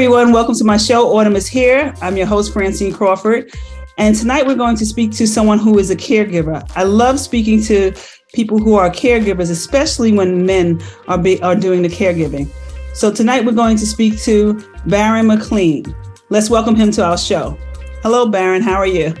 everyone. 0.00 0.32
Welcome 0.32 0.54
to 0.54 0.64
my 0.64 0.78
show. 0.78 1.14
Autumn 1.14 1.36
is 1.36 1.46
here. 1.46 1.92
I'm 2.00 2.16
your 2.16 2.24
host, 2.24 2.54
Francine 2.54 2.90
Crawford. 2.90 3.52
And 3.98 4.16
tonight 4.16 4.46
we're 4.46 4.54
going 4.54 4.78
to 4.78 4.86
speak 4.86 5.10
to 5.12 5.26
someone 5.26 5.58
who 5.58 5.78
is 5.78 5.90
a 5.90 5.94
caregiver. 5.94 6.66
I 6.74 6.84
love 6.84 7.20
speaking 7.20 7.62
to 7.64 7.92
people 8.32 8.56
who 8.56 8.76
are 8.76 8.88
caregivers, 8.88 9.50
especially 9.50 10.12
when 10.12 10.46
men 10.46 10.80
are, 11.06 11.18
be, 11.18 11.38
are 11.42 11.54
doing 11.54 11.82
the 11.82 11.88
caregiving. 11.90 12.48
So 12.94 13.12
tonight 13.12 13.44
we're 13.44 13.52
going 13.52 13.76
to 13.76 13.84
speak 13.84 14.18
to 14.20 14.64
Baron 14.86 15.26
McLean. 15.26 15.94
Let's 16.30 16.48
welcome 16.48 16.74
him 16.74 16.90
to 16.92 17.04
our 17.04 17.18
show. 17.18 17.58
Hello, 18.02 18.26
Baron. 18.26 18.62
How 18.62 18.76
are 18.76 18.86
you? 18.86 19.12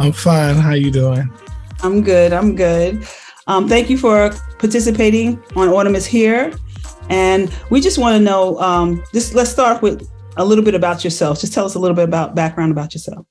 I'm 0.00 0.10
fine. 0.10 0.56
How 0.56 0.70
are 0.70 0.76
you 0.76 0.90
doing? 0.90 1.30
I'm 1.84 2.02
good. 2.02 2.32
I'm 2.32 2.56
good. 2.56 3.06
Um, 3.46 3.68
thank 3.68 3.88
you 3.88 3.96
for 3.96 4.32
participating 4.58 5.40
on 5.54 5.68
Autumn 5.68 5.94
is 5.94 6.04
Here. 6.04 6.52
And 7.10 7.54
we 7.70 7.80
just 7.80 7.98
want 7.98 8.16
to 8.16 8.20
know, 8.22 8.58
um, 8.60 9.02
just 9.12 9.34
let's 9.34 9.50
start 9.50 9.82
with 9.82 10.08
a 10.36 10.44
little 10.44 10.64
bit 10.64 10.74
about 10.74 11.04
yourself. 11.04 11.40
Just 11.40 11.52
tell 11.52 11.64
us 11.64 11.74
a 11.74 11.78
little 11.78 11.94
bit 11.94 12.04
about 12.04 12.34
background 12.34 12.72
about 12.72 12.94
yourself. 12.94 13.26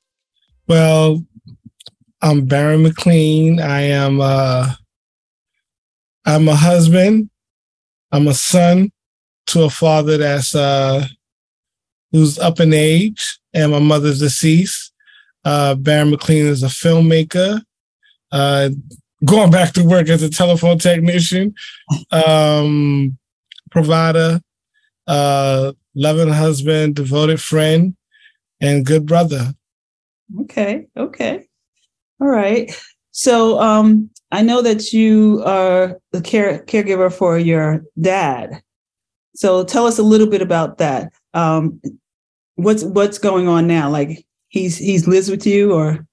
Well, 0.67 1.23
I'm 2.21 2.45
Baron 2.45 2.83
McLean. 2.83 3.59
I 3.59 3.81
am 3.81 4.21
uh 4.21 4.73
I'm 6.25 6.47
a 6.47 6.55
husband. 6.55 7.29
I'm 8.13 8.27
a 8.27 8.33
son 8.33 8.91
to 9.47 9.63
a 9.63 9.69
father 9.69 10.17
that's 10.17 10.55
uh 10.55 11.05
who's 12.13 12.39
up 12.39 12.61
in 12.61 12.71
age, 12.73 13.39
and 13.53 13.73
my 13.73 13.79
mother's 13.79 14.19
deceased. 14.19 14.93
Uh 15.43 15.75
Baron 15.75 16.11
McLean 16.11 16.45
is 16.45 16.63
a 16.63 16.67
filmmaker. 16.67 17.61
Uh 18.31 18.69
going 19.25 19.51
back 19.51 19.73
to 19.73 19.83
work 19.83 20.07
as 20.07 20.23
a 20.23 20.29
telephone 20.29 20.77
technician. 20.77 21.53
Um 22.11 23.17
provider, 23.73 24.39
uh, 25.07 25.73
loving 25.95 26.29
husband, 26.29 26.95
devoted 26.95 27.41
friend, 27.41 27.95
and 28.61 28.85
good 28.85 29.05
brother. 29.05 29.53
Okay. 30.41 30.87
Okay. 30.95 31.45
All 32.21 32.27
right. 32.27 32.71
So 33.11 33.59
um, 33.59 34.09
I 34.31 34.41
know 34.41 34.61
that 34.61 34.93
you 34.93 35.43
are 35.45 35.99
the 36.11 36.21
care 36.21 36.63
caregiver 36.65 37.11
for 37.11 37.37
your 37.37 37.83
dad. 37.99 38.61
So 39.35 39.65
tell 39.65 39.85
us 39.87 39.99
a 39.99 40.03
little 40.03 40.27
bit 40.27 40.41
about 40.41 40.77
that. 40.77 41.11
Um, 41.33 41.81
what's 42.55 42.83
what's 42.83 43.17
going 43.17 43.47
on 43.47 43.67
now? 43.67 43.89
Like 43.89 44.25
he's 44.49 44.77
he's 44.77 45.07
lives 45.07 45.29
with 45.29 45.45
you 45.45 45.73
or? 45.73 46.05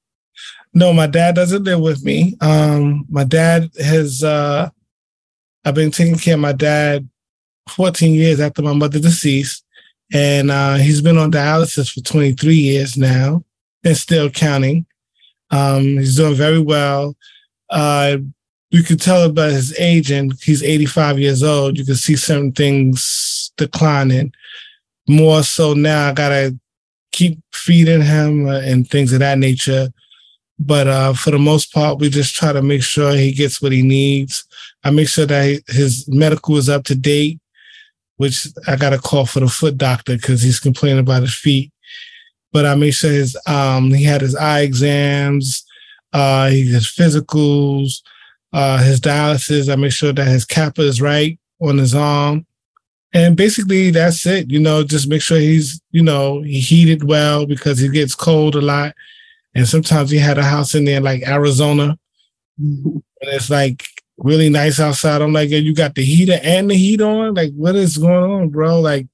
No, 0.72 0.92
my 0.92 1.06
dad 1.06 1.34
doesn't 1.34 1.64
live 1.64 1.80
with 1.80 2.04
me. 2.04 2.36
Um, 2.40 3.04
my 3.10 3.24
dad 3.24 3.70
has. 3.78 4.24
Uh, 4.24 4.70
I've 5.64 5.74
been 5.74 5.90
taking 5.90 6.16
care 6.16 6.34
of 6.34 6.40
my 6.40 6.52
dad 6.52 7.06
14 7.70 8.12
years 8.14 8.40
after 8.40 8.62
my 8.62 8.72
mother 8.72 8.98
deceased. 8.98 9.64
And 10.12 10.50
uh, 10.50 10.74
he's 10.74 11.00
been 11.00 11.18
on 11.18 11.30
dialysis 11.30 11.92
for 11.92 12.00
23 12.00 12.54
years 12.54 12.96
now 12.96 13.44
and 13.84 13.96
still 13.96 14.30
counting. 14.30 14.86
Um, 15.50 15.82
he's 15.82 16.16
doing 16.16 16.34
very 16.34 16.60
well. 16.60 17.16
Uh, 17.68 18.18
you 18.70 18.82
can 18.82 18.98
tell 18.98 19.24
about 19.24 19.50
his 19.50 19.76
age, 19.78 20.10
and 20.10 20.32
he's 20.42 20.62
85 20.62 21.18
years 21.18 21.42
old. 21.42 21.76
You 21.76 21.84
can 21.84 21.96
see 21.96 22.16
certain 22.16 22.52
things 22.52 23.52
declining. 23.56 24.32
More 25.08 25.42
so 25.42 25.74
now, 25.74 26.08
I 26.08 26.12
gotta 26.12 26.58
keep 27.12 27.40
feeding 27.52 28.02
him 28.02 28.46
uh, 28.46 28.60
and 28.60 28.88
things 28.88 29.12
of 29.12 29.18
that 29.20 29.38
nature. 29.38 29.88
But 30.58 30.86
uh, 30.86 31.14
for 31.14 31.30
the 31.30 31.38
most 31.38 31.72
part, 31.72 31.98
we 31.98 32.10
just 32.10 32.34
try 32.34 32.52
to 32.52 32.62
make 32.62 32.82
sure 32.82 33.14
he 33.14 33.32
gets 33.32 33.60
what 33.60 33.72
he 33.72 33.82
needs. 33.82 34.44
I 34.84 34.90
make 34.90 35.08
sure 35.08 35.26
that 35.26 35.62
his 35.68 36.06
medical 36.08 36.56
is 36.56 36.68
up 36.68 36.84
to 36.84 36.94
date 36.94 37.40
which 38.20 38.48
I 38.68 38.76
got 38.76 38.92
a 38.92 38.98
call 38.98 39.24
for 39.24 39.40
the 39.40 39.48
foot 39.48 39.78
doctor 39.78 40.14
because 40.14 40.42
he's 40.42 40.60
complaining 40.60 40.98
about 40.98 41.22
his 41.22 41.34
feet. 41.34 41.72
But 42.52 42.66
I 42.66 42.74
made 42.74 42.90
sure 42.90 43.10
his 43.10 43.34
um 43.46 43.94
he 43.94 44.04
had 44.04 44.20
his 44.20 44.36
eye 44.36 44.60
exams, 44.60 45.64
uh 46.12 46.50
his 46.50 46.84
physicals, 46.84 48.02
uh 48.52 48.76
his 48.76 49.00
dialysis. 49.00 49.72
I 49.72 49.76
make 49.76 49.92
sure 49.92 50.12
that 50.12 50.28
his 50.28 50.44
kappa 50.44 50.82
is 50.82 51.00
right 51.00 51.38
on 51.62 51.78
his 51.78 51.94
arm. 51.94 52.44
And 53.14 53.38
basically 53.38 53.90
that's 53.90 54.26
it. 54.26 54.50
You 54.50 54.60
know, 54.60 54.84
just 54.84 55.08
make 55.08 55.22
sure 55.22 55.38
he's, 55.38 55.80
you 55.90 56.02
know, 56.02 56.42
he 56.42 56.60
heated 56.60 57.04
well 57.04 57.46
because 57.46 57.78
he 57.78 57.88
gets 57.88 58.14
cold 58.14 58.54
a 58.54 58.60
lot. 58.60 58.94
And 59.54 59.66
sometimes 59.66 60.10
he 60.10 60.18
had 60.18 60.36
a 60.36 60.44
house 60.44 60.74
in 60.74 60.84
there 60.84 61.00
like 61.00 61.26
Arizona. 61.26 61.98
Mm-hmm. 62.60 62.98
And 63.22 63.30
it's 63.32 63.48
like 63.48 63.82
really 64.22 64.50
nice 64.50 64.78
outside. 64.78 65.22
I'm 65.22 65.32
like, 65.32 65.50
you 65.50 65.74
got 65.74 65.94
the 65.94 66.04
heater 66.04 66.38
and 66.42 66.70
the 66.70 66.74
heat 66.74 67.00
on. 67.00 67.34
Like, 67.34 67.52
what 67.54 67.76
is 67.76 67.98
going 67.98 68.30
on, 68.30 68.48
bro? 68.50 68.80
Like, 68.80 69.06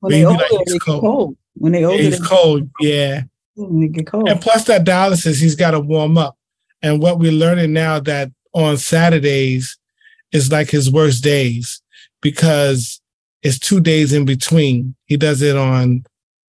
when 0.00 0.12
they 0.12 0.24
older, 0.24 0.44
like, 0.50 0.66
they 0.66 0.78
cold. 0.78 1.00
cold. 1.00 1.36
When 1.54 1.72
they 1.72 1.84
older, 1.84 2.02
it's 2.02 2.26
cold. 2.26 2.70
Yeah. 2.80 3.22
When 3.54 3.80
they 3.80 3.88
get 3.88 4.06
cold. 4.06 4.28
And 4.28 4.40
plus 4.40 4.64
that 4.64 4.84
dialysis, 4.84 5.40
he's 5.40 5.56
got 5.56 5.72
to 5.72 5.80
warm 5.80 6.18
up. 6.18 6.36
And 6.82 7.00
what 7.00 7.18
we're 7.18 7.32
learning 7.32 7.72
now 7.72 8.00
that 8.00 8.30
on 8.52 8.76
Saturdays 8.76 9.78
is 10.32 10.52
like 10.52 10.70
his 10.70 10.90
worst 10.90 11.22
days 11.22 11.80
because 12.20 13.00
it's 13.42 13.58
two 13.58 13.80
days 13.80 14.12
in 14.12 14.24
between. 14.24 14.94
He 15.06 15.16
does 15.16 15.42
it 15.42 15.56
on 15.56 16.04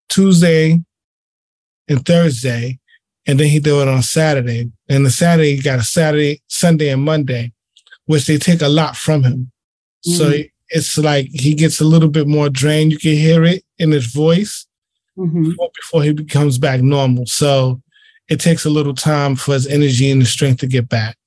Tuesday 0.09 0.81
and 1.87 2.05
Thursday, 2.05 2.79
and 3.27 3.39
then 3.39 3.47
he 3.47 3.59
do 3.59 3.81
it 3.81 3.87
on 3.87 4.01
Saturday. 4.01 4.71
And 4.89 5.05
the 5.05 5.11
Saturday, 5.11 5.55
he 5.55 5.61
got 5.61 5.79
a 5.79 5.83
Saturday, 5.83 6.41
Sunday, 6.47 6.89
and 6.89 7.03
Monday 7.03 7.53
which 8.05 8.25
they 8.27 8.37
take 8.37 8.61
a 8.61 8.67
lot 8.67 8.95
from 8.95 9.23
him. 9.23 9.51
Mm. 10.07 10.17
So 10.17 10.33
it's 10.69 10.97
like 10.97 11.27
he 11.31 11.53
gets 11.53 11.79
a 11.79 11.85
little 11.85 12.09
bit 12.09 12.27
more 12.27 12.49
drained. 12.49 12.91
You 12.91 12.97
can 12.97 13.13
hear 13.13 13.43
it 13.43 13.63
in 13.77 13.91
his 13.91 14.07
voice 14.07 14.65
mm-hmm. 15.17 15.51
before, 15.75 16.03
he 16.03 16.13
becomes 16.13 16.57
back 16.57 16.81
normal. 16.81 17.25
So 17.25 17.81
it 18.29 18.39
takes 18.39 18.65
a 18.65 18.69
little 18.69 18.93
time 18.93 19.35
for 19.35 19.53
his 19.53 19.67
energy 19.67 20.09
and 20.11 20.21
the 20.21 20.25
strength 20.25 20.59
to 20.59 20.67
get 20.67 20.89
back. 20.89 21.17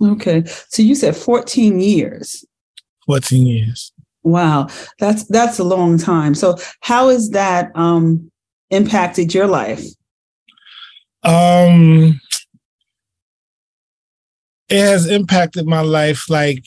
Okay. 0.00 0.44
So 0.68 0.82
you 0.82 0.94
said 0.94 1.16
14 1.16 1.80
years. 1.80 2.44
14 3.06 3.46
years. 3.46 3.92
Wow. 4.22 4.68
That's 4.98 5.24
that's 5.24 5.58
a 5.58 5.64
long 5.64 5.96
time. 5.96 6.34
So 6.34 6.56
how 6.80 7.08
has 7.08 7.30
that 7.30 7.70
um 7.74 8.30
impacted 8.70 9.32
your 9.32 9.46
life? 9.46 9.84
Um 11.22 12.20
it 14.68 14.80
has 14.80 15.06
impacted 15.06 15.66
my 15.66 15.80
life 15.80 16.28
like 16.28 16.64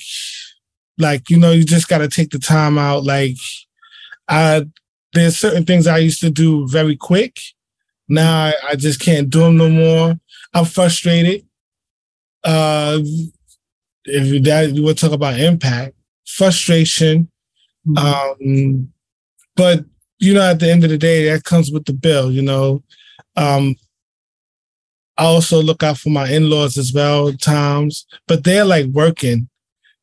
like 0.98 1.30
you 1.30 1.38
know 1.38 1.52
you 1.52 1.64
just 1.64 1.88
got 1.88 2.00
to 2.00 2.08
take 2.08 2.30
the 2.32 2.40
time 2.40 2.78
out 2.78 3.04
like 3.04 3.36
i 4.28 4.66
there's 5.14 5.38
certain 5.38 5.66
things 5.66 5.88
i 5.88 5.98
used 5.98 6.22
to 6.22 6.30
do 6.30 6.68
very 6.68 6.96
quick. 6.96 7.40
Now 8.08 8.46
I, 8.46 8.54
I 8.70 8.76
just 8.76 9.00
can't 9.00 9.30
do 9.30 9.40
them 9.40 9.58
no 9.58 9.70
more. 9.70 10.20
I'm 10.54 10.66
frustrated. 10.66 11.46
Uh 12.44 13.00
if 14.06 14.44
that 14.44 14.72
you 14.74 14.84
would 14.84 14.98
talk 14.98 15.12
about 15.12 15.40
impact 15.40 15.94
frustration 16.26 17.30
mm-hmm. 17.88 17.98
um 17.98 18.92
but 19.56 19.86
you 20.18 20.34
know 20.34 20.42
at 20.42 20.60
the 20.60 20.72
end 20.72 20.84
of 20.84 20.90
the 20.90 20.98
day 20.98 21.26
that 21.26 21.44
comes 21.44 21.72
with 21.72 21.86
the 21.86 21.94
bill 21.94 22.32
you 22.32 22.42
know? 22.42 22.82
Um 23.36 23.76
I 25.22 25.26
also 25.26 25.62
look 25.62 25.84
out 25.84 26.00
for 26.00 26.10
my 26.10 26.28
in-laws 26.28 26.80
as 26.80 26.92
well 26.92 27.32
times, 27.34 28.08
but 28.28 28.44
they're 28.44 28.66
like 28.66 28.88
working, 28.88 29.48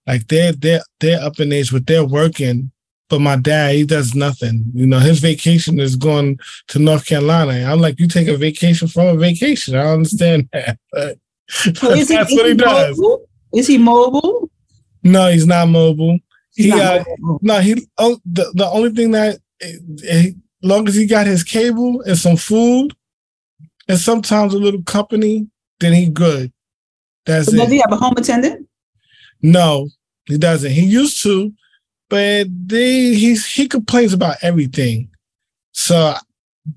like 0.06 0.28
they're 0.28 0.52
they're 0.52 0.82
they're 1.00 1.20
up 1.20 1.40
in 1.40 1.52
age, 1.52 1.72
but 1.72 1.88
they're 1.88 2.04
working. 2.04 2.70
But 3.08 3.22
my 3.22 3.34
dad, 3.34 3.74
he 3.74 3.84
does 3.84 4.14
nothing. 4.14 4.70
You 4.74 4.86
know, 4.86 5.00
his 5.00 5.18
vacation 5.18 5.80
is 5.80 5.96
going 5.96 6.38
to 6.68 6.78
North 6.78 7.04
Carolina. 7.04 7.68
I'm 7.68 7.80
like, 7.80 7.98
you 7.98 8.06
take 8.06 8.28
a 8.28 8.36
vacation 8.36 8.86
from 8.86 9.08
a 9.08 9.16
vacation. 9.16 9.74
I 9.74 9.88
understand 9.88 10.48
that. 10.52 10.78
But, 10.92 11.18
so 11.48 11.90
is 11.90 12.06
that's 12.06 12.30
he, 12.30 12.36
what 12.36 12.44
he, 12.44 12.52
he 12.52 12.56
does. 12.56 12.96
Mobile? 12.96 13.28
Is 13.54 13.66
he 13.66 13.76
mobile? 13.76 14.48
No, 15.02 15.28
he's 15.30 15.48
not 15.48 15.68
mobile. 15.68 16.20
He's 16.54 16.66
he 16.66 16.70
not 16.78 17.00
uh, 17.00 17.04
mobile. 17.18 17.40
no 17.42 17.58
he 17.58 17.88
oh, 17.98 18.20
the 18.24 18.52
the 18.54 18.66
only 18.70 18.90
thing 18.90 19.10
that 19.10 19.40
as 19.60 19.80
eh, 20.04 20.28
eh, 20.28 20.30
long 20.62 20.86
as 20.86 20.94
he 20.94 21.06
got 21.06 21.26
his 21.26 21.42
cable 21.42 22.02
and 22.02 22.16
some 22.16 22.36
food, 22.36 22.94
and 23.88 23.98
sometimes 23.98 24.54
a 24.54 24.58
little 24.58 24.82
company, 24.82 25.48
then 25.80 25.94
he 25.94 26.08
good. 26.08 26.52
That's 27.26 27.50
so 27.50 27.56
Does 27.56 27.70
he 27.70 27.78
have 27.78 27.92
a 27.92 27.96
home 27.96 28.14
attendant? 28.16 28.68
No, 29.42 29.88
he 30.26 30.38
doesn't. 30.38 30.70
He 30.70 30.84
used 30.84 31.22
to, 31.22 31.52
but 32.08 32.46
they 32.66 33.14
he's 33.14 33.46
he 33.46 33.68
complains 33.68 34.12
about 34.12 34.36
everything. 34.42 35.08
So, 35.72 36.14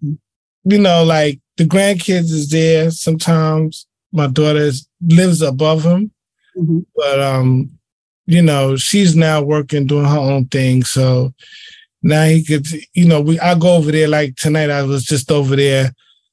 you 0.02 0.78
know, 0.80 1.04
like 1.04 1.40
the 1.58 1.66
grandkids 1.66 2.32
is 2.32 2.50
there. 2.50 2.92
Sometimes 2.92 3.88
my 4.12 4.28
daughter 4.28 4.72
lives 5.02 5.42
above 5.42 5.84
him, 5.84 6.12
mm-hmm. 6.58 6.80
but 6.96 7.20
um, 7.20 7.72
you 8.26 8.42
know, 8.42 8.76
she's 8.78 9.16
now 9.16 9.42
working 9.42 9.88
doing 9.88 10.06
her 10.06 10.18
own 10.18 10.46
thing. 10.46 10.84
So 10.84 11.34
now 12.04 12.26
he 12.26 12.44
could, 12.44 12.68
you 12.94 13.06
know, 13.06 13.22
we 13.22 13.40
I 13.40 13.56
go 13.56 13.76
over 13.76 13.92
there 13.92 14.08
like 14.08 14.36
tonight. 14.36 14.70
I 14.70 14.84
was 14.84 15.04
just 15.04 15.32
over 15.32 15.56
there 15.56 15.92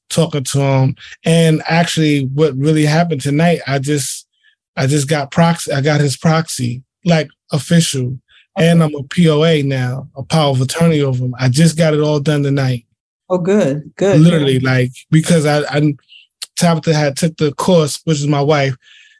talking 0.09 0.43
to 0.43 0.59
him. 0.59 0.95
And 1.25 1.61
actually, 1.67 2.25
what 2.25 2.55
really 2.55 2.85
happened 2.85 3.21
tonight, 3.21 3.61
I 3.67 3.79
just, 3.79 4.27
I 4.75 4.87
just 4.87 5.07
got 5.07 5.31
proxy. 5.31 5.71
I 5.71 5.81
got 5.81 6.01
his 6.01 6.17
proxy, 6.17 6.83
like 7.05 7.29
official. 7.51 8.19
and 8.57 8.83
I'm 8.83 8.95
a 8.95 9.03
POA 9.03 9.63
now, 9.63 10.09
a 10.15 10.23
power 10.23 10.51
of 10.51 10.61
attorney 10.61 11.01
over 11.01 11.23
him. 11.23 11.35
I 11.39 11.49
just 11.49 11.77
got 11.77 11.93
it 11.93 12.01
all 12.01 12.19
done 12.19 12.43
tonight. 12.43 12.85
Oh, 13.29 13.37
good, 13.37 13.91
good. 13.95 14.19
Literally, 14.19 14.57
yeah. 14.57 14.69
like 14.69 14.91
because 15.11 15.45
I, 15.45 15.59
I 15.69 15.93
Tabitha 16.55 16.93
had 16.93 17.15
took 17.15 17.37
the 17.37 17.53
course, 17.53 18.01
which 18.05 18.19
is 18.19 18.27
my 18.27 18.41
wife. 18.41 18.75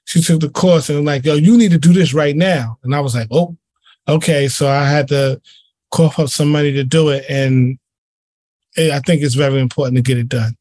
She 0.06 0.21
took 0.21 0.41
the 0.41 0.50
course 0.50 0.89
and 0.89 0.97
I'm 0.97 1.06
like, 1.06 1.24
yo, 1.24 1.36
you 1.36 1.57
need 1.57 1.71
to 1.71 1.77
do 1.77 1.94
this 1.94 2.13
right 2.13 2.36
now. 2.36 2.80
And 2.83 2.95
I 2.95 3.00
was 3.00 3.13
like, 3.13 3.27
oh, 3.31 3.56
okay. 4.07 4.47
So 4.47 4.68
I 4.68 4.83
had 4.86 5.07
to 5.09 5.39
cough 5.91 6.19
up 6.19 6.30
some 6.30 6.51
money 6.51 6.71
to 6.74 6.83
do 6.83 7.09
it, 7.09 7.25
and 7.30 7.77
eh, 8.77 8.95
I 8.95 9.00
think 9.00 9.21
it's 9.21 9.36
very 9.36 9.59
important 9.59 9.97
to 9.97 10.01
get 10.01 10.18
it 10.18 10.30
done. 10.30 10.56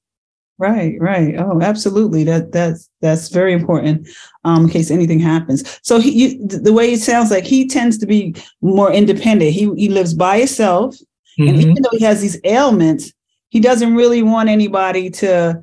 Right, 0.58 0.96
right. 1.00 1.36
Oh, 1.38 1.60
absolutely. 1.62 2.24
That 2.24 2.50
that's 2.50 2.90
that's 3.00 3.28
very 3.28 3.52
important 3.52 4.08
um, 4.42 4.64
in 4.64 4.68
case 4.68 4.90
anything 4.90 5.20
happens. 5.20 5.78
So 5.82 6.00
he, 6.00 6.10
you, 6.10 6.46
the 6.48 6.72
way 6.72 6.92
it 6.92 7.00
sounds 7.00 7.30
like 7.30 7.44
he 7.44 7.68
tends 7.68 7.96
to 7.98 8.06
be 8.06 8.34
more 8.60 8.92
independent. 8.92 9.52
He 9.52 9.72
he 9.76 9.88
lives 9.88 10.14
by 10.14 10.38
himself, 10.38 10.96
mm-hmm. 11.38 11.48
and 11.48 11.56
even 11.58 11.82
though 11.82 11.96
he 11.96 12.04
has 12.04 12.20
these 12.20 12.40
ailments, 12.42 13.12
he 13.50 13.60
doesn't 13.60 13.94
really 13.94 14.22
want 14.22 14.48
anybody 14.48 15.10
to 15.10 15.62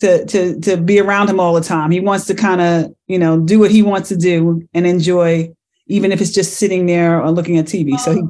to 0.00 0.26
to 0.26 0.60
to 0.60 0.76
be 0.76 1.00
around 1.00 1.30
him 1.30 1.40
all 1.40 1.54
the 1.54 1.62
time. 1.62 1.90
He 1.90 2.00
wants 2.00 2.26
to 2.26 2.34
kind 2.34 2.60
of 2.60 2.94
you 3.06 3.18
know 3.18 3.40
do 3.40 3.58
what 3.58 3.70
he 3.70 3.80
wants 3.80 4.10
to 4.10 4.16
do 4.16 4.68
and 4.74 4.86
enjoy, 4.86 5.50
even 5.86 6.12
if 6.12 6.20
it's 6.20 6.32
just 6.32 6.58
sitting 6.58 6.84
there 6.84 7.22
or 7.22 7.30
looking 7.30 7.56
at 7.56 7.64
TV. 7.64 7.98
So 7.98 8.12
he 8.12 8.22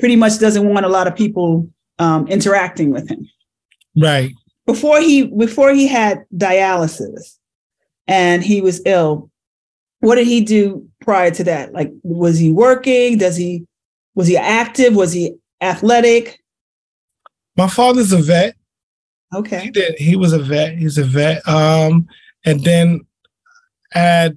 pretty 0.00 0.16
much 0.16 0.40
doesn't 0.40 0.68
want 0.68 0.86
a 0.86 0.88
lot 0.88 1.06
of 1.06 1.14
people 1.14 1.70
um, 2.00 2.26
interacting 2.26 2.90
with 2.90 3.08
him. 3.08 3.28
Right 3.96 4.32
before 4.66 5.00
he 5.00 5.26
before 5.26 5.72
he 5.72 5.86
had 5.86 6.24
dialysis 6.34 7.38
and 8.06 8.42
he 8.42 8.60
was 8.60 8.80
ill 8.86 9.30
what 10.02 10.16
did 10.16 10.26
he 10.26 10.40
do 10.40 10.88
prior 11.00 11.30
to 11.30 11.44
that? 11.44 11.72
Like 11.72 11.92
was 12.02 12.36
he 12.36 12.50
working? 12.50 13.18
Does 13.18 13.36
he 13.36 13.64
was 14.16 14.26
he 14.26 14.36
active? 14.36 14.96
Was 14.96 15.12
he 15.12 15.34
athletic? 15.60 16.42
My 17.56 17.68
father's 17.68 18.12
a 18.12 18.18
vet. 18.18 18.56
Okay. 19.32 19.60
He 19.60 19.70
did 19.70 19.94
he 19.98 20.16
was 20.16 20.32
a 20.32 20.40
vet. 20.40 20.76
He's 20.76 20.98
a 20.98 21.04
vet. 21.04 21.46
Um 21.48 22.08
and 22.44 22.64
then 22.64 23.06
at 23.94 24.32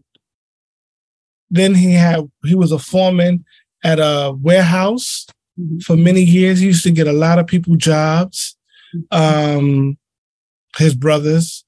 then 1.50 1.74
he 1.74 1.94
had 1.94 2.30
he 2.44 2.54
was 2.54 2.72
a 2.72 2.80
foreman 2.80 3.44
at 3.84 3.98
a 3.98 4.38
warehouse 4.40 5.26
mm-hmm. 5.60 5.80
for 5.80 5.98
many 5.98 6.22
years. 6.22 6.60
He 6.60 6.68
used 6.68 6.84
to 6.84 6.92
get 6.92 7.08
a 7.08 7.14
lot 7.14 7.40
of 7.40 7.48
people 7.48 7.76
jobs. 7.76 8.56
Mm-hmm. 8.96 9.58
um 9.58 9.98
his 10.78 10.96
brothers, 10.96 11.64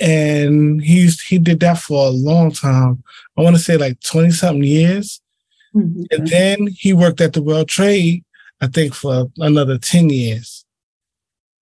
and 0.00 0.82
he's 0.82 1.20
he 1.20 1.38
did 1.38 1.60
that 1.60 1.78
for 1.78 2.06
a 2.06 2.10
long 2.10 2.52
time. 2.52 3.02
I 3.36 3.42
want 3.42 3.56
to 3.56 3.62
say 3.62 3.76
like 3.76 4.00
twenty 4.00 4.30
something 4.30 4.62
years, 4.62 5.20
mm-hmm. 5.74 6.02
and 6.10 6.26
then 6.28 6.68
he 6.68 6.92
worked 6.92 7.20
at 7.20 7.32
the 7.32 7.42
World 7.42 7.68
Trade. 7.68 8.24
I 8.60 8.66
think 8.66 8.94
for 8.94 9.30
another 9.38 9.78
ten 9.78 10.10
years. 10.10 10.64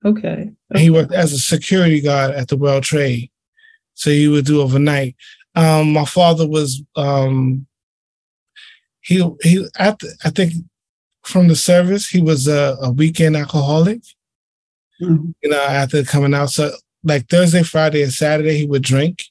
Okay. 0.04 0.50
okay. 0.72 0.82
He 0.82 0.90
worked 0.90 1.12
as 1.12 1.32
a 1.32 1.38
security 1.38 2.00
guard 2.00 2.34
at 2.34 2.48
the 2.48 2.56
World 2.56 2.84
Trade, 2.84 3.30
so 3.94 4.10
he 4.10 4.28
would 4.28 4.44
do 4.44 4.62
overnight. 4.62 5.16
Um, 5.54 5.92
my 5.92 6.04
father 6.04 6.46
was 6.46 6.82
um, 6.96 7.66
he 9.00 9.28
he 9.42 9.66
at 9.78 9.98
the, 9.98 10.14
I 10.24 10.30
think 10.30 10.52
from 11.22 11.48
the 11.48 11.56
service 11.56 12.08
he 12.08 12.20
was 12.20 12.46
a, 12.46 12.76
a 12.80 12.90
weekend 12.90 13.36
alcoholic 13.36 14.00
mm-hmm. 15.00 15.30
you 15.42 15.50
know, 15.50 15.62
after 15.62 16.02
coming 16.04 16.34
out. 16.34 16.50
So 16.50 16.70
like 17.04 17.28
Thursday, 17.28 17.62
Friday, 17.62 18.02
and 18.02 18.12
Saturday, 18.12 18.56
he 18.58 18.66
would 18.66 18.82
drink. 18.82 19.22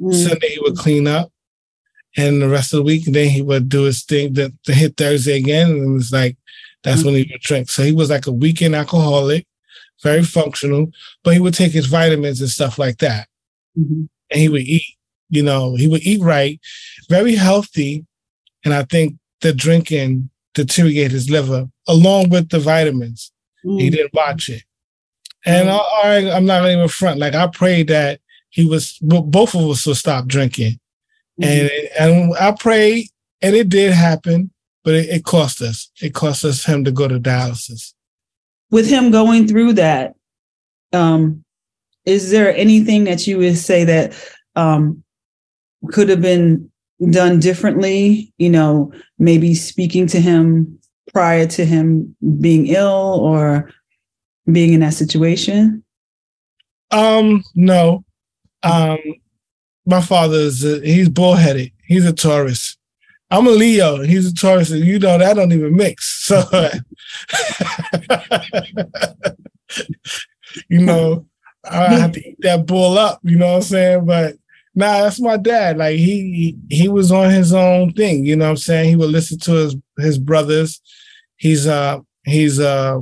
Mm-hmm. 0.00 0.12
Sunday, 0.12 0.48
he 0.48 0.60
would 0.60 0.76
clean 0.76 1.06
up. 1.06 1.30
And 2.16 2.40
the 2.40 2.48
rest 2.48 2.72
of 2.72 2.78
the 2.78 2.82
week, 2.82 3.04
then 3.04 3.28
he 3.28 3.42
would 3.42 3.68
do 3.68 3.82
his 3.82 4.02
thing 4.02 4.34
to, 4.34 4.52
to 4.64 4.72
hit 4.72 4.96
Thursday 4.96 5.36
again. 5.36 5.70
And 5.70 5.90
it 5.90 5.92
was 5.92 6.12
like, 6.12 6.36
that's 6.82 7.00
mm-hmm. 7.00 7.06
when 7.06 7.14
he 7.16 7.30
would 7.30 7.40
drink. 7.42 7.70
So 7.70 7.82
he 7.82 7.92
was 7.92 8.08
like 8.08 8.26
a 8.26 8.32
weekend 8.32 8.74
alcoholic, 8.74 9.46
very 10.02 10.22
functional, 10.22 10.88
but 11.22 11.34
he 11.34 11.40
would 11.40 11.54
take 11.54 11.72
his 11.72 11.86
vitamins 11.86 12.40
and 12.40 12.48
stuff 12.48 12.78
like 12.78 12.98
that. 12.98 13.28
Mm-hmm. 13.78 14.04
And 14.30 14.40
he 14.40 14.48
would 14.48 14.62
eat, 14.62 14.96
you 15.28 15.42
know, 15.42 15.76
he 15.76 15.88
would 15.88 16.02
eat 16.02 16.22
right, 16.22 16.58
very 17.08 17.34
healthy. 17.34 18.06
And 18.64 18.72
I 18.72 18.84
think 18.84 19.16
the 19.40 19.52
drinking 19.52 20.30
deteriorated 20.54 21.12
his 21.12 21.28
liver 21.28 21.68
along 21.86 22.30
with 22.30 22.48
the 22.48 22.58
vitamins. 22.58 23.30
He 23.62 23.88
mm. 23.88 23.92
didn't 23.92 24.14
watch 24.14 24.48
it. 24.48 24.62
And 25.46 25.70
I, 25.70 25.78
I, 25.78 26.14
am 26.36 26.44
not 26.44 26.68
even 26.68 26.88
front. 26.88 27.20
Like 27.20 27.34
I 27.34 27.46
prayed 27.46 27.88
that 27.88 28.20
he 28.50 28.64
was, 28.64 28.98
both 29.00 29.54
of 29.54 29.70
us 29.70 29.86
would 29.86 29.96
stop 29.96 30.26
drinking, 30.26 30.80
mm-hmm. 31.40 31.44
and 31.44 31.70
and 31.98 32.34
I 32.36 32.52
prayed, 32.52 33.08
and 33.40 33.54
it 33.54 33.68
did 33.68 33.92
happen, 33.92 34.50
but 34.82 34.94
it, 34.94 35.08
it 35.08 35.24
cost 35.24 35.62
us. 35.62 35.90
It 36.02 36.14
cost 36.14 36.44
us 36.44 36.64
him 36.64 36.84
to 36.84 36.90
go 36.90 37.06
to 37.06 37.20
dialysis. 37.20 37.92
With 38.70 38.88
him 38.88 39.12
going 39.12 39.46
through 39.46 39.74
that, 39.74 40.14
um, 40.92 41.44
is 42.04 42.30
there 42.30 42.54
anything 42.56 43.04
that 43.04 43.26
you 43.26 43.38
would 43.38 43.56
say 43.56 43.84
that 43.84 44.14
um, 44.56 45.04
could 45.92 46.08
have 46.08 46.22
been 46.22 46.70
done 47.10 47.38
differently? 47.38 48.32
You 48.38 48.50
know, 48.50 48.92
maybe 49.18 49.54
speaking 49.54 50.08
to 50.08 50.20
him 50.20 50.80
prior 51.12 51.46
to 51.46 51.64
him 51.64 52.16
being 52.40 52.66
ill, 52.66 53.20
or 53.22 53.70
being 54.50 54.72
in 54.72 54.80
that 54.80 54.94
situation? 54.94 55.84
Um, 56.90 57.42
no. 57.54 58.04
Um, 58.62 58.98
my 59.84 60.00
father 60.00 60.38
is 60.38 60.64
a, 60.64 60.80
he's 60.80 61.08
bullheaded. 61.08 61.72
He's 61.86 62.04
a 62.04 62.12
Taurus. 62.12 62.76
I'm 63.30 63.46
a 63.46 63.50
Leo. 63.50 64.02
He's 64.02 64.30
a 64.30 64.34
Taurus. 64.34 64.70
And 64.70 64.84
you 64.84 64.98
know 64.98 65.18
that 65.18 65.34
don't 65.34 65.52
even 65.52 65.76
mix. 65.76 66.24
So, 66.26 66.42
you 70.68 70.80
know, 70.80 71.26
I 71.64 71.94
have 71.94 72.12
to 72.12 72.28
eat 72.28 72.38
that 72.40 72.66
bull 72.66 72.98
up. 72.98 73.20
You 73.22 73.38
know 73.38 73.46
what 73.46 73.56
I'm 73.56 73.62
saying? 73.62 74.06
But 74.06 74.34
nah, 74.74 75.02
that's 75.02 75.20
my 75.20 75.36
dad. 75.36 75.78
Like 75.78 75.98
he 75.98 76.56
he 76.68 76.88
was 76.88 77.12
on 77.12 77.30
his 77.30 77.52
own 77.52 77.92
thing. 77.92 78.24
You 78.24 78.36
know 78.36 78.44
what 78.46 78.50
I'm 78.50 78.56
saying? 78.56 78.88
He 78.88 78.96
would 78.96 79.10
listen 79.10 79.38
to 79.40 79.52
his 79.52 79.76
his 79.98 80.18
brothers. 80.18 80.80
He's 81.36 81.66
uh 81.66 82.00
he's 82.24 82.58
uh 82.58 83.00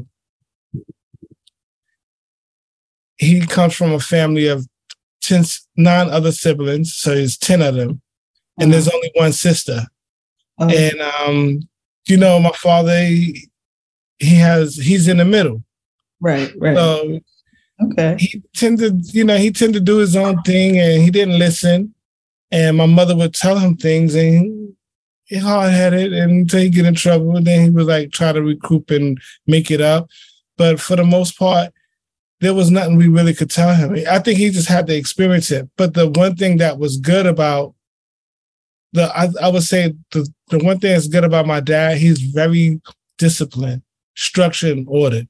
he 3.16 3.46
comes 3.46 3.74
from 3.74 3.92
a 3.92 4.00
family 4.00 4.46
of 4.48 4.66
10, 5.22 5.44
nine 5.76 6.10
other 6.10 6.32
siblings, 6.32 6.94
so 6.94 7.14
there's 7.14 7.38
10 7.38 7.62
of 7.62 7.74
them. 7.74 8.00
And 8.58 8.64
uh-huh. 8.64 8.72
there's 8.72 8.88
only 8.88 9.10
one 9.14 9.32
sister. 9.32 9.82
Uh-huh. 10.58 10.70
And 10.70 11.00
um, 11.00 11.68
you 12.06 12.16
know, 12.16 12.38
my 12.38 12.52
father 12.52 13.04
he, 13.04 13.50
he 14.18 14.36
has 14.36 14.76
he's 14.76 15.08
in 15.08 15.16
the 15.16 15.24
middle. 15.24 15.64
Right, 16.20 16.52
right. 16.58 16.76
So 16.76 17.20
okay. 17.82 18.16
He 18.18 18.42
tended, 18.54 19.12
you 19.12 19.24
know, 19.24 19.36
he 19.36 19.50
tended 19.50 19.84
to 19.84 19.92
do 19.92 19.98
his 19.98 20.14
own 20.14 20.40
thing 20.42 20.78
and 20.78 21.02
he 21.02 21.10
didn't 21.10 21.38
listen. 21.38 21.94
And 22.50 22.76
my 22.76 22.86
mother 22.86 23.16
would 23.16 23.34
tell 23.34 23.58
him 23.58 23.76
things 23.76 24.14
and 24.14 24.74
he 25.24 25.38
hard 25.38 25.72
headed 25.72 26.12
and 26.12 26.30
until 26.30 26.60
he 26.60 26.70
get 26.70 26.86
in 26.86 26.94
trouble. 26.94 27.36
And 27.36 27.46
then 27.46 27.64
he 27.64 27.70
would 27.70 27.86
like 27.86 28.12
try 28.12 28.32
to 28.32 28.42
recoup 28.42 28.90
and 28.90 29.20
make 29.46 29.70
it 29.70 29.80
up. 29.80 30.08
But 30.56 30.78
for 30.78 30.94
the 30.94 31.04
most 31.04 31.36
part, 31.36 31.73
there 32.44 32.52
was 32.52 32.70
nothing 32.70 32.96
we 32.96 33.08
really 33.08 33.32
could 33.32 33.50
tell 33.50 33.74
him. 33.74 33.96
I 34.06 34.18
think 34.18 34.36
he 34.36 34.50
just 34.50 34.68
had 34.68 34.86
to 34.88 34.94
experience 34.94 35.50
it. 35.50 35.66
But 35.78 35.94
the 35.94 36.10
one 36.10 36.36
thing 36.36 36.58
that 36.58 36.78
was 36.78 36.98
good 36.98 37.24
about 37.24 37.74
the, 38.92 39.10
I, 39.16 39.28
I 39.40 39.48
would 39.48 39.62
say 39.62 39.94
the, 40.12 40.28
the 40.50 40.58
one 40.58 40.78
thing 40.78 40.92
that's 40.92 41.08
good 41.08 41.24
about 41.24 41.46
my 41.46 41.60
dad, 41.60 41.96
he's 41.96 42.20
very 42.20 42.82
disciplined, 43.16 43.80
structured, 44.14 44.76
and 44.76 44.86
ordered. 44.90 45.26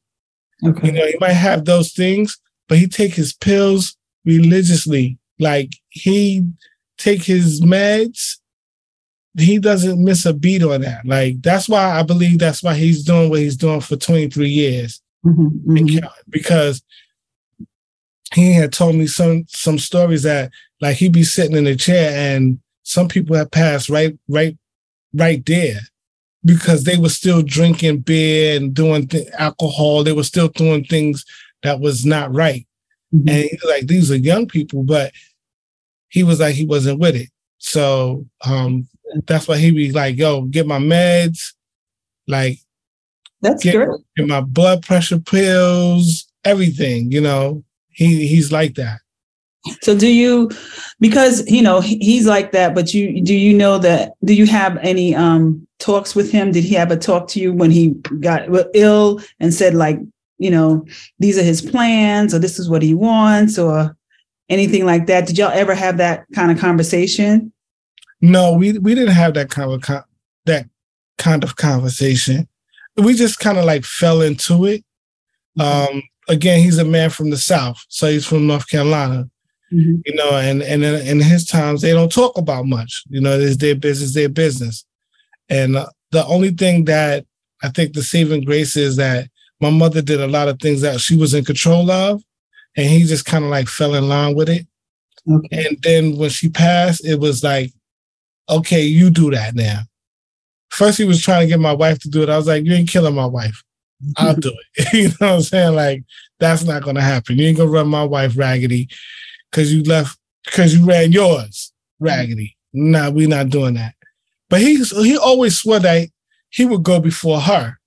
Okay. 0.66 0.88
You 0.88 0.92
know, 0.92 1.06
he 1.06 1.16
might 1.21 1.35
have 1.35 1.64
those 1.64 1.92
things, 1.92 2.37
but 2.68 2.78
he 2.78 2.88
take 2.88 3.14
his 3.14 3.33
pills 3.33 3.97
religiously. 4.25 5.16
Like 5.38 5.71
he 5.90 6.44
take 6.99 7.23
his 7.23 7.61
meds. 7.61 8.38
He 9.38 9.61
doesn't 9.61 10.02
miss 10.02 10.26
a 10.26 10.35
beat 10.35 10.64
on 10.64 10.80
that. 10.80 11.06
Like 11.06 11.42
that's 11.42 11.68
why 11.68 11.97
I 11.97 12.02
believe 12.02 12.40
that's 12.40 12.62
why 12.62 12.75
he's 12.75 13.04
doing 13.04 13.30
what 13.30 13.38
he's 13.38 13.56
doing 13.56 13.80
for 13.80 13.94
23 13.94 14.49
years. 14.49 15.00
Mm-hmm, 15.25 15.73
mm-hmm. 15.73 16.06
Because 16.28 16.83
he 18.34 18.52
had 18.52 18.72
told 18.72 18.96
me 18.96 19.06
some 19.06 19.44
some 19.48 19.78
stories 19.78 20.24
that 20.24 20.50
like 20.80 20.96
he'd 20.96 21.12
be 21.12 21.22
sitting 21.22 21.56
in 21.56 21.66
a 21.66 21.76
chair 21.76 22.36
and 22.36 22.58
some 22.82 23.08
people 23.08 23.36
had 23.36 23.52
passed 23.52 23.88
right 23.88 24.18
right 24.28 24.56
right 25.14 25.44
there 25.46 25.80
because 26.44 26.84
they 26.84 26.98
were 26.98 27.08
still 27.08 27.42
drinking 27.42 28.00
beer 28.00 28.56
and 28.56 28.74
doing 28.74 29.06
th- 29.06 29.28
alcohol. 29.38 30.04
They 30.04 30.12
were 30.12 30.24
still 30.24 30.48
doing 30.48 30.84
things 30.84 31.24
that 31.62 31.80
was 31.80 32.04
not 32.04 32.34
right. 32.34 32.66
Mm-hmm. 33.14 33.28
And 33.28 33.38
he 33.38 33.58
was 33.62 33.70
like, 33.70 33.86
these 33.86 34.10
are 34.10 34.16
young 34.16 34.46
people, 34.46 34.82
but 34.82 35.12
he 36.08 36.22
was 36.22 36.40
like, 36.40 36.54
he 36.54 36.66
wasn't 36.66 37.00
with 37.00 37.16
it. 37.16 37.30
So 37.58 38.26
um, 38.44 38.86
that's 39.26 39.48
why 39.48 39.56
he 39.56 39.70
be 39.70 39.92
like, 39.92 40.18
yo, 40.18 40.42
get 40.42 40.66
my 40.66 40.78
meds, 40.78 41.54
like 42.28 42.58
that's 43.40 43.62
get, 43.62 43.76
great. 43.76 44.00
Get 44.16 44.26
my 44.26 44.42
blood 44.42 44.82
pressure 44.82 45.20
pills, 45.20 46.26
everything, 46.44 47.10
you 47.10 47.20
know 47.20 47.64
he 47.94 48.26
he's 48.26 48.52
like 48.52 48.74
that. 48.74 49.00
So 49.80 49.96
do 49.96 50.08
you 50.08 50.50
because 51.00 51.48
you 51.50 51.62
know 51.62 51.80
he's 51.80 52.26
like 52.26 52.52
that, 52.52 52.74
but 52.74 52.92
you 52.92 53.22
do 53.22 53.34
you 53.34 53.54
know 53.54 53.78
that 53.78 54.12
do 54.24 54.34
you 54.34 54.46
have 54.46 54.76
any 54.78 55.14
um 55.14 55.66
talks 55.78 56.14
with 56.14 56.30
him? 56.30 56.52
Did 56.52 56.64
he 56.64 56.74
have 56.74 56.90
a 56.90 56.96
talk 56.96 57.28
to 57.28 57.40
you 57.40 57.52
when 57.52 57.70
he 57.70 57.90
got 58.20 58.48
ill 58.74 59.20
and 59.40 59.54
said 59.54 59.74
like, 59.74 59.98
you 60.38 60.50
know, 60.50 60.84
these 61.18 61.38
are 61.38 61.42
his 61.42 61.62
plans 61.62 62.34
or 62.34 62.38
this 62.38 62.58
is 62.58 62.68
what 62.68 62.82
he 62.82 62.94
wants 62.94 63.58
or 63.58 63.96
anything 64.48 64.84
like 64.84 65.06
that? 65.06 65.26
Did 65.26 65.38
y'all 65.38 65.50
ever 65.50 65.74
have 65.74 65.96
that 65.96 66.26
kind 66.34 66.50
of 66.50 66.58
conversation? 66.58 67.52
No, 68.20 68.52
we 68.52 68.78
we 68.78 68.94
didn't 68.94 69.14
have 69.14 69.34
that 69.34 69.50
kind 69.50 69.72
of 69.72 70.04
that 70.44 70.66
kind 71.16 71.42
of 71.42 71.56
conversation. 71.56 72.48
We 72.96 73.14
just 73.14 73.38
kind 73.38 73.58
of 73.58 73.64
like 73.64 73.84
fell 73.84 74.20
into 74.20 74.66
it. 74.66 74.84
Um, 75.58 76.02
again, 76.28 76.60
he's 76.60 76.78
a 76.78 76.84
man 76.84 77.10
from 77.10 77.30
the 77.30 77.36
South, 77.36 77.84
so 77.88 78.08
he's 78.08 78.26
from 78.26 78.46
North 78.46 78.68
Carolina. 78.68 79.28
Mm-hmm. 79.72 79.94
You 80.04 80.14
know, 80.14 80.36
and 80.36 80.62
and 80.62 80.84
in 80.84 81.20
his 81.20 81.46
times 81.46 81.80
they 81.80 81.92
don't 81.92 82.12
talk 82.12 82.36
about 82.38 82.66
much. 82.66 83.02
You 83.08 83.20
know, 83.20 83.38
it's 83.38 83.56
their 83.56 83.74
business, 83.74 84.14
their 84.14 84.28
business. 84.28 84.84
And 85.48 85.76
uh, 85.76 85.86
the 86.10 86.24
only 86.26 86.50
thing 86.50 86.84
that 86.84 87.26
I 87.62 87.70
think 87.70 87.92
the 87.92 88.02
saving 88.02 88.44
grace 88.44 88.76
is 88.76 88.96
that 88.96 89.28
my 89.60 89.70
mother 89.70 90.02
did 90.02 90.20
a 90.20 90.28
lot 90.28 90.48
of 90.48 90.60
things 90.60 90.80
that 90.82 91.00
she 91.00 91.16
was 91.16 91.34
in 91.34 91.44
control 91.44 91.90
of, 91.90 92.22
and 92.76 92.86
he 92.86 93.04
just 93.04 93.24
kind 93.24 93.44
of 93.44 93.50
like 93.50 93.68
fell 93.68 93.94
in 93.94 94.08
line 94.08 94.34
with 94.34 94.48
it. 94.48 94.66
Okay. 95.30 95.66
And 95.66 95.82
then 95.82 96.16
when 96.18 96.30
she 96.30 96.50
passed, 96.50 97.04
it 97.04 97.18
was 97.18 97.42
like, 97.42 97.72
okay, 98.48 98.82
you 98.82 99.10
do 99.10 99.30
that 99.30 99.54
now. 99.54 99.80
First, 100.70 100.98
he 100.98 101.04
was 101.04 101.22
trying 101.22 101.42
to 101.42 101.46
get 101.46 101.60
my 101.60 101.72
wife 101.72 101.98
to 102.00 102.10
do 102.10 102.22
it. 102.22 102.28
I 102.28 102.36
was 102.36 102.46
like, 102.46 102.64
you 102.64 102.74
ain't 102.74 102.90
killing 102.90 103.14
my 103.14 103.26
wife. 103.26 103.62
I'll 104.16 104.34
do 104.34 104.52
it. 104.76 104.92
you 104.92 105.08
know 105.08 105.14
what 105.18 105.30
I'm 105.37 105.42
saying? 105.42 105.75
Like, 105.75 106.04
that's 106.38 106.64
not 106.64 106.82
going 106.82 106.96
to 106.96 107.02
happen. 107.02 107.38
You 107.38 107.46
ain't 107.46 107.58
to 107.58 107.66
run 107.66 107.88
my 107.88 108.04
wife 108.04 108.37
raggedy 108.37 108.88
because 109.50 109.73
you 109.73 109.82
left, 109.82 110.18
because 110.44 110.75
you 110.75 110.84
ran 110.84 111.12
yours 111.12 111.73
raggedy. 112.00 112.56
Nah, 112.73 113.11
we're 113.11 113.28
not 113.28 113.50
doing 113.50 113.75
that. 113.75 113.94
But 114.50 114.61
he, 114.61 114.82
he 114.82 115.16
always 115.16 115.58
swore 115.58 115.78
that 115.80 116.08
he 116.50 116.64
would 116.64 116.82
go 116.82 117.00
before 117.00 117.40
her. 117.40 117.78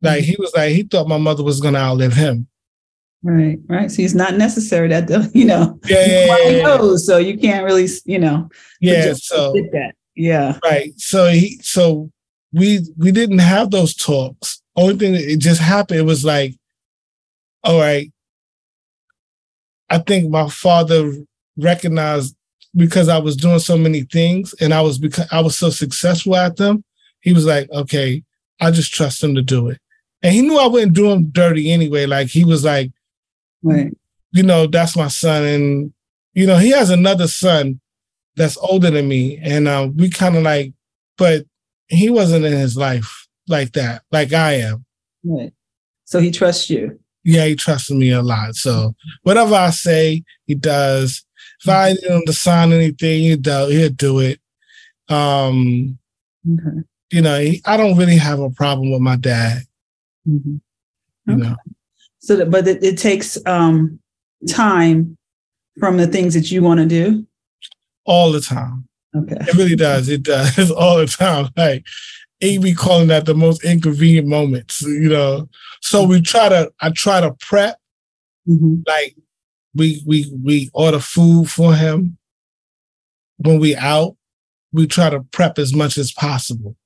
Like, 0.00 0.24
he 0.24 0.36
was 0.38 0.52
like, 0.54 0.72
he 0.72 0.82
thought 0.82 1.08
my 1.08 1.18
mother 1.18 1.42
was 1.42 1.60
going 1.60 1.74
to 1.74 1.80
outlive 1.80 2.12
him. 2.12 2.46
Right, 3.24 3.58
right. 3.68 3.90
So 3.90 4.02
it's 4.02 4.12
not 4.12 4.34
necessary 4.34 4.88
that 4.88 5.06
the, 5.06 5.30
you 5.34 5.46
know, 5.46 5.80
yeah, 5.86 6.06
yeah, 6.06 6.36
yeah, 6.38 6.82
yeah. 6.82 6.96
so 6.96 7.16
you 7.16 7.38
can't 7.38 7.64
really, 7.64 7.88
you 8.04 8.18
know, 8.18 8.50
yeah. 8.82 9.14
So 9.14 9.52
that, 9.72 9.94
yeah, 10.14 10.58
right. 10.62 10.92
So 10.98 11.28
he, 11.28 11.58
so 11.62 12.10
we 12.52 12.86
we 12.98 13.12
didn't 13.12 13.38
have 13.38 13.70
those 13.70 13.94
talks. 13.94 14.62
Only 14.76 14.96
thing 14.96 15.12
that 15.12 15.22
it 15.22 15.38
just 15.38 15.60
happened, 15.60 16.00
it 16.00 16.04
was 16.04 16.24
like, 16.24 16.54
all 17.62 17.78
right. 17.78 18.10
I 19.88 19.98
think 19.98 20.30
my 20.30 20.48
father 20.48 21.12
recognized 21.56 22.34
because 22.74 23.08
I 23.08 23.18
was 23.18 23.36
doing 23.36 23.60
so 23.60 23.76
many 23.76 24.02
things 24.02 24.54
and 24.60 24.74
I 24.74 24.80
was 24.80 24.98
because 24.98 25.26
I 25.30 25.40
was 25.40 25.56
so 25.56 25.70
successful 25.70 26.34
at 26.36 26.56
them. 26.56 26.82
He 27.20 27.32
was 27.32 27.46
like, 27.46 27.70
okay, 27.70 28.24
I 28.60 28.70
just 28.70 28.92
trust 28.92 29.22
him 29.22 29.34
to 29.36 29.42
do 29.42 29.68
it. 29.68 29.78
And 30.22 30.32
he 30.32 30.42
knew 30.42 30.58
I 30.58 30.66
wouldn't 30.66 30.94
do 30.94 31.10
him 31.10 31.26
dirty 31.26 31.70
anyway. 31.70 32.06
Like 32.06 32.28
he 32.28 32.44
was 32.44 32.64
like, 32.64 32.90
Right. 33.62 33.96
You 34.32 34.42
know, 34.42 34.66
that's 34.66 34.96
my 34.96 35.08
son. 35.08 35.42
And, 35.44 35.92
you 36.34 36.46
know, 36.46 36.58
he 36.58 36.70
has 36.70 36.90
another 36.90 37.26
son 37.26 37.80
that's 38.36 38.58
older 38.58 38.90
than 38.90 39.08
me. 39.08 39.38
And 39.42 39.66
uh, 39.66 39.88
we 39.94 40.10
kind 40.10 40.36
of 40.36 40.42
like, 40.42 40.72
but 41.16 41.46
he 41.86 42.10
wasn't 42.10 42.44
in 42.44 42.52
his 42.52 42.76
life 42.76 43.23
like 43.48 43.72
that, 43.72 44.02
like 44.10 44.32
I 44.32 44.54
am. 44.54 44.84
Right. 45.24 45.52
So 46.04 46.20
he 46.20 46.30
trusts 46.30 46.70
you. 46.70 46.98
Yeah, 47.24 47.46
he 47.46 47.56
trusts 47.56 47.90
me 47.90 48.10
a 48.10 48.22
lot. 48.22 48.54
So 48.54 48.94
whatever 49.22 49.54
I 49.54 49.70
say, 49.70 50.22
he 50.46 50.54
does. 50.54 51.24
If 51.62 51.68
I 51.68 51.92
need 51.92 52.04
him 52.04 52.22
to 52.26 52.32
sign 52.32 52.72
anything, 52.72 53.22
he 53.22 53.36
do, 53.36 53.68
he'll 53.68 53.90
do 53.90 54.20
it. 54.20 54.40
Um, 55.08 55.98
okay. 56.46 56.82
You 57.10 57.22
know, 57.22 57.38
he, 57.40 57.62
I 57.64 57.76
don't 57.76 57.96
really 57.96 58.16
have 58.16 58.40
a 58.40 58.50
problem 58.50 58.90
with 58.90 59.00
my 59.00 59.16
dad. 59.16 59.62
Mm-hmm. 60.28 60.56
You 61.26 61.36
know, 61.36 61.56
so 62.18 62.36
that, 62.36 62.50
but 62.50 62.66
it, 62.66 62.82
it 62.82 62.98
takes 62.98 63.38
um, 63.46 63.98
time 64.48 65.16
from 65.78 65.96
the 65.96 66.06
things 66.06 66.34
that 66.34 66.50
you 66.50 66.62
want 66.62 66.80
to 66.80 66.86
do. 66.86 67.26
All 68.04 68.32
the 68.32 68.40
time. 68.40 68.88
Okay. 69.14 69.36
It 69.40 69.54
really 69.54 69.76
does. 69.76 70.08
It 70.08 70.22
does 70.22 70.70
all 70.76 70.98
the 70.98 71.06
time. 71.06 71.50
Like 71.56 71.86
we 72.58 72.74
calling 72.74 73.08
that 73.08 73.26
the 73.26 73.34
most 73.34 73.64
inconvenient 73.64 74.26
moments, 74.26 74.82
you 74.82 75.08
know. 75.08 75.48
So 75.80 76.04
we 76.04 76.20
try 76.20 76.48
to 76.48 76.72
I 76.80 76.90
try 76.90 77.20
to 77.20 77.32
prep. 77.40 77.78
Mm-hmm. 78.48 78.82
Like 78.86 79.16
we 79.74 80.02
we 80.06 80.32
we 80.42 80.70
order 80.74 80.98
food 80.98 81.50
for 81.50 81.74
him 81.74 82.18
when 83.38 83.60
we 83.60 83.76
out. 83.76 84.16
We 84.72 84.86
try 84.86 85.10
to 85.10 85.20
prep 85.32 85.58
as 85.58 85.74
much 85.74 85.98
as 85.98 86.12
possible. 86.12 86.76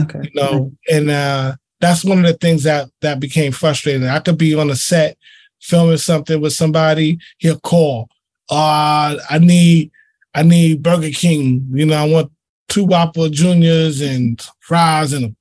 Okay. 0.00 0.20
You 0.22 0.30
know, 0.34 0.72
and 0.90 1.10
uh 1.10 1.56
that's 1.80 2.04
one 2.04 2.18
of 2.18 2.24
the 2.24 2.34
things 2.34 2.62
that 2.64 2.88
that 3.00 3.20
became 3.20 3.52
frustrating. 3.52 4.06
I 4.06 4.18
could 4.20 4.38
be 4.38 4.54
on 4.54 4.70
a 4.70 4.76
set 4.76 5.16
filming 5.60 5.96
something 5.96 6.40
with 6.40 6.52
somebody, 6.52 7.18
he'll 7.38 7.60
call. 7.60 8.08
Uh, 8.48 9.16
I 9.28 9.38
need 9.40 9.90
I 10.34 10.42
need 10.42 10.82
Burger 10.82 11.10
King. 11.10 11.66
You 11.72 11.86
know, 11.86 11.96
I 11.96 12.08
want 12.08 12.30
two 12.68 12.84
Whopper 12.84 13.28
Juniors 13.28 14.00
and 14.00 14.40
fries 14.60 15.12
and 15.12 15.24
a, 15.24 15.34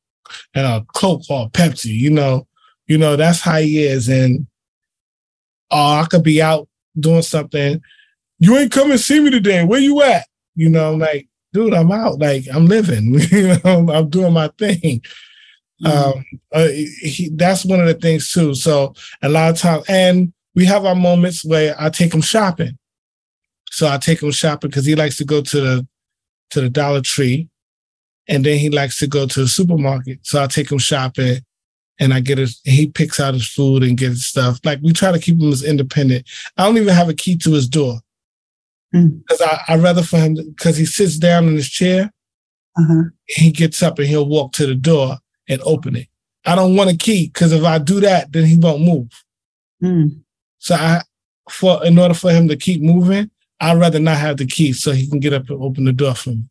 and 0.53 0.65
a 0.65 0.85
Coke 0.93 1.23
or 1.29 1.49
Pepsi. 1.49 1.93
You 1.93 2.11
know, 2.11 2.47
you 2.87 2.97
know 2.97 3.15
that's 3.15 3.41
how 3.41 3.57
he 3.57 3.83
is. 3.83 4.07
And 4.07 4.47
uh, 5.71 6.01
I 6.01 6.07
could 6.09 6.23
be 6.23 6.41
out 6.41 6.67
doing 6.99 7.21
something. 7.21 7.81
You 8.39 8.57
ain't 8.57 8.71
come 8.71 8.91
and 8.91 8.99
see 8.99 9.19
me 9.19 9.29
today. 9.29 9.63
Where 9.63 9.79
you 9.79 10.01
at? 10.01 10.25
You 10.55 10.69
know, 10.69 10.93
like, 10.93 11.27
dude, 11.53 11.73
I'm 11.73 11.91
out. 11.91 12.19
Like, 12.19 12.45
I'm 12.53 12.65
living. 12.65 13.19
you 13.31 13.57
know, 13.63 13.89
I'm 13.89 14.09
doing 14.09 14.33
my 14.33 14.49
thing. 14.57 15.01
Mm-hmm. 15.83 15.87
Um, 15.87 16.25
uh, 16.53 16.67
he, 16.67 17.29
that's 17.33 17.65
one 17.65 17.81
of 17.81 17.87
the 17.87 17.93
things 17.95 18.31
too. 18.31 18.55
So 18.55 18.93
a 19.21 19.29
lot 19.29 19.51
of 19.51 19.57
times, 19.57 19.85
and 19.89 20.33
we 20.53 20.65
have 20.65 20.85
our 20.85 20.95
moments 20.95 21.43
where 21.43 21.75
I 21.77 21.89
take 21.89 22.13
him 22.13 22.21
shopping. 22.21 22.77
So 23.71 23.87
I 23.87 23.97
take 23.97 24.23
him 24.23 24.31
shopping 24.31 24.69
because 24.69 24.85
he 24.85 24.95
likes 24.95 25.17
to 25.17 25.25
go 25.25 25.41
to 25.41 25.59
the 25.59 25.87
to 26.51 26.61
the 26.61 26.69
Dollar 26.69 27.01
Tree, 27.01 27.49
and 28.27 28.45
then 28.45 28.57
he 28.57 28.69
likes 28.69 28.97
to 28.99 29.07
go 29.07 29.25
to 29.27 29.41
the 29.41 29.47
supermarket. 29.47 30.19
So 30.23 30.41
I 30.43 30.47
take 30.47 30.71
him 30.71 30.77
shopping, 30.77 31.39
and 31.99 32.13
I 32.13 32.19
get 32.19 32.37
his. 32.37 32.61
He 32.63 32.87
picks 32.87 33.19
out 33.19 33.33
his 33.33 33.47
food 33.47 33.83
and 33.83 33.97
gets 33.97 34.25
stuff. 34.25 34.59
Like 34.63 34.79
we 34.81 34.93
try 34.93 35.11
to 35.11 35.19
keep 35.19 35.39
him 35.39 35.51
as 35.51 35.63
independent. 35.63 36.27
I 36.57 36.65
don't 36.65 36.77
even 36.77 36.93
have 36.93 37.09
a 37.09 37.13
key 37.13 37.35
to 37.37 37.53
his 37.53 37.67
door 37.67 37.99
because 38.91 39.39
mm. 39.41 39.59
I 39.67 39.73
I 39.73 39.77
rather 39.77 40.03
for 40.03 40.17
him 40.17 40.35
because 40.35 40.77
he 40.77 40.85
sits 40.85 41.17
down 41.17 41.47
in 41.47 41.55
his 41.55 41.69
chair. 41.69 42.11
Uh-huh. 42.77 43.03
He 43.25 43.51
gets 43.51 43.81
up 43.81 43.99
and 43.99 44.07
he'll 44.07 44.27
walk 44.27 44.51
to 44.53 44.65
the 44.65 44.75
door 44.75 45.17
and 45.47 45.61
open 45.63 45.95
it. 45.95 46.07
I 46.45 46.55
don't 46.55 46.75
want 46.75 46.91
a 46.91 46.97
key 46.97 47.27
because 47.27 47.51
if 47.51 47.63
I 47.63 47.77
do 47.77 47.99
that, 48.01 48.31
then 48.31 48.45
he 48.45 48.57
won't 48.57 48.83
move. 48.83 49.07
Mm. 49.81 50.21
So 50.59 50.75
I, 50.75 51.01
for 51.49 51.83
in 51.85 51.97
order 51.97 52.13
for 52.13 52.31
him 52.31 52.47
to 52.49 52.55
keep 52.55 52.81
moving, 52.81 53.31
I'd 53.65 53.79
rather 53.79 53.99
not 53.99 54.17
have 54.17 54.37
the 54.37 54.45
key 54.45 54.73
so 54.73 54.91
he 54.91 55.07
can 55.07 55.19
get 55.19 55.33
up 55.33 55.49
and 55.49 55.61
open 55.61 55.85
the 55.85 55.93
door 55.93 56.15
for 56.15 56.31
me. 56.31 56.43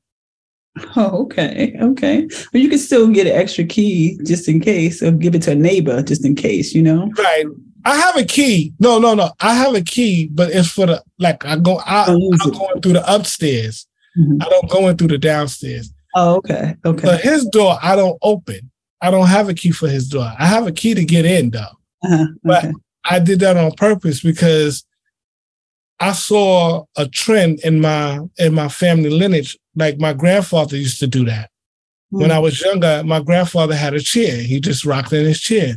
Oh, 0.96 1.22
okay, 1.22 1.76
okay. 1.80 2.26
But 2.50 2.60
you 2.60 2.68
can 2.68 2.80
still 2.80 3.08
get 3.08 3.28
an 3.28 3.32
extra 3.32 3.62
key 3.62 4.18
just 4.24 4.48
in 4.48 4.58
case, 4.58 5.00
or 5.04 5.12
give 5.12 5.36
it 5.36 5.42
to 5.42 5.52
a 5.52 5.54
neighbor 5.54 6.02
just 6.02 6.24
in 6.24 6.34
case. 6.34 6.74
You 6.74 6.82
know, 6.82 7.12
right? 7.16 7.46
I 7.84 7.96
have 7.96 8.16
a 8.16 8.24
key. 8.24 8.72
No, 8.80 8.98
no, 8.98 9.14
no. 9.14 9.30
I 9.38 9.54
have 9.54 9.76
a 9.76 9.82
key, 9.82 10.26
but 10.32 10.50
it's 10.50 10.68
for 10.68 10.86
the 10.86 11.04
like 11.20 11.44
I 11.44 11.56
go. 11.56 11.78
I, 11.86 12.10
am 12.10 12.18
going 12.50 12.80
through 12.80 12.94
the 12.94 13.04
upstairs. 13.06 13.86
Mm-hmm. 14.18 14.42
I 14.42 14.48
don't 14.48 14.68
go 14.68 14.88
in 14.88 14.96
through 14.96 15.08
the 15.08 15.18
downstairs. 15.18 15.92
Oh, 16.16 16.36
okay, 16.38 16.74
okay. 16.84 17.06
But 17.06 17.20
his 17.20 17.44
door, 17.46 17.78
I 17.80 17.94
don't 17.94 18.18
open. 18.22 18.70
I 19.00 19.12
don't 19.12 19.28
have 19.28 19.48
a 19.48 19.54
key 19.54 19.70
for 19.70 19.88
his 19.88 20.08
door. 20.08 20.32
I 20.38 20.46
have 20.46 20.66
a 20.66 20.72
key 20.72 20.94
to 20.94 21.04
get 21.04 21.24
in 21.24 21.50
though. 21.50 21.60
Uh-huh. 22.02 22.14
Okay. 22.22 22.32
But 22.42 22.64
I 23.04 23.20
did 23.20 23.38
that 23.40 23.56
on 23.56 23.72
purpose 23.72 24.22
because 24.22 24.84
I 26.00 26.12
saw 26.12 26.84
a 26.96 27.06
trend 27.08 27.60
in 27.60 27.80
my 27.80 28.20
in 28.38 28.54
my 28.54 28.68
family 28.68 29.10
lineage. 29.10 29.58
Like 29.76 29.98
my 29.98 30.12
grandfather 30.12 30.76
used 30.76 31.00
to 31.00 31.06
do 31.06 31.24
that. 31.24 31.50
Mm-hmm. 32.12 32.20
When 32.20 32.30
I 32.30 32.38
was 32.38 32.60
younger, 32.60 33.02
my 33.04 33.20
grandfather 33.20 33.74
had 33.74 33.94
a 33.94 34.00
chair. 34.00 34.36
He 34.42 34.60
just 34.60 34.84
rocked 34.84 35.12
in 35.12 35.24
his 35.24 35.40
chair. 35.40 35.76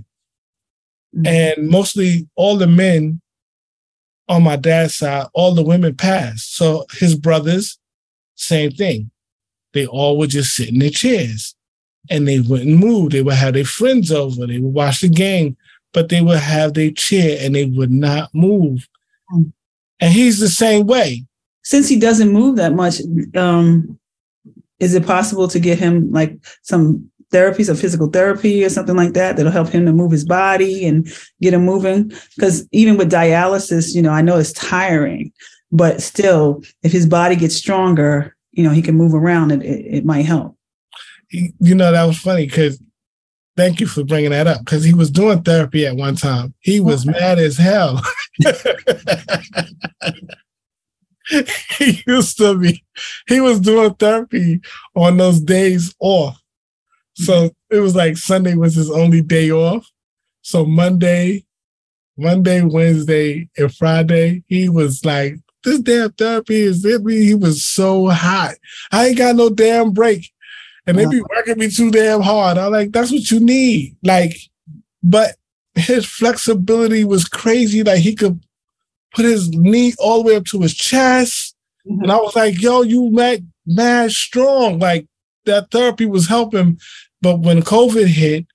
Mm-hmm. 1.15 1.27
And 1.27 1.69
mostly 1.69 2.27
all 2.35 2.57
the 2.57 2.67
men 2.67 3.21
on 4.27 4.43
my 4.43 4.55
dad's 4.55 4.95
side, 4.95 5.27
all 5.33 5.53
the 5.53 5.63
women 5.63 5.95
passed. 5.95 6.55
So 6.55 6.85
his 6.93 7.15
brothers, 7.15 7.79
same 8.35 8.71
thing. 8.71 9.09
They 9.73 9.85
all 9.85 10.17
would 10.17 10.31
just 10.31 10.55
sit 10.55 10.69
in 10.69 10.79
their 10.79 10.89
chairs 10.89 11.55
and 12.09 12.27
they 12.27 12.39
wouldn't 12.39 12.77
move. 12.77 13.11
They 13.11 13.21
would 13.21 13.35
have 13.35 13.53
their 13.53 13.65
friends 13.65 14.11
over. 14.11 14.45
They 14.45 14.59
would 14.59 14.73
watch 14.73 15.01
the 15.01 15.09
game, 15.09 15.55
but 15.93 16.09
they 16.09 16.21
would 16.21 16.39
have 16.39 16.73
their 16.73 16.91
chair 16.91 17.37
and 17.41 17.55
they 17.55 17.65
would 17.65 17.91
not 17.91 18.33
move. 18.33 18.87
Mm. 19.33 19.53
And 19.99 20.13
he's 20.13 20.39
the 20.39 20.49
same 20.49 20.85
way. 20.85 21.25
Since 21.63 21.89
he 21.89 21.99
doesn't 21.99 22.31
move 22.31 22.55
that 22.57 22.73
much, 22.73 23.01
um, 23.35 23.99
is 24.79 24.93
it 24.93 25.05
possible 25.05 25.47
to 25.47 25.59
get 25.59 25.79
him 25.79 26.11
like 26.11 26.37
some 26.61 27.09
therapies 27.33 27.67
or 27.67 27.75
physical 27.75 28.07
therapy 28.07 28.63
or 28.63 28.69
something 28.69 28.95
like 28.95 29.13
that 29.13 29.35
that'll 29.35 29.51
help 29.51 29.67
him 29.67 29.85
to 29.85 29.91
move 29.91 30.11
his 30.11 30.23
body 30.23 30.85
and 30.85 31.11
get 31.41 31.53
him 31.53 31.65
moving? 31.65 32.11
Because 32.35 32.67
even 32.71 32.95
with 32.97 33.11
dialysis, 33.11 33.95
you 33.95 34.01
know, 34.01 34.11
I 34.11 34.21
know 34.21 34.37
it's 34.37 34.53
tiring. 34.53 35.31
but 35.71 36.01
still, 36.01 36.63
if 36.83 36.91
his 36.91 37.05
body 37.05 37.35
gets 37.35 37.55
stronger, 37.55 38.35
you 38.51 38.63
know, 38.63 38.71
he 38.71 38.81
can 38.81 38.95
move 38.95 39.13
around. 39.13 39.51
It 39.51 39.61
it, 39.63 39.85
it 39.97 40.05
might 40.05 40.25
help. 40.25 40.55
You 41.31 41.75
know, 41.75 41.91
that 41.91 42.05
was 42.05 42.17
funny 42.17 42.45
because 42.45 42.81
thank 43.57 43.81
you 43.81 43.87
for 43.87 44.03
bringing 44.03 44.31
that 44.31 44.47
up 44.47 44.59
because 44.59 44.83
he 44.83 44.93
was 44.93 45.11
doing 45.11 45.41
therapy 45.41 45.85
at 45.85 45.95
one 45.95 46.15
time. 46.15 46.53
He 46.59 46.79
was 46.79 47.05
mad 47.05 47.39
as 47.39 47.57
hell. 47.57 48.01
he 51.77 52.03
used 52.07 52.37
to 52.37 52.57
be, 52.57 52.83
he 53.27 53.41
was 53.41 53.59
doing 53.59 53.93
therapy 53.95 54.61
on 54.95 55.17
those 55.17 55.39
days 55.39 55.93
off. 55.99 56.41
So 57.15 57.33
mm-hmm. 57.33 57.75
it 57.75 57.79
was 57.79 57.95
like 57.95 58.17
Sunday 58.17 58.55
was 58.55 58.75
his 58.75 58.91
only 58.91 59.21
day 59.21 59.51
off. 59.51 59.89
So 60.41 60.65
Monday, 60.65 61.45
Monday, 62.15 62.61
Wednesday, 62.61 63.49
and 63.57 63.75
Friday, 63.75 64.43
he 64.47 64.69
was 64.69 65.03
like, 65.03 65.35
this 65.63 65.79
damn 65.79 66.11
therapy 66.11 66.61
is 66.61 66.85
it 66.85 67.03
me. 67.03 67.25
He 67.25 67.33
was 67.33 67.65
so 67.65 68.07
hot. 68.07 68.55
I 68.91 69.07
ain't 69.07 69.17
got 69.17 69.35
no 69.35 69.49
damn 69.49 69.91
break. 69.91 70.31
And 70.85 70.97
they 70.97 71.05
be 71.05 71.21
working 71.21 71.57
me 71.57 71.69
too 71.69 71.91
damn 71.91 72.21
hard. 72.21 72.57
I'm 72.57 72.71
like, 72.71 72.93
that's 72.93 73.11
what 73.11 73.29
you 73.29 73.41
need. 73.41 73.97
Like, 74.03 74.37
but 75.03 75.35
his 75.79 76.05
flexibility 76.05 77.03
was 77.03 77.25
crazy. 77.25 77.83
Like 77.83 77.99
he 77.99 78.15
could 78.15 78.43
put 79.13 79.25
his 79.25 79.49
knee 79.49 79.93
all 79.99 80.23
the 80.23 80.29
way 80.29 80.35
up 80.35 80.45
to 80.45 80.61
his 80.61 80.73
chest. 80.73 81.55
Mm-hmm. 81.87 82.03
And 82.03 82.11
I 82.11 82.17
was 82.17 82.35
like, 82.35 82.61
yo, 82.61 82.81
you 82.81 83.11
mad, 83.11 83.47
mad 83.65 84.11
strong. 84.11 84.79
Like 84.79 85.07
that 85.45 85.71
therapy 85.71 86.05
was 86.05 86.27
helping. 86.27 86.79
But 87.21 87.39
when 87.39 87.61
COVID 87.61 88.07
hit, 88.07 88.45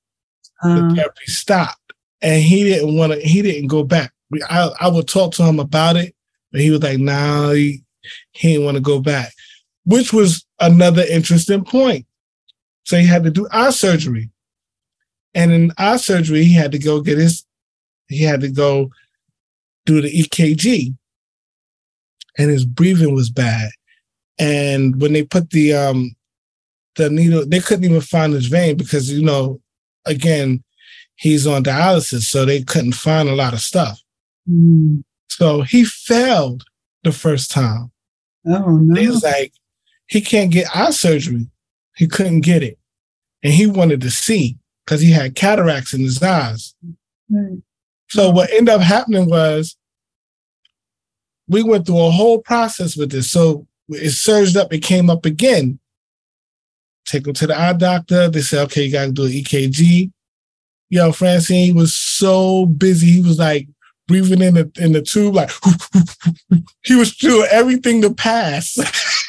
um, 0.62 0.90
the 0.90 0.94
therapy 0.96 1.26
stopped. 1.26 1.78
And 2.20 2.42
he 2.42 2.62
didn't 2.64 2.96
want 2.96 3.12
to, 3.12 3.20
he 3.20 3.42
didn't 3.42 3.68
go 3.68 3.82
back. 3.82 4.12
I, 4.48 4.70
I 4.80 4.88
would 4.88 5.08
talk 5.08 5.34
to 5.34 5.42
him 5.42 5.58
about 5.58 5.96
it, 5.96 6.14
but 6.52 6.60
he 6.60 6.70
was 6.70 6.82
like, 6.82 6.98
nah, 6.98 7.50
he, 7.50 7.82
he 8.30 8.52
didn't 8.52 8.64
want 8.64 8.76
to 8.76 8.80
go 8.80 9.00
back, 9.00 9.32
which 9.84 10.12
was 10.12 10.44
another 10.60 11.02
interesting 11.02 11.64
point. 11.64 12.06
So 12.84 12.96
he 12.96 13.06
had 13.06 13.24
to 13.24 13.30
do 13.30 13.48
eye 13.50 13.70
surgery. 13.70 14.30
And 15.34 15.52
in 15.52 15.72
eye 15.78 15.96
surgery, 15.96 16.44
he 16.44 16.54
had 16.54 16.72
to 16.72 16.78
go 16.78 17.00
get 17.00 17.18
his, 17.18 17.44
he 18.08 18.22
had 18.22 18.40
to 18.42 18.50
go 18.50 18.90
do 19.86 20.00
the 20.00 20.10
EKG, 20.10 20.94
and 22.38 22.50
his 22.50 22.64
breathing 22.64 23.14
was 23.14 23.30
bad. 23.30 23.70
And 24.38 25.00
when 25.00 25.12
they 25.12 25.24
put 25.24 25.50
the 25.50 25.74
um 25.74 26.14
the 26.96 27.10
needle, 27.10 27.46
they 27.46 27.60
couldn't 27.60 27.84
even 27.84 28.00
find 28.00 28.32
his 28.32 28.46
vein 28.46 28.76
because 28.76 29.10
you 29.10 29.22
know, 29.22 29.60
again, 30.04 30.62
he's 31.16 31.46
on 31.46 31.64
dialysis, 31.64 32.22
so 32.22 32.44
they 32.44 32.62
couldn't 32.62 32.92
find 32.92 33.28
a 33.28 33.34
lot 33.34 33.54
of 33.54 33.60
stuff. 33.60 34.00
Mm. 34.50 35.02
So 35.28 35.62
he 35.62 35.84
failed 35.84 36.64
the 37.04 37.12
first 37.12 37.50
time. 37.50 37.90
Oh 38.46 38.76
no! 38.76 39.00
He 39.00 39.08
was 39.08 39.22
like, 39.22 39.52
he 40.08 40.20
can't 40.20 40.50
get 40.50 40.74
eye 40.74 40.90
surgery. 40.90 41.46
He 41.96 42.06
couldn't 42.06 42.40
get 42.40 42.62
it, 42.62 42.78
and 43.42 43.52
he 43.52 43.66
wanted 43.66 44.00
to 44.02 44.10
see 44.10 44.58
because 44.92 45.00
he 45.00 45.10
had 45.10 45.34
cataracts 45.34 45.94
in 45.94 46.02
his 46.02 46.22
eyes. 46.22 46.74
Right. 47.30 47.62
So 48.10 48.28
what 48.28 48.50
ended 48.50 48.74
up 48.74 48.82
happening 48.82 49.26
was 49.26 49.74
we 51.48 51.62
went 51.62 51.86
through 51.86 51.98
a 51.98 52.10
whole 52.10 52.40
process 52.40 52.94
with 52.94 53.10
this. 53.10 53.30
So 53.30 53.66
it 53.88 54.10
surged 54.10 54.54
up, 54.54 54.70
it 54.70 54.82
came 54.82 55.08
up 55.08 55.24
again. 55.24 55.78
Take 57.06 57.26
him 57.26 57.32
to 57.32 57.46
the 57.46 57.58
eye 57.58 57.72
doctor. 57.72 58.28
They 58.28 58.42
said, 58.42 58.64
okay, 58.64 58.84
you 58.84 58.92
got 58.92 59.06
to 59.06 59.12
do 59.12 59.24
an 59.24 59.30
EKG. 59.30 60.12
Yo, 60.90 61.12
Francine 61.12 61.74
was 61.74 61.94
so 61.94 62.66
busy. 62.66 63.12
He 63.12 63.22
was 63.22 63.38
like 63.38 63.68
breathing 64.06 64.42
in 64.42 64.54
the 64.54 64.70
in 64.78 64.92
the 64.92 65.00
tube, 65.00 65.34
like 65.34 65.50
he 66.84 66.94
was 66.96 67.16
doing 67.16 67.48
everything 67.50 68.02
to 68.02 68.12
pass. 68.12 68.76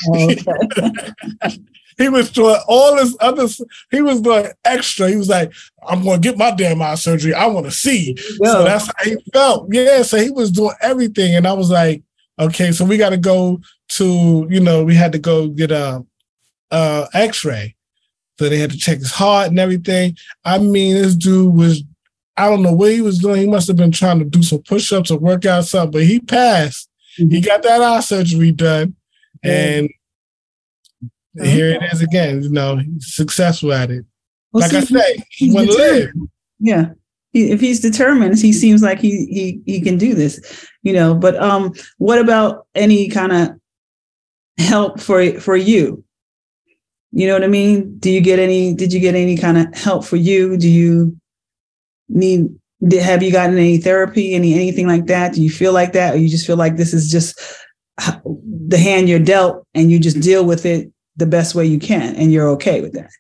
Oh, 0.10 0.30
okay. 0.30 1.58
He 1.98 2.10
was 2.10 2.32
doing 2.32 2.58
all 2.68 2.96
this 2.96 3.16
other. 3.20 3.48
He 3.92 4.02
was 4.02 4.22
doing 4.22 4.48
extra. 4.66 5.10
He 5.10 5.16
was 5.16 5.30
like, 5.30 5.54
"I'm 5.88 6.04
going 6.04 6.22
to 6.22 6.30
get 6.30 6.38
my 6.38 6.52
damn 6.52 6.82
eye 6.82 6.96
surgery. 6.96 7.34
I 7.34 7.46
want 7.48 7.66
to 7.66 7.72
see." 7.72 8.16
Yeah. 8.42 8.52
So 8.52 8.64
that's 8.64 8.88
how 8.88 9.04
he 9.04 9.18
felt. 9.32 9.68
Yeah. 9.72 10.02
So 10.04 10.18
he 10.18 10.32
was 10.32 10.52
doing 10.52 10.76
everything, 10.82 11.36
and 11.36 11.48
I 11.48 11.54
was 11.54 11.70
like, 11.70 12.04
"Okay, 12.40 12.72
so 12.72 12.86
we 12.86 12.98
got 12.98 13.12
to 13.12 13.18
go 13.18 13.62
to. 13.90 14.48
You 14.50 14.60
know, 14.60 14.84
we 14.84 14.96
had 14.96 15.12
to 15.12 15.20
go 15.20 15.48
get 15.48 15.72
a, 15.72 16.06
a 16.72 17.08
X-ray. 17.14 17.76
So 18.40 18.50
they 18.50 18.58
had 18.58 18.72
to 18.72 18.78
check 18.78 18.98
his 18.98 19.12
heart 19.12 19.50
and 19.50 19.60
everything. 19.60 20.18
I 20.44 20.58
mean, 20.58 20.96
this 20.96 21.16
dude 21.16 21.56
was. 21.56 21.84
I 22.36 22.50
don't 22.50 22.64
know 22.64 22.74
what 22.74 22.92
he 22.92 23.02
was 23.02 23.20
doing. 23.20 23.42
He 23.42 23.48
must 23.48 23.68
have 23.68 23.78
been 23.78 23.92
trying 23.92 24.18
to 24.18 24.26
do 24.26 24.42
some 24.42 24.64
push-ups 24.64 25.12
or 25.12 25.20
work 25.20 25.46
out 25.46 25.66
something, 25.66 25.92
but 25.92 26.04
he 26.04 26.20
passed. 26.20 26.90
Mm-hmm. 27.20 27.30
He 27.30 27.42
got 27.42 27.62
that 27.62 27.80
eye 27.80 28.00
surgery 28.00 28.52
done, 28.52 28.96
and 29.44 29.88
here 31.42 31.70
it 31.70 31.82
is 31.92 32.02
again. 32.02 32.44
You 32.44 32.50
know, 32.50 32.80
successful 33.00 33.74
at 33.74 33.92
it. 33.92 34.06
Well, 34.52 34.62
like 34.62 34.72
see, 34.72 34.78
I 34.78 34.82
say, 34.82 35.24
he 35.30 35.52
want 35.52 35.68
to 35.68 35.74
live. 35.74 36.12
Yeah. 36.60 36.90
if 37.34 37.60
he's 37.60 37.80
determined, 37.80 38.38
he 38.38 38.54
seems 38.54 38.84
like 38.84 39.00
he 39.00 39.26
he 39.26 39.62
he 39.66 39.82
can 39.82 39.98
do 39.98 40.14
this, 40.14 40.68
you 40.84 40.94
know. 40.94 41.16
But 41.16 41.36
um, 41.42 41.74
what 41.98 42.20
about 42.20 42.68
any 42.76 43.10
kind 43.10 43.32
of 43.32 43.50
help 44.58 45.00
for 45.00 45.40
for 45.40 45.56
you? 45.56 46.04
You 47.12 47.28
know 47.28 47.34
what 47.34 47.44
I 47.44 47.48
mean? 47.48 47.98
Do 47.98 48.12
you 48.12 48.22
get 48.22 48.40
any? 48.40 48.74
Did 48.74 48.94
you 48.94 49.00
get 49.00 49.16
any 49.16 49.38
kind 49.38 49.58
of 49.58 49.74
help 49.76 50.06
for 50.06 50.18
you? 50.18 50.58
Do 50.58 50.70
you 50.70 51.18
need? 52.10 52.48
Did, 52.88 53.02
have 53.02 53.24
you 53.24 53.32
gotten 53.32 53.58
any 53.58 53.78
therapy, 53.78 54.34
any 54.36 54.54
anything 54.54 54.88
like 54.88 55.08
that? 55.08 55.34
Do 55.34 55.42
you 55.42 55.50
feel 55.50 55.74
like 55.74 55.94
that, 55.94 56.14
or 56.14 56.18
you 56.18 56.30
just 56.30 56.46
feel 56.46 56.58
like 56.58 56.78
this 56.78 56.94
is 56.94 57.10
just 57.10 57.40
the 58.68 58.78
hand 58.78 59.10
you're 59.10 59.20
dealt, 59.20 59.66
and 59.74 59.92
you 59.92 60.00
just 60.00 60.20
deal 60.20 60.46
with 60.46 60.66
it 60.66 60.92
the 61.16 61.26
best 61.26 61.56
way 61.56 61.66
you 61.66 61.80
can 61.80 62.16
and 62.16 62.32
you're 62.32 62.50
okay 62.50 62.82
with 62.82 62.94
that. 62.94 63.12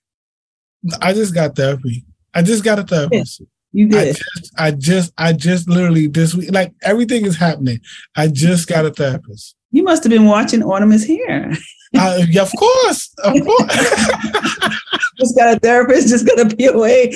I 1.02 1.14
just 1.14 1.34
got 1.34 1.56
therapy. 1.56 2.06
I 2.34 2.42
just 2.42 2.64
got 2.64 2.80
a 2.80 2.84
therapist. 2.84 3.40
Yeah, 3.40 3.46
you 3.72 3.88
did. 3.88 4.00
I 4.00 4.12
just, 4.12 4.54
I 4.58 4.72
just, 4.72 5.14
I 5.18 5.34
just 5.34 5.70
literally 5.70 6.08
this 6.08 6.34
week, 6.34 6.52
like 6.52 6.74
everything 6.82 7.26
is 7.26 7.38
happening. 7.38 7.80
I 8.16 8.28
just 8.28 8.68
got 8.68 8.86
a 8.86 8.92
therapist. 8.92 9.56
You 9.72 9.84
must 9.84 10.04
have 10.04 10.12
been 10.12 10.26
watching 10.26 10.62
Autumn 10.62 10.92
is 10.92 11.04
here. 11.04 11.52
uh, 11.98 12.24
yeah, 12.30 12.42
of 12.42 12.52
course, 12.58 13.12
of 13.24 13.34
course. 13.42 13.76
just 15.20 15.36
got 15.36 15.56
a 15.56 15.60
therapist. 15.60 16.10
Just 16.10 16.28
got 16.28 16.40
a 16.40 16.56
POA. 16.56 17.12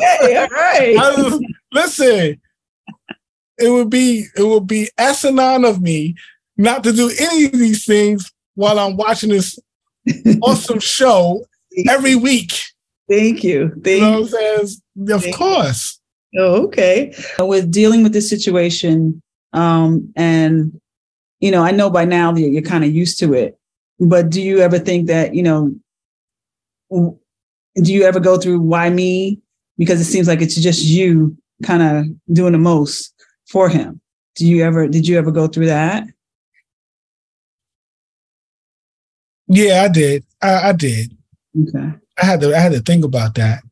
hey, 0.00 0.36
all 0.36 0.48
right. 0.48 0.94
Was, 0.96 1.44
listen, 1.72 2.40
it 3.58 3.70
would 3.70 3.90
be 3.90 4.26
it 4.36 4.42
would 4.42 4.66
be 4.66 4.88
asinine 4.98 5.64
of 5.64 5.80
me 5.80 6.14
not 6.56 6.82
to 6.84 6.92
do 6.92 7.10
any 7.20 7.44
of 7.46 7.52
these 7.52 7.84
things 7.84 8.32
while 8.56 8.78
I'm 8.78 8.96
watching 8.96 9.30
this 9.30 9.58
awesome 10.42 10.80
show 10.80 11.46
every 11.88 12.16
week. 12.16 12.52
Thank 13.08 13.44
you. 13.44 13.70
Thank 13.84 13.86
you 13.86 14.00
know 14.00 14.26
saying? 14.26 14.68
Of 15.08 15.22
Thank 15.22 15.36
course. 15.36 16.00
Oh, 16.36 16.64
okay. 16.64 17.14
With 17.38 17.70
dealing 17.70 18.02
with 18.02 18.12
this 18.12 18.28
situation, 18.28 19.22
um, 19.52 20.12
and 20.16 20.78
you 21.40 21.50
know, 21.50 21.62
I 21.62 21.70
know 21.70 21.88
by 21.90 22.04
now 22.04 22.32
that 22.32 22.40
you're 22.40 22.62
kind 22.62 22.84
of 22.84 22.92
used 22.92 23.18
to 23.20 23.32
it, 23.34 23.58
but 24.00 24.30
do 24.30 24.42
you 24.42 24.58
ever 24.60 24.78
think 24.78 25.06
that, 25.06 25.34
you 25.34 25.42
know, 25.42 25.74
do 26.90 27.92
you 27.92 28.04
ever 28.04 28.20
go 28.20 28.38
through 28.38 28.60
why 28.60 28.90
me? 28.90 29.40
Because 29.78 30.00
it 30.00 30.04
seems 30.04 30.28
like 30.28 30.40
it's 30.40 30.56
just 30.56 30.84
you 30.84 31.36
kind 31.62 31.82
of 31.82 32.34
doing 32.34 32.52
the 32.52 32.58
most 32.58 33.12
for 33.48 33.68
him. 33.68 34.00
Do 34.34 34.46
you 34.46 34.64
ever 34.64 34.88
did 34.88 35.06
you 35.06 35.16
ever 35.18 35.30
go 35.30 35.46
through 35.46 35.66
that? 35.66 36.06
Yeah, 39.48 39.82
I 39.82 39.88
did. 39.88 40.24
I, 40.42 40.68
I 40.68 40.72
did. 40.72 41.16
Okay. 41.68 41.92
I 42.18 42.24
had 42.24 42.40
to. 42.40 42.54
I 42.54 42.58
had 42.58 42.72
to 42.72 42.80
think 42.80 43.04
about 43.04 43.34
that, 43.36 43.62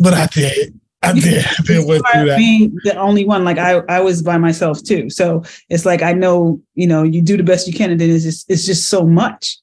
but 0.00 0.14
I 0.14 0.26
did. 0.26 0.78
I 1.02 1.12
did. 1.12 1.44
I 1.58 1.62
did 1.64 1.86
went 1.86 2.04
through 2.12 2.26
that. 2.26 2.38
Being 2.38 2.76
the 2.84 2.96
only 2.96 3.24
one, 3.24 3.44
like 3.44 3.58
I, 3.58 3.82
I 3.88 4.00
was 4.00 4.22
by 4.22 4.38
myself 4.38 4.82
too. 4.82 5.10
So 5.10 5.42
it's 5.68 5.84
like 5.84 6.02
I 6.02 6.12
know, 6.12 6.60
you 6.74 6.86
know, 6.86 7.02
you 7.02 7.20
do 7.20 7.36
the 7.36 7.42
best 7.42 7.66
you 7.66 7.72
can, 7.72 7.90
and 7.90 8.00
then 8.00 8.10
it's 8.10 8.24
just, 8.24 8.50
it's 8.50 8.64
just 8.64 8.88
so 8.88 9.04
much. 9.04 9.58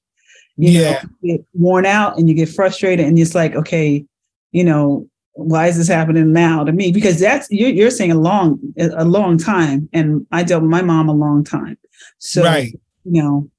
You 0.57 0.71
yeah. 0.71 0.91
Know, 0.91 1.09
you 1.21 1.37
get 1.37 1.45
worn 1.53 1.85
out 1.85 2.17
and 2.17 2.27
you 2.27 2.35
get 2.35 2.49
frustrated, 2.49 3.05
and 3.05 3.17
it's 3.17 3.35
like, 3.35 3.55
okay, 3.55 4.05
you 4.51 4.63
know, 4.63 5.07
why 5.33 5.67
is 5.67 5.77
this 5.77 5.87
happening 5.87 6.33
now 6.33 6.63
to 6.63 6.71
me? 6.71 6.91
Because 6.91 7.19
that's 7.19 7.49
you're, 7.49 7.69
you're 7.69 7.91
saying 7.91 8.11
a 8.11 8.19
long, 8.19 8.59
a 8.77 9.05
long 9.05 9.37
time, 9.37 9.87
and 9.93 10.27
I 10.31 10.43
dealt 10.43 10.63
with 10.63 10.71
my 10.71 10.81
mom 10.81 11.07
a 11.07 11.13
long 11.13 11.43
time. 11.43 11.77
So, 12.17 12.43
right. 12.43 12.73
you 13.05 13.23
know, 13.23 13.49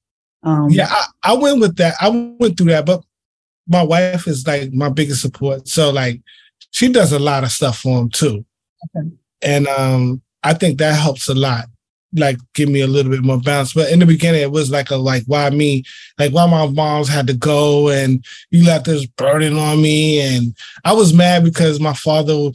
um, 0.42 0.70
yeah, 0.70 0.88
I, 0.88 1.06
I 1.22 1.32
went 1.34 1.60
with 1.60 1.76
that. 1.76 1.94
I 2.00 2.08
went 2.08 2.56
through 2.56 2.68
that, 2.68 2.86
but 2.86 3.04
my 3.68 3.82
wife 3.82 4.26
is 4.26 4.46
like 4.46 4.72
my 4.72 4.88
biggest 4.88 5.22
support. 5.22 5.68
So 5.68 5.90
like 5.90 6.20
she 6.72 6.90
does 6.90 7.12
a 7.12 7.18
lot 7.18 7.44
of 7.44 7.52
stuff 7.52 7.78
for 7.78 8.00
him 8.00 8.10
too. 8.10 8.44
Okay. 8.96 9.08
And 9.42 9.68
um 9.68 10.22
I 10.42 10.54
think 10.54 10.78
that 10.78 10.98
helps 10.98 11.28
a 11.28 11.34
lot. 11.34 11.66
Like 12.12 12.38
give 12.54 12.68
me 12.68 12.80
a 12.80 12.86
little 12.86 13.12
bit 13.12 13.22
more 13.22 13.38
balance. 13.38 13.72
But 13.72 13.92
in 13.92 14.00
the 14.00 14.06
beginning 14.06 14.40
it 14.40 14.50
was 14.50 14.70
like 14.70 14.90
a 14.90 14.96
like 14.96 15.22
why 15.26 15.48
me? 15.50 15.84
Like 16.18 16.32
why 16.32 16.46
my 16.46 16.66
moms 16.66 17.08
had 17.08 17.26
to 17.28 17.34
go 17.34 17.88
and 17.88 18.24
you 18.50 18.64
left 18.64 18.86
this 18.86 19.06
burden 19.06 19.56
on 19.56 19.80
me. 19.80 20.20
And 20.20 20.56
I 20.84 20.92
was 20.92 21.14
mad 21.14 21.44
because 21.44 21.78
my 21.78 21.94
father 21.94 22.50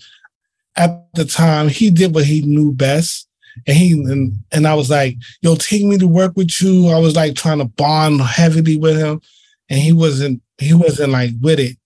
at 0.75 1.07
the 1.13 1.23
time 1.23 1.69
he 1.69 1.89
did 1.89 2.13
what 2.13 2.25
he 2.25 2.41
knew 2.41 2.73
best. 2.73 3.27
And 3.67 3.77
he 3.77 3.91
and, 3.91 4.33
and 4.51 4.67
I 4.67 4.73
was 4.73 4.89
like, 4.89 5.17
yo, 5.41 5.55
take 5.55 5.83
me 5.83 5.97
to 5.97 6.07
work 6.07 6.35
with 6.35 6.61
you. 6.61 6.89
I 6.89 6.99
was 6.99 7.15
like 7.15 7.35
trying 7.35 7.59
to 7.59 7.65
bond 7.65 8.21
heavily 8.21 8.77
with 8.77 8.97
him. 8.97 9.21
And 9.69 9.79
he 9.79 9.93
wasn't, 9.93 10.41
he 10.57 10.73
wasn't 10.73 11.11
like 11.11 11.31
with 11.41 11.59
it. 11.59 11.77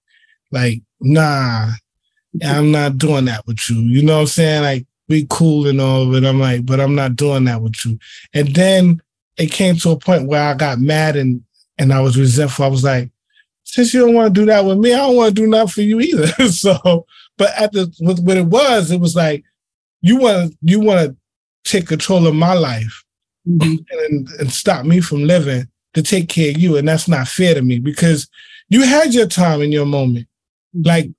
Like, 0.52 0.82
nah, 1.00 1.72
I'm 2.44 2.72
not 2.72 2.98
doing 2.98 3.26
that 3.26 3.46
with 3.48 3.70
you. 3.70 3.78
You 3.78 4.04
know 4.04 4.16
what 4.16 4.22
I'm 4.22 4.28
saying? 4.28 4.64
Like, 4.64 4.88
we 5.10 5.26
cool 5.30 5.68
and 5.68 5.82
all, 5.82 6.10
but 6.12 6.24
I'm 6.24 6.40
like, 6.40 6.66
but 6.66 6.80
I'm 6.80 6.96
not 6.96 7.16
doing 7.16 7.46
that 7.46 7.62
with 7.62 7.84
you. 7.84 7.98
And 8.34 8.54
then 8.56 9.02
it 9.38 9.52
came 9.52 9.76
to 9.78 9.92
a 9.92 9.98
point 9.98 10.28
where 10.28 10.44
I 10.44 10.54
got 10.54 10.80
mad 10.80 11.16
and 11.16 11.44
and 11.78 11.94
I 11.94 12.02
was 12.02 12.18
resentful. 12.18 12.66
I 12.66 12.70
was 12.70 12.84
like, 12.84 13.10
since 13.64 13.94
you 13.94 14.02
don't 14.02 14.14
want 14.14 14.34
to 14.34 14.42
do 14.42 14.46
that 14.48 14.66
with 14.66 14.78
me, 14.78 14.94
I 14.94 14.98
don't 14.98 15.16
want 15.16 15.36
to 15.36 15.42
do 15.42 15.48
nothing 15.48 15.68
for 15.68 15.82
you 15.82 16.00
either. 16.02 16.28
so, 16.50 17.06
but 17.38 17.52
at 17.58 17.72
the 17.72 17.92
with 18.00 18.20
what 18.20 18.38
it 18.38 18.46
was, 18.46 18.92
it 18.92 19.00
was 19.00 19.16
like 19.16 19.44
you 20.02 20.18
want 20.18 20.52
to 20.52 20.58
you 20.62 20.80
want 20.80 21.00
to 21.00 21.16
take 21.64 21.88
control 21.88 22.28
of 22.28 22.36
my 22.36 22.54
life 22.54 23.04
mm-hmm. 23.48 23.76
and, 23.92 24.30
and 24.40 24.52
stop 24.52 24.86
me 24.86 25.00
from 25.02 25.24
living 25.24 25.68
to 25.94 26.04
take 26.04 26.30
care 26.30 26.52
of 26.52 26.58
you, 26.58 26.78
and 26.78 26.88
that's 26.88 27.08
not 27.08 27.28
fair 27.28 27.54
to 27.54 27.62
me 27.62 27.80
because 27.80 28.30
you 28.70 28.84
had 28.84 29.14
your 29.14 29.28
time 29.28 29.62
in 29.62 29.72
your 29.72 29.86
moment. 29.86 30.28
Mm-hmm. 30.76 30.88
Like 30.88 31.10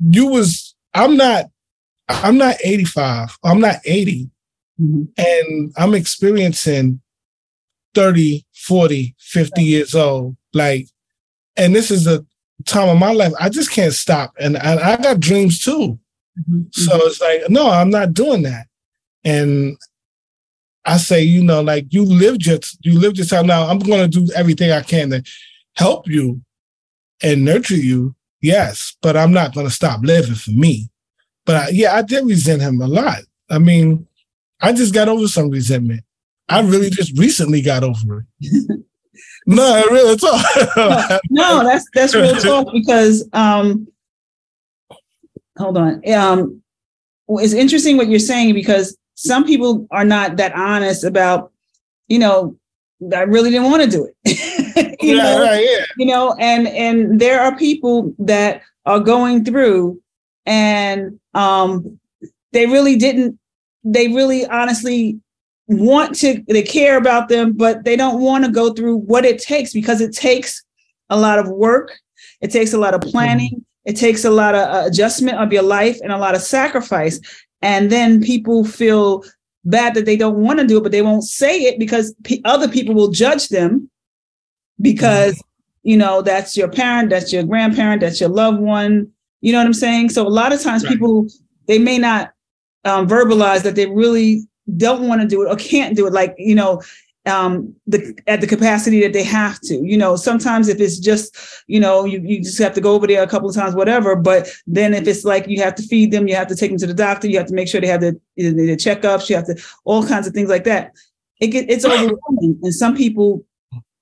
you 0.00 0.26
was, 0.26 0.74
I'm 0.94 1.16
not, 1.16 1.46
I'm 2.08 2.38
not 2.38 2.56
85. 2.64 3.38
I'm 3.44 3.60
not 3.60 3.76
80, 3.84 4.30
mm-hmm. 4.80 5.02
and 5.16 5.72
I'm 5.76 5.94
experiencing 5.94 7.00
30, 7.94 8.44
40, 8.54 9.14
50 9.18 9.62
years 9.62 9.94
old. 9.94 10.36
Like, 10.52 10.86
and 11.56 11.74
this 11.74 11.90
is 11.90 12.06
a 12.06 12.24
time 12.64 12.88
of 12.88 12.98
my 12.98 13.12
life. 13.12 13.32
I 13.40 13.48
just 13.48 13.72
can't 13.72 13.92
stop. 13.92 14.34
And, 14.38 14.56
and 14.56 14.80
I 14.80 14.96
got 14.96 15.20
dreams 15.20 15.62
too. 15.62 15.98
Mm-hmm. 16.38 16.62
So 16.72 16.96
it's 17.06 17.20
like, 17.20 17.50
no, 17.50 17.68
I'm 17.70 17.90
not 17.90 18.14
doing 18.14 18.42
that. 18.44 18.67
And 19.24 19.76
I 20.84 20.96
say, 20.96 21.22
you 21.22 21.44
know, 21.44 21.60
like 21.60 21.92
you 21.92 22.04
lived 22.04 22.46
your 22.46 22.58
you 22.82 22.98
lived 22.98 23.18
your 23.18 23.26
time. 23.26 23.46
Now 23.46 23.68
I'm 23.68 23.78
gonna 23.78 24.08
do 24.08 24.26
everything 24.34 24.70
I 24.70 24.82
can 24.82 25.10
to 25.10 25.22
help 25.76 26.08
you 26.08 26.40
and 27.22 27.44
nurture 27.44 27.76
you. 27.76 28.14
Yes, 28.40 28.96
but 29.02 29.16
I'm 29.16 29.32
not 29.32 29.54
gonna 29.54 29.70
stop 29.70 30.00
living 30.02 30.34
for 30.34 30.52
me. 30.52 30.88
But 31.44 31.56
I, 31.56 31.68
yeah, 31.70 31.94
I 31.94 32.02
did 32.02 32.24
resent 32.26 32.62
him 32.62 32.80
a 32.80 32.86
lot. 32.86 33.18
I 33.50 33.58
mean, 33.58 34.06
I 34.60 34.72
just 34.72 34.94
got 34.94 35.08
over 35.08 35.28
some 35.28 35.50
resentment. 35.50 36.02
I 36.48 36.60
really 36.60 36.90
just 36.90 37.18
recently 37.18 37.60
got 37.60 37.84
over 37.84 38.26
it. 38.40 38.80
no, 39.46 39.84
really 39.90 40.16
talk. 40.16 41.20
no, 41.30 41.64
that's 41.64 41.84
that's 41.94 42.14
real 42.14 42.34
talk 42.40 42.72
because 42.72 43.28
um 43.32 43.86
hold 45.58 45.76
on. 45.76 46.02
Um 46.10 46.62
it's 47.28 47.52
interesting 47.52 47.98
what 47.98 48.08
you're 48.08 48.18
saying 48.18 48.54
because 48.54 48.96
some 49.18 49.44
people 49.44 49.84
are 49.90 50.04
not 50.04 50.36
that 50.36 50.54
honest 50.54 51.02
about, 51.02 51.50
you 52.06 52.20
know, 52.20 52.56
I 53.12 53.22
really 53.22 53.50
didn't 53.50 53.68
want 53.68 53.82
to 53.82 53.90
do 53.90 54.08
it. 54.24 54.96
you 55.02 55.16
yeah, 55.16 55.22
know, 55.22 55.42
right, 55.42 55.64
yeah. 55.68 55.84
you 55.96 56.06
know, 56.06 56.36
and 56.38 56.68
and 56.68 57.20
there 57.20 57.40
are 57.40 57.56
people 57.56 58.14
that 58.20 58.62
are 58.86 59.00
going 59.00 59.44
through 59.44 60.00
and 60.46 61.18
um 61.34 61.98
they 62.52 62.66
really 62.66 62.96
didn't 62.96 63.38
they 63.82 64.06
really 64.06 64.46
honestly 64.46 65.18
want 65.66 66.14
to 66.14 66.42
they 66.48 66.62
care 66.62 66.96
about 66.96 67.28
them 67.28 67.52
but 67.52 67.84
they 67.84 67.96
don't 67.96 68.20
want 68.20 68.44
to 68.44 68.50
go 68.50 68.72
through 68.72 68.96
what 68.96 69.24
it 69.24 69.38
takes 69.38 69.72
because 69.72 70.00
it 70.00 70.14
takes 70.14 70.64
a 71.10 71.18
lot 71.18 71.38
of 71.38 71.48
work 71.48 71.98
it 72.40 72.50
takes 72.50 72.72
a 72.72 72.78
lot 72.78 72.94
of 72.94 73.00
planning 73.00 73.50
mm-hmm. 73.50 73.90
it 73.90 73.96
takes 73.96 74.24
a 74.24 74.30
lot 74.30 74.54
of 74.54 74.62
uh, 74.62 74.86
adjustment 74.86 75.36
of 75.36 75.52
your 75.52 75.62
life 75.62 75.98
and 76.02 76.12
a 76.12 76.18
lot 76.18 76.34
of 76.34 76.40
sacrifice 76.40 77.20
and 77.62 77.90
then 77.90 78.22
people 78.22 78.64
feel 78.64 79.24
bad 79.64 79.94
that 79.94 80.06
they 80.06 80.16
don't 80.16 80.36
want 80.36 80.58
to 80.58 80.66
do 80.66 80.78
it 80.78 80.82
but 80.82 80.92
they 80.92 81.02
won't 81.02 81.24
say 81.24 81.62
it 81.62 81.78
because 81.78 82.14
p- 82.24 82.40
other 82.44 82.68
people 82.68 82.94
will 82.94 83.10
judge 83.10 83.48
them 83.48 83.90
because 84.80 85.42
you 85.82 85.96
know 85.96 86.22
that's 86.22 86.56
your 86.56 86.68
parent 86.68 87.10
that's 87.10 87.32
your 87.32 87.42
grandparent 87.42 88.00
that's 88.00 88.20
your 88.20 88.30
loved 88.30 88.60
one. 88.60 89.10
You 89.40 89.52
know 89.52 89.58
what 89.58 89.66
i'm 89.66 89.74
saying? 89.74 90.10
So 90.10 90.26
a 90.26 90.28
lot 90.28 90.52
of 90.52 90.60
times 90.62 90.84
right. 90.84 90.92
people 90.92 91.26
they 91.66 91.78
may 91.78 91.98
not 91.98 92.32
um, 92.84 93.06
verbalize 93.06 93.62
that 93.62 93.74
they 93.74 93.86
really 93.86 94.42
don't 94.76 95.08
want 95.08 95.20
to 95.20 95.26
do 95.26 95.42
it 95.42 95.50
or 95.50 95.56
can't 95.56 95.96
do 95.96 96.06
it. 96.06 96.12
Like 96.12 96.34
you 96.38 96.54
know 96.54 96.82
um 97.26 97.74
the 97.86 98.16
at 98.26 98.40
the 98.40 98.46
capacity 98.46 99.00
that 99.00 99.12
they 99.12 99.22
have 99.22 99.60
to 99.60 99.74
you 99.84 99.96
know 99.96 100.16
sometimes 100.16 100.68
if 100.68 100.80
it's 100.80 100.98
just 100.98 101.36
you 101.66 101.80
know 101.80 102.04
you, 102.04 102.20
you 102.24 102.42
just 102.42 102.58
have 102.58 102.72
to 102.72 102.80
go 102.80 102.94
over 102.94 103.06
there 103.06 103.22
a 103.22 103.26
couple 103.26 103.48
of 103.48 103.54
times 103.54 103.74
whatever 103.74 104.16
but 104.16 104.48
then 104.66 104.94
if 104.94 105.06
it's 105.06 105.24
like 105.24 105.46
you 105.48 105.60
have 105.60 105.74
to 105.74 105.82
feed 105.82 106.10
them 106.10 106.28
you 106.28 106.34
have 106.34 106.46
to 106.46 106.54
take 106.54 106.70
them 106.70 106.78
to 106.78 106.86
the 106.86 106.94
doctor 106.94 107.28
you 107.28 107.36
have 107.36 107.46
to 107.46 107.54
make 107.54 107.68
sure 107.68 107.80
they 107.80 107.86
have 107.86 108.00
the, 108.00 108.18
the, 108.36 108.76
checkups 108.76 109.28
you 109.28 109.36
have 109.36 109.46
to 109.46 109.60
all 109.84 110.06
kinds 110.06 110.26
of 110.26 110.32
things 110.32 110.48
like 110.48 110.64
that 110.64 110.92
it 111.40 111.48
get, 111.48 111.68
it's 111.68 111.84
overwhelming 111.84 112.58
and 112.62 112.74
some 112.74 112.96
people 112.96 113.44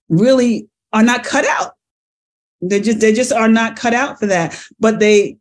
really 0.09 0.68
are 0.92 1.02
not 1.02 1.24
cut 1.24 1.46
out 1.46 1.72
they 2.61 2.81
just 2.81 3.00
they 3.00 3.12
just 3.12 3.33
are 3.33 3.48
not 3.48 3.76
cut 3.76 3.94
out 3.94 4.18
for 4.18 4.26
that 4.26 4.62
but 4.79 5.00
they 5.00 5.37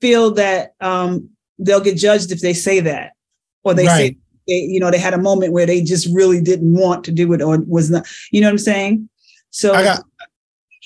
feel 0.00 0.30
that 0.30 0.74
um 0.80 1.28
they'll 1.58 1.80
get 1.80 1.96
judged 1.96 2.32
if 2.32 2.40
they 2.40 2.54
say 2.54 2.80
that 2.80 3.12
or 3.62 3.74
they 3.74 3.86
right. 3.86 4.12
say 4.12 4.16
they, 4.46 4.54
you 4.54 4.80
know, 4.80 4.90
they 4.90 4.98
had 4.98 5.14
a 5.14 5.18
moment 5.18 5.52
where 5.52 5.66
they 5.66 5.82
just 5.82 6.08
really 6.14 6.40
didn't 6.40 6.74
want 6.74 7.04
to 7.04 7.12
do 7.12 7.32
it 7.32 7.42
or 7.42 7.58
was 7.60 7.90
not, 7.90 8.06
you 8.30 8.40
know 8.40 8.48
what 8.48 8.52
I'm 8.52 8.58
saying? 8.58 9.08
So 9.50 9.74
I 9.74 9.82
got 9.82 10.04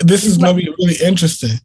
this 0.00 0.24
is 0.24 0.38
gonna 0.38 0.54
be 0.54 0.74
really 0.78 0.96
interesting. 1.02 1.58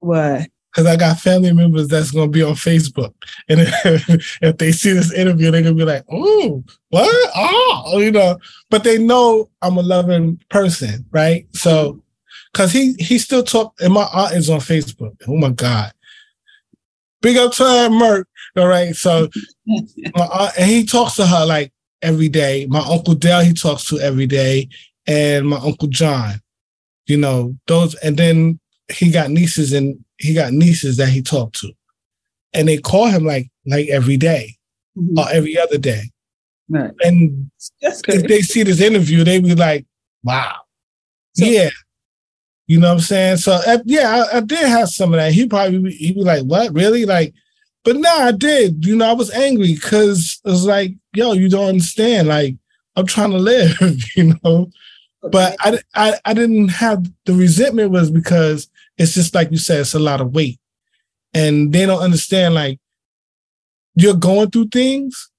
What? 0.00 0.48
Because 0.70 0.86
I 0.86 0.96
got 0.96 1.18
family 1.18 1.52
members 1.52 1.88
that's 1.88 2.10
gonna 2.10 2.28
be 2.28 2.42
on 2.42 2.54
Facebook, 2.54 3.12
and 3.48 3.60
if, 3.60 4.38
if 4.42 4.58
they 4.58 4.72
see 4.72 4.92
this 4.92 5.12
interview, 5.12 5.50
they're 5.50 5.62
gonna 5.62 5.74
be 5.74 5.84
like, 5.84 6.04
"Oh, 6.10 6.62
what? 6.88 7.30
Ah, 7.34 7.82
oh, 7.86 7.98
you 7.98 8.10
know." 8.10 8.38
But 8.70 8.84
they 8.84 8.98
know 8.98 9.50
I'm 9.60 9.76
a 9.76 9.82
loving 9.82 10.40
person, 10.48 11.04
right? 11.10 11.46
So, 11.52 11.92
mm-hmm. 11.92 11.98
because 12.52 12.72
he 12.72 12.94
he 12.98 13.18
still 13.18 13.42
talk, 13.42 13.74
and 13.80 13.92
my 13.92 14.08
aunt 14.12 14.34
is 14.34 14.48
on 14.48 14.60
Facebook. 14.60 15.16
Oh 15.28 15.36
my 15.36 15.50
god, 15.50 15.92
big 17.20 17.36
up 17.36 17.52
to 17.52 17.64
her, 17.64 17.90
Merk. 17.90 18.28
All 18.56 18.68
right. 18.68 18.94
So 18.94 19.28
my 19.66 20.26
aunt, 20.26 20.52
and 20.58 20.70
he 20.70 20.84
talks 20.84 21.16
to 21.16 21.26
her 21.26 21.46
like 21.46 21.72
every 22.02 22.28
day. 22.28 22.66
My 22.66 22.80
Uncle 22.80 23.14
Dale, 23.14 23.40
he 23.40 23.52
talks 23.52 23.84
to 23.86 23.98
every 23.98 24.26
day. 24.26 24.68
And 25.06 25.48
my 25.48 25.58
Uncle 25.58 25.88
John. 25.88 26.40
You 27.06 27.16
know, 27.16 27.56
those 27.66 27.94
and 27.96 28.16
then 28.16 28.60
he 28.92 29.10
got 29.10 29.30
nieces 29.30 29.72
and 29.72 30.02
he 30.18 30.34
got 30.34 30.52
nieces 30.52 30.96
that 30.98 31.08
he 31.08 31.20
talked 31.20 31.58
to. 31.60 31.72
And 32.52 32.68
they 32.68 32.78
call 32.78 33.06
him 33.06 33.24
like 33.24 33.48
like 33.66 33.88
every 33.88 34.16
day 34.16 34.56
mm-hmm. 34.96 35.18
or 35.18 35.26
every 35.30 35.58
other 35.58 35.78
day. 35.78 36.02
Right. 36.68 36.92
And 37.00 37.50
if 37.80 38.22
they 38.28 38.40
see 38.40 38.62
this 38.62 38.80
interview, 38.80 39.24
they 39.24 39.40
be 39.40 39.54
like, 39.54 39.84
wow. 40.22 40.56
So, 41.34 41.44
yeah. 41.44 41.70
You 42.66 42.80
know 42.80 42.88
what 42.88 42.94
I'm 42.94 43.00
saying? 43.00 43.36
So 43.38 43.52
uh, 43.66 43.78
yeah, 43.84 44.24
I, 44.32 44.38
I, 44.38 44.40
did 44.40 44.58
have 44.60 44.88
some 44.88 45.12
of 45.12 45.18
that. 45.18 45.32
He 45.32 45.46
probably 45.46 45.92
he 45.92 46.12
be 46.12 46.22
like, 46.22 46.44
"What? 46.44 46.72
Really? 46.72 47.04
Like, 47.04 47.34
but 47.84 47.96
no, 47.96 48.10
I 48.10 48.32
did. 48.32 48.84
You 48.84 48.96
know, 48.96 49.08
I 49.08 49.12
was 49.12 49.30
angry 49.30 49.74
because 49.74 50.40
it 50.44 50.48
was 50.48 50.64
like, 50.64 50.92
yo, 51.14 51.32
you 51.32 51.48
don't 51.48 51.68
understand. 51.68 52.28
Like, 52.28 52.56
I'm 52.96 53.06
trying 53.06 53.30
to 53.32 53.38
live, 53.38 53.76
you 54.16 54.34
know. 54.42 54.70
But 55.22 55.56
I, 55.60 55.78
I, 55.94 56.14
I 56.24 56.34
didn't 56.34 56.68
have 56.68 57.04
the 57.26 57.34
resentment 57.34 57.90
was 57.90 58.10
because 58.10 58.68
it's 58.98 59.14
just 59.14 59.34
like 59.34 59.50
you 59.50 59.56
said, 59.56 59.80
it's 59.80 59.94
a 59.94 59.98
lot 59.98 60.20
of 60.20 60.34
weight, 60.34 60.58
and 61.32 61.72
they 61.72 61.86
don't 61.86 62.02
understand. 62.02 62.54
Like, 62.54 62.78
you're 63.94 64.14
going 64.14 64.50
through 64.50 64.68
things, 64.68 65.30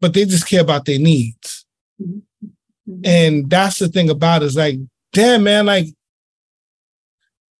but 0.00 0.12
they 0.12 0.24
just 0.24 0.48
care 0.48 0.60
about 0.60 0.84
their 0.84 0.98
needs, 0.98 1.66
mm-hmm. 2.00 3.00
and 3.04 3.48
that's 3.48 3.78
the 3.78 3.88
thing 3.88 4.10
about 4.10 4.42
it. 4.42 4.46
Is 4.46 4.56
like, 4.56 4.78
damn 5.12 5.44
man, 5.44 5.66
like, 5.66 5.86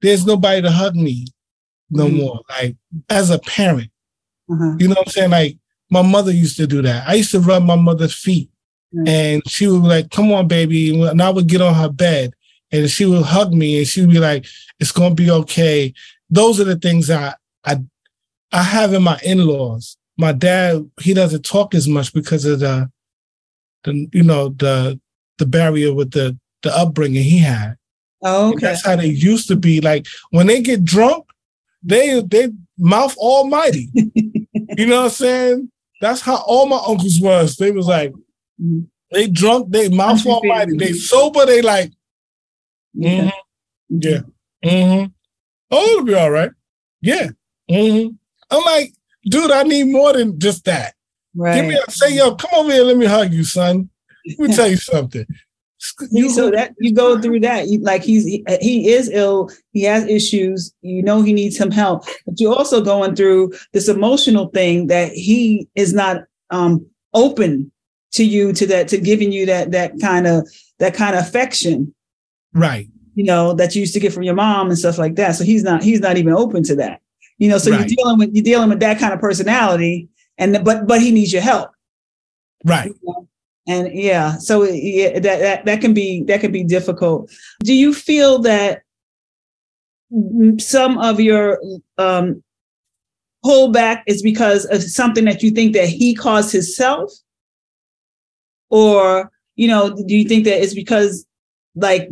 there's 0.02 0.26
nobody 0.26 0.62
to 0.62 0.70
hug 0.70 0.94
me 0.94 1.26
no 1.90 2.06
mm-hmm. 2.06 2.16
more. 2.16 2.40
Like, 2.48 2.76
as 3.08 3.30
a 3.30 3.38
parent, 3.38 3.90
uh-huh. 4.50 4.76
You 4.78 4.88
know 4.88 4.94
what 4.94 5.08
I'm 5.08 5.12
saying? 5.12 5.30
Like 5.30 5.56
my 5.90 6.02
mother 6.02 6.32
used 6.32 6.56
to 6.58 6.66
do 6.66 6.82
that. 6.82 7.06
I 7.08 7.14
used 7.14 7.30
to 7.32 7.40
rub 7.40 7.62
my 7.62 7.76
mother's 7.76 8.14
feet, 8.14 8.50
mm-hmm. 8.94 9.08
and 9.08 9.42
she 9.48 9.66
would 9.66 9.82
be 9.82 9.88
like, 9.88 10.10
"Come 10.10 10.32
on, 10.32 10.48
baby," 10.48 11.00
and 11.00 11.22
I 11.22 11.30
would 11.30 11.46
get 11.46 11.60
on 11.60 11.74
her 11.74 11.88
bed, 11.88 12.32
and 12.72 12.90
she 12.90 13.04
would 13.04 13.24
hug 13.24 13.52
me, 13.52 13.78
and 13.78 13.86
she 13.86 14.00
would 14.00 14.10
be 14.10 14.18
like, 14.18 14.46
"It's 14.78 14.92
gonna 14.92 15.14
be 15.14 15.30
okay." 15.30 15.92
Those 16.30 16.60
are 16.60 16.64
the 16.64 16.76
things 16.76 17.10
I 17.10 17.34
I 17.64 17.82
I 18.52 18.62
have 18.62 18.92
in 18.94 19.02
my 19.02 19.18
in-laws. 19.24 19.96
My 20.18 20.32
dad, 20.32 20.88
he 21.00 21.12
doesn't 21.12 21.44
talk 21.44 21.74
as 21.74 21.86
much 21.86 22.12
because 22.12 22.44
of 22.44 22.60
the 22.60 22.90
the 23.84 24.08
you 24.12 24.22
know 24.22 24.50
the 24.50 25.00
the 25.38 25.46
barrier 25.46 25.92
with 25.92 26.12
the 26.12 26.38
the 26.62 26.76
upbringing 26.76 27.22
he 27.22 27.38
had. 27.38 27.76
Oh, 28.22 28.48
okay. 28.48 28.52
And 28.52 28.60
that's 28.60 28.86
how 28.86 28.96
they 28.96 29.06
used 29.06 29.48
to 29.48 29.56
be. 29.56 29.80
Like 29.80 30.06
when 30.30 30.46
they 30.46 30.62
get 30.62 30.84
drunk, 30.84 31.26
they 31.82 32.20
they 32.20 32.48
mouth 32.78 33.16
almighty. 33.16 33.90
you 34.76 34.86
know 34.86 34.96
what 34.96 35.04
I'm 35.04 35.10
saying? 35.10 35.70
That's 36.00 36.20
how 36.20 36.36
all 36.46 36.66
my 36.66 36.80
uncles 36.86 37.20
was. 37.20 37.56
They 37.56 37.70
was 37.70 37.86
like, 37.86 38.12
they 39.12 39.28
drunk, 39.28 39.70
they 39.70 39.88
mouth 39.88 40.24
almighty. 40.26 40.76
They 40.76 40.92
sober, 40.92 41.46
they 41.46 41.62
like, 41.62 41.92
mm-hmm. 42.96 43.28
yeah, 43.88 44.20
mm-hmm. 44.64 45.06
oh, 45.70 45.92
it'll 45.92 46.04
be 46.04 46.14
all 46.14 46.30
right. 46.30 46.50
Yeah. 47.00 47.28
Mm-hmm. 47.70 48.14
I'm 48.50 48.64
like, 48.64 48.92
dude, 49.24 49.50
I 49.50 49.62
need 49.62 49.84
more 49.84 50.12
than 50.12 50.38
just 50.38 50.64
that. 50.64 50.94
Right. 51.34 51.56
Give 51.56 51.66
me 51.66 51.74
a, 51.76 51.90
say, 51.90 52.14
yo, 52.16 52.34
come 52.34 52.50
over 52.54 52.72
here, 52.72 52.84
let 52.84 52.96
me 52.96 53.06
hug 53.06 53.32
you, 53.32 53.44
son. 53.44 53.90
Let 54.38 54.50
me 54.50 54.56
tell 54.56 54.68
you 54.68 54.76
something. 54.76 55.26
You, 56.10 56.30
so 56.30 56.50
that 56.50 56.74
you 56.78 56.92
go 56.92 57.20
through 57.20 57.40
that, 57.40 57.68
you, 57.68 57.80
like 57.80 58.02
he's 58.02 58.24
he, 58.24 58.88
is 58.90 59.10
ill, 59.10 59.50
he 59.72 59.82
has 59.82 60.04
issues. 60.04 60.72
You 60.82 61.02
know 61.02 61.22
he 61.22 61.32
needs 61.32 61.56
some 61.56 61.70
help, 61.70 62.04
but 62.24 62.40
you're 62.40 62.54
also 62.54 62.82
going 62.82 63.14
through 63.14 63.52
this 63.72 63.88
emotional 63.88 64.48
thing 64.48 64.88
that 64.88 65.12
he 65.12 65.68
is 65.74 65.92
not 65.92 66.22
um, 66.50 66.86
open 67.14 67.70
to 68.12 68.24
you 68.24 68.52
to 68.52 68.66
that 68.66 68.88
to 68.88 68.98
giving 68.98 69.32
you 69.32 69.46
that 69.46 69.72
that 69.72 69.92
kind 70.00 70.26
of 70.26 70.48
that 70.78 70.94
kind 70.94 71.16
of 71.16 71.22
affection, 71.22 71.94
right? 72.52 72.88
You 73.14 73.24
know 73.24 73.52
that 73.54 73.74
you 73.74 73.80
used 73.80 73.94
to 73.94 74.00
get 74.00 74.12
from 74.12 74.22
your 74.22 74.34
mom 74.34 74.68
and 74.68 74.78
stuff 74.78 74.98
like 74.98 75.16
that. 75.16 75.36
So 75.36 75.44
he's 75.44 75.62
not 75.62 75.82
he's 75.82 76.00
not 76.00 76.16
even 76.16 76.32
open 76.32 76.62
to 76.64 76.76
that. 76.76 77.00
You 77.38 77.48
know, 77.48 77.58
so 77.58 77.70
right. 77.70 77.80
you're 77.80 77.96
dealing 77.96 78.18
with 78.18 78.34
you're 78.34 78.44
dealing 78.44 78.70
with 78.70 78.80
that 78.80 78.98
kind 78.98 79.12
of 79.12 79.20
personality, 79.20 80.08
and 80.38 80.64
but 80.64 80.86
but 80.86 81.00
he 81.00 81.10
needs 81.10 81.32
your 81.32 81.42
help, 81.42 81.70
right? 82.64 82.86
You 82.86 82.98
know? 83.02 83.28
And 83.66 83.90
yeah 83.92 84.36
so 84.38 84.62
yeah, 84.64 85.18
that, 85.18 85.40
that 85.40 85.64
that 85.64 85.80
can 85.80 85.92
be 85.92 86.22
that 86.24 86.40
can 86.40 86.52
be 86.52 86.64
difficult. 86.64 87.30
Do 87.60 87.74
you 87.74 87.92
feel 87.92 88.38
that 88.40 88.82
some 90.58 90.98
of 90.98 91.20
your 91.20 91.60
um 91.98 92.42
pullback 93.44 94.02
is 94.06 94.22
because 94.22 94.64
of 94.66 94.82
something 94.82 95.24
that 95.24 95.42
you 95.42 95.50
think 95.50 95.72
that 95.74 95.88
he 95.88 96.14
caused 96.14 96.52
himself? 96.52 97.12
Or 98.70 99.30
you 99.56 99.68
know 99.68 99.94
do 99.94 100.16
you 100.16 100.28
think 100.28 100.44
that 100.44 100.62
it's 100.62 100.74
because 100.74 101.26
like 101.74 102.08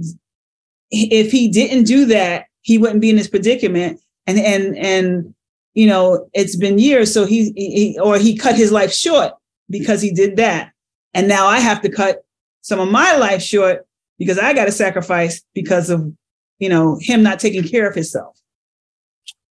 if 0.90 1.30
he 1.30 1.48
didn't 1.48 1.84
do 1.84 2.04
that 2.06 2.46
he 2.62 2.78
wouldn't 2.78 3.00
be 3.00 3.10
in 3.10 3.16
this 3.16 3.28
predicament? 3.28 4.00
And 4.26 4.38
and 4.38 4.76
and 4.76 5.34
you 5.74 5.86
know 5.86 6.28
it's 6.32 6.56
been 6.56 6.78
years 6.78 7.12
so 7.12 7.26
he, 7.26 7.52
he 7.56 7.98
or 8.00 8.18
he 8.18 8.36
cut 8.36 8.56
his 8.56 8.72
life 8.72 8.92
short 8.92 9.32
because 9.68 10.00
he 10.00 10.12
did 10.12 10.36
that 10.36 10.73
and 11.14 11.28
now 11.28 11.46
I 11.46 11.60
have 11.60 11.80
to 11.82 11.88
cut 11.88 12.24
some 12.60 12.80
of 12.80 12.90
my 12.90 13.16
life 13.16 13.42
short 13.42 13.86
because 14.18 14.38
I 14.38 14.52
got 14.52 14.66
to 14.66 14.72
sacrifice 14.72 15.42
because 15.54 15.90
of, 15.90 16.12
you 16.58 16.68
know, 16.68 16.98
him 17.00 17.22
not 17.22 17.38
taking 17.38 17.62
care 17.62 17.88
of 17.88 17.94
himself. 17.94 18.38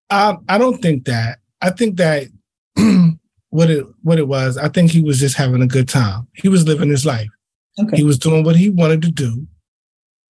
Um, 0.09 0.43
I 0.47 0.57
don't 0.57 0.81
think 0.81 1.05
that. 1.05 1.39
I 1.61 1.69
think 1.69 1.97
that 1.97 2.27
what 3.49 3.69
it 3.69 3.85
what 4.01 4.19
it 4.19 4.27
was, 4.27 4.57
I 4.57 4.67
think 4.67 4.91
he 4.91 5.01
was 5.01 5.19
just 5.19 5.37
having 5.37 5.61
a 5.61 5.67
good 5.67 5.87
time. 5.87 6.27
He 6.35 6.49
was 6.49 6.67
living 6.67 6.89
his 6.89 7.05
life. 7.05 7.29
Okay. 7.79 7.97
He 7.97 8.03
was 8.03 8.19
doing 8.19 8.43
what 8.43 8.55
he 8.55 8.69
wanted 8.69 9.01
to 9.03 9.11
do. 9.11 9.47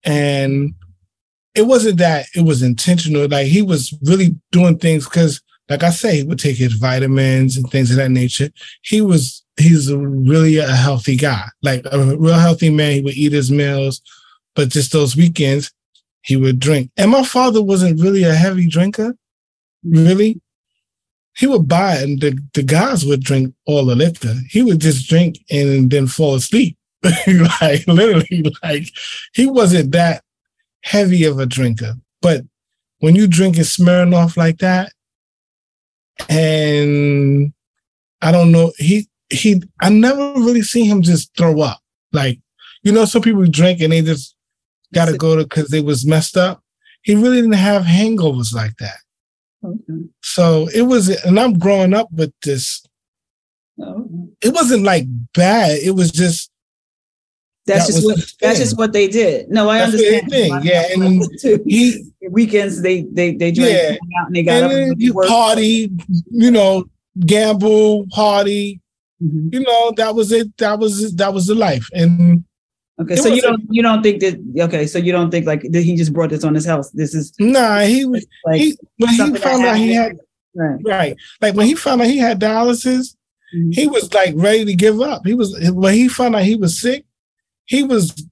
And 0.04 0.74
it 1.54 1.62
wasn't 1.62 1.98
that 1.98 2.26
it 2.34 2.42
was 2.42 2.62
intentional. 2.62 3.28
Like 3.28 3.46
he 3.46 3.62
was 3.62 3.94
really 4.02 4.36
doing 4.52 4.78
things 4.78 5.04
because, 5.04 5.40
like 5.68 5.82
I 5.82 5.90
say, 5.90 6.16
he 6.16 6.22
would 6.24 6.38
take 6.38 6.56
his 6.56 6.74
vitamins 6.74 7.56
and 7.56 7.68
things 7.70 7.90
of 7.90 7.96
that 7.96 8.10
nature. 8.10 8.50
He 8.82 9.00
was 9.00 9.44
he's 9.56 9.92
really 9.92 10.58
a 10.58 10.66
healthy 10.66 11.16
guy, 11.16 11.44
like 11.62 11.84
a 11.90 12.16
real 12.16 12.34
healthy 12.34 12.70
man. 12.70 12.92
He 12.92 13.00
would 13.00 13.14
eat 13.14 13.32
his 13.32 13.50
meals, 13.50 14.02
but 14.54 14.68
just 14.68 14.92
those 14.92 15.16
weekends 15.16 15.72
he 16.24 16.36
would 16.36 16.58
drink. 16.58 16.90
And 16.96 17.10
my 17.10 17.22
father 17.22 17.62
wasn't 17.62 18.00
really 18.00 18.24
a 18.24 18.34
heavy 18.34 18.66
drinker, 18.66 19.14
really. 19.84 20.40
He 21.36 21.46
would 21.46 21.68
buy 21.68 21.96
and 21.96 22.20
the, 22.20 22.38
the 22.54 22.62
guys 22.62 23.04
would 23.04 23.22
drink 23.22 23.54
all 23.66 23.84
the 23.84 23.94
liquor. 23.94 24.34
He 24.48 24.62
would 24.62 24.80
just 24.80 25.08
drink 25.08 25.38
and 25.50 25.90
then 25.90 26.06
fall 26.06 26.36
asleep. 26.36 26.78
like 27.02 27.86
literally, 27.86 28.52
like 28.62 28.84
he 29.34 29.46
wasn't 29.46 29.92
that 29.92 30.22
heavy 30.82 31.24
of 31.24 31.38
a 31.38 31.46
drinker. 31.46 31.94
But 32.22 32.42
when 33.00 33.14
you 33.14 33.26
drink 33.26 33.56
and 33.56 33.66
Smirnoff 33.66 34.36
like 34.36 34.58
that, 34.58 34.92
and 36.28 37.52
I 38.22 38.32
don't 38.32 38.52
know, 38.52 38.72
he 38.78 39.08
he 39.30 39.62
I 39.80 39.90
never 39.90 40.32
really 40.34 40.62
seen 40.62 40.86
him 40.86 41.02
just 41.02 41.36
throw 41.36 41.60
up. 41.60 41.80
Like, 42.12 42.38
you 42.82 42.92
know, 42.92 43.04
some 43.04 43.22
people 43.22 43.44
drink 43.46 43.80
and 43.80 43.92
they 43.92 44.02
just 44.02 44.34
gotta 44.92 45.16
go 45.16 45.36
to 45.36 45.44
because 45.44 45.68
they 45.68 45.80
was 45.80 46.06
messed 46.06 46.36
up. 46.36 46.62
He 47.02 47.14
really 47.14 47.36
didn't 47.36 47.52
have 47.52 47.82
hangovers 47.82 48.54
like 48.54 48.76
that. 48.78 48.96
Okay. 49.64 50.08
So 50.22 50.68
it 50.74 50.82
was, 50.82 51.08
and 51.24 51.38
I'm 51.38 51.58
growing 51.58 51.94
up 51.94 52.10
with 52.12 52.32
this. 52.42 52.84
Oh. 53.80 54.30
It 54.40 54.54
wasn't 54.54 54.84
like 54.84 55.04
bad. 55.34 55.78
It 55.78 55.94
was 55.94 56.10
just 56.10 56.50
that's 57.66 57.86
that 57.86 57.92
just 57.92 58.04
what 58.04 58.18
that's 58.40 58.58
just 58.58 58.78
what 58.78 58.92
they 58.92 59.08
did. 59.08 59.48
No, 59.50 59.70
I 59.70 59.78
that's 59.78 59.92
understand. 59.92 60.30
Thing. 60.30 60.60
Yeah, 60.62 60.86
and 60.92 61.24
he 61.66 62.10
weekends 62.30 62.82
they 62.82 63.02
they 63.02 63.34
they 63.34 63.52
drank 63.52 63.70
yeah. 63.70 64.20
out 64.20 64.26
and 64.26 64.36
they 64.36 64.42
got 64.42 64.70
and 64.70 64.92
up 64.92 64.96
you 64.98 65.14
party, 65.14 65.90
you 66.30 66.50
know, 66.50 66.84
gamble, 67.26 68.06
party, 68.08 68.80
Mm-hmm. 69.24 69.48
You 69.52 69.60
know, 69.60 69.92
that 69.96 70.14
was 70.14 70.32
it. 70.32 70.56
That 70.58 70.78
was 70.78 71.14
that 71.16 71.32
was 71.32 71.46
the 71.46 71.54
life. 71.54 71.88
And 71.92 72.44
okay, 73.00 73.16
so 73.16 73.28
you 73.28 73.40
don't 73.40 73.62
you 73.70 73.82
don't 73.82 74.02
think 74.02 74.20
that 74.20 74.38
okay, 74.64 74.86
so 74.86 74.98
you 74.98 75.12
don't 75.12 75.30
think 75.30 75.46
like 75.46 75.62
that 75.70 75.82
he 75.82 75.96
just 75.96 76.12
brought 76.12 76.30
this 76.30 76.44
on 76.44 76.54
his 76.54 76.66
house. 76.66 76.90
This 76.90 77.14
is 77.14 77.32
nah. 77.38 77.80
He 77.80 78.04
was 78.04 78.26
like 78.44 78.60
he, 78.60 78.76
when 78.98 79.10
he 79.10 79.36
found 79.36 79.64
out 79.64 79.76
he 79.76 79.94
had 79.94 80.16
right. 80.54 80.80
right, 80.84 81.16
like 81.40 81.54
when 81.54 81.66
he 81.66 81.74
found 81.74 82.02
out 82.02 82.08
he 82.08 82.18
had 82.18 82.40
dialysis, 82.40 83.16
mm-hmm. 83.54 83.70
he 83.70 83.86
was 83.86 84.12
like 84.12 84.34
ready 84.36 84.64
to 84.64 84.74
give 84.74 85.00
up. 85.00 85.24
He 85.24 85.34
was 85.34 85.58
when 85.72 85.94
he 85.94 86.08
found 86.08 86.36
out 86.36 86.42
he 86.42 86.56
was 86.56 86.78
sick. 86.78 87.04
He 87.66 87.82
was 87.82 88.26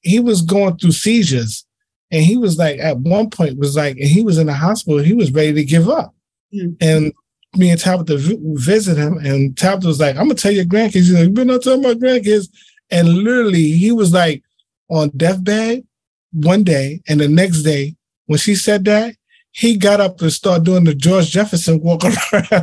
he 0.00 0.20
was 0.20 0.42
going 0.42 0.78
through 0.78 0.92
seizures, 0.92 1.66
and 2.10 2.24
he 2.24 2.36
was 2.36 2.58
like 2.58 2.78
at 2.78 2.98
one 2.98 3.30
point 3.30 3.58
was 3.58 3.76
like, 3.76 3.96
and 3.96 4.08
he 4.08 4.22
was 4.22 4.38
in 4.38 4.46
the 4.46 4.54
hospital. 4.54 4.98
He 4.98 5.14
was 5.14 5.32
ready 5.32 5.52
to 5.54 5.64
give 5.64 5.88
up, 5.88 6.14
mm-hmm. 6.54 6.74
and 6.80 7.12
me 7.56 7.70
and 7.70 7.80
Tabitha 7.80 8.18
visit 8.18 8.96
him, 8.96 9.18
and 9.18 9.56
Tabitha 9.56 9.88
was 9.88 10.00
like, 10.00 10.16
"I'm 10.16 10.28
gonna 10.28 10.34
tell 10.34 10.52
your 10.52 10.64
grandkids." 10.64 10.92
He's 10.92 11.12
like, 11.12 11.24
"You 11.24 11.30
better 11.30 11.46
not 11.46 11.62
tell 11.62 11.80
my 11.80 11.94
grandkids." 11.94 12.48
And 12.90 13.08
literally, 13.08 13.72
he 13.72 13.92
was 13.92 14.12
like 14.12 14.42
on 14.88 15.10
deathbed 15.16 15.84
one 16.32 16.62
day, 16.62 17.00
and 17.08 17.20
the 17.20 17.28
next 17.28 17.62
day, 17.62 17.96
when 18.26 18.38
she 18.38 18.54
said 18.54 18.84
that, 18.84 19.14
he 19.56 19.74
got 19.78 20.02
up 20.02 20.20
and 20.20 20.30
started 20.30 20.66
doing 20.66 20.84
the 20.84 20.94
George 20.94 21.30
Jefferson 21.30 21.80
walk 21.80 22.04
around 22.04 22.12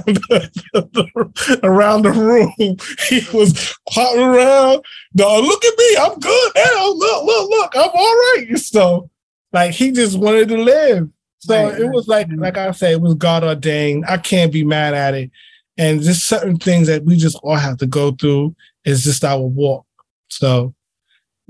the, 0.05 1.59
around 1.63 2.03
the 2.03 2.11
room. 2.11 2.77
He 3.09 3.25
was 3.35 3.75
hopping 3.89 4.21
around. 4.21 4.85
No, 5.15 5.39
look 5.39 5.65
at 5.65 5.75
me, 5.75 5.97
I'm 5.99 6.19
good 6.19 6.51
now. 6.55 6.89
Look, 6.89 7.25
look, 7.25 7.49
look, 7.49 7.75
I'm 7.75 7.89
all 7.91 8.15
right. 8.15 8.59
So, 8.59 9.09
like, 9.51 9.71
he 9.71 9.91
just 9.91 10.19
wanted 10.19 10.49
to 10.49 10.57
live. 10.57 11.09
So 11.39 11.69
right. 11.69 11.79
it 11.79 11.89
was 11.89 12.07
like, 12.07 12.27
like 12.35 12.57
I 12.57 12.69
say, 12.69 12.91
it 12.91 13.01
was 13.01 13.15
God 13.15 13.43
ordained. 13.43 14.05
I 14.07 14.17
can't 14.17 14.53
be 14.53 14.63
mad 14.63 14.93
at 14.93 15.15
it. 15.15 15.31
And 15.79 15.99
just 15.99 16.27
certain 16.27 16.57
things 16.57 16.85
that 16.87 17.05
we 17.05 17.17
just 17.17 17.39
all 17.41 17.55
have 17.55 17.79
to 17.79 17.87
go 17.87 18.11
through 18.11 18.55
is 18.85 19.03
just 19.03 19.25
our 19.25 19.41
walk. 19.41 19.87
So, 20.29 20.75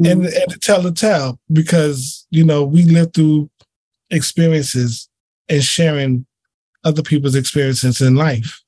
mm-hmm. 0.02 0.06
and, 0.06 0.26
and 0.26 0.52
to 0.52 0.58
tell 0.58 0.82
the 0.82 0.94
tale 0.94 1.38
because, 1.52 2.26
you 2.30 2.46
know, 2.46 2.64
we 2.64 2.84
live 2.84 3.14
through 3.14 3.50
experiences 4.10 5.10
and 5.50 5.64
sharing 5.64 6.26
other 6.84 7.02
people's 7.02 7.36
experiences 7.36 8.02
in 8.02 8.16
life. 8.16 8.62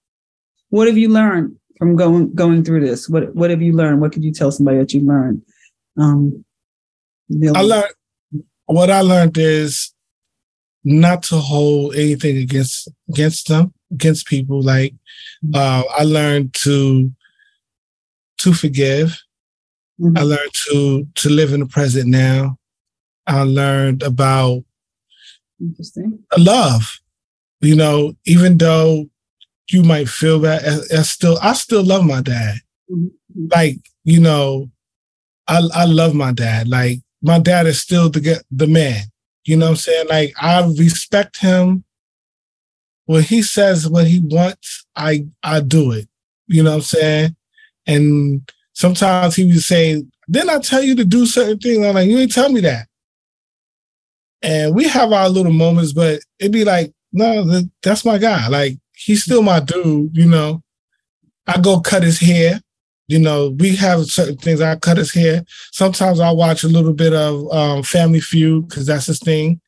What 0.69 0.87
have 0.87 0.97
you 0.97 1.09
learned 1.09 1.55
from 1.77 1.95
going 1.95 2.33
going 2.33 2.63
through 2.63 2.85
this? 2.85 3.09
What 3.09 3.35
what 3.35 3.49
have 3.49 3.61
you 3.61 3.73
learned? 3.73 4.01
What 4.01 4.11
could 4.11 4.23
you 4.23 4.31
tell 4.31 4.51
somebody 4.51 4.77
that 4.77 4.93
you 4.93 5.01
learned? 5.01 5.41
Um, 5.97 6.45
I 7.31 7.61
learned 7.61 7.93
what 8.65 8.89
I 8.89 9.01
learned 9.01 9.37
is 9.37 9.93
not 10.83 11.23
to 11.23 11.37
hold 11.37 11.95
anything 11.95 12.37
against 12.37 12.89
against 13.09 13.47
them, 13.47 13.73
against 13.91 14.27
people. 14.27 14.61
Like 14.61 14.93
mm-hmm. 15.45 15.55
uh, 15.55 15.83
I 15.97 16.03
learned 16.03 16.53
to 16.63 17.11
to 18.39 18.53
forgive. 18.53 19.21
Mm-hmm. 19.99 20.17
I 20.17 20.21
learned 20.21 20.51
to 20.69 21.07
to 21.15 21.29
live 21.29 21.53
in 21.53 21.61
the 21.61 21.65
present 21.65 22.07
now. 22.07 22.57
I 23.27 23.41
learned 23.41 24.03
about 24.03 24.63
interesting 25.59 26.19
love. 26.37 26.99
You 27.61 27.75
know, 27.75 28.13
even 28.25 28.57
though 28.57 29.05
you 29.71 29.83
might 29.83 30.09
feel 30.09 30.39
that, 30.39 30.63
I, 30.63 30.99
I 30.99 31.01
still 31.01 31.37
I 31.41 31.53
still 31.53 31.83
love 31.83 32.05
my 32.05 32.21
dad. 32.21 32.57
Mm-hmm. 32.91 33.47
Like 33.51 33.77
you 34.03 34.19
know, 34.19 34.69
I 35.47 35.61
I 35.73 35.85
love 35.85 36.13
my 36.13 36.31
dad. 36.31 36.67
Like 36.67 36.99
my 37.21 37.39
dad 37.39 37.67
is 37.67 37.79
still 37.79 38.09
the 38.09 38.43
the 38.51 38.67
man. 38.67 39.03
You 39.45 39.57
know 39.57 39.65
what 39.65 39.71
I'm 39.71 39.77
saying? 39.77 40.07
Like 40.09 40.33
I 40.41 40.65
respect 40.77 41.39
him. 41.39 41.83
When 43.07 43.21
he 43.21 43.43
says 43.43 43.87
what 43.87 44.07
he 44.07 44.19
wants, 44.19 44.85
I 44.95 45.27
I 45.43 45.59
do 45.59 45.91
it. 45.91 46.07
You 46.47 46.63
know 46.63 46.71
what 46.71 46.77
I'm 46.77 46.81
saying? 46.81 47.35
And 47.87 48.51
sometimes 48.73 49.35
he 49.35 49.45
would 49.45 49.61
say, 49.61 50.03
Didn't 50.29 50.49
I 50.49 50.59
tell 50.59 50.81
you 50.81 50.95
to 50.95 51.05
do 51.05 51.25
certain 51.25 51.57
things? 51.57 51.85
I'm 51.85 51.95
like, 51.95 52.09
you 52.09 52.17
ain't 52.17 52.33
tell 52.33 52.51
me 52.51 52.61
that. 52.61 52.87
And 54.45 54.75
we 54.75 54.87
have 54.87 55.11
our 55.11 55.27
little 55.27 55.51
moments, 55.51 55.91
but 55.91 56.19
it'd 56.37 56.51
be 56.51 56.63
like, 56.63 56.93
no, 57.11 57.61
that's 57.81 58.05
my 58.05 58.19
guy. 58.19 58.47
Like 58.47 58.77
he's 58.93 59.23
still 59.23 59.41
my 59.41 59.59
dude, 59.59 60.15
you 60.15 60.27
know. 60.27 60.61
I 61.47 61.59
go 61.59 61.79
cut 61.79 62.03
his 62.03 62.19
hair. 62.19 62.61
You 63.07 63.19
know, 63.19 63.55
we 63.59 63.75
have 63.77 64.05
certain 64.05 64.37
things. 64.37 64.61
I 64.61 64.75
cut 64.75 64.97
his 64.97 65.13
hair. 65.13 65.43
Sometimes 65.71 66.19
I 66.19 66.29
watch 66.29 66.63
a 66.63 66.67
little 66.67 66.93
bit 66.93 67.13
of 67.13 67.51
um, 67.51 67.81
Family 67.81 68.19
Feud 68.19 68.67
because 68.67 68.85
that's 68.85 69.07
his 69.07 69.19
thing. 69.19 69.59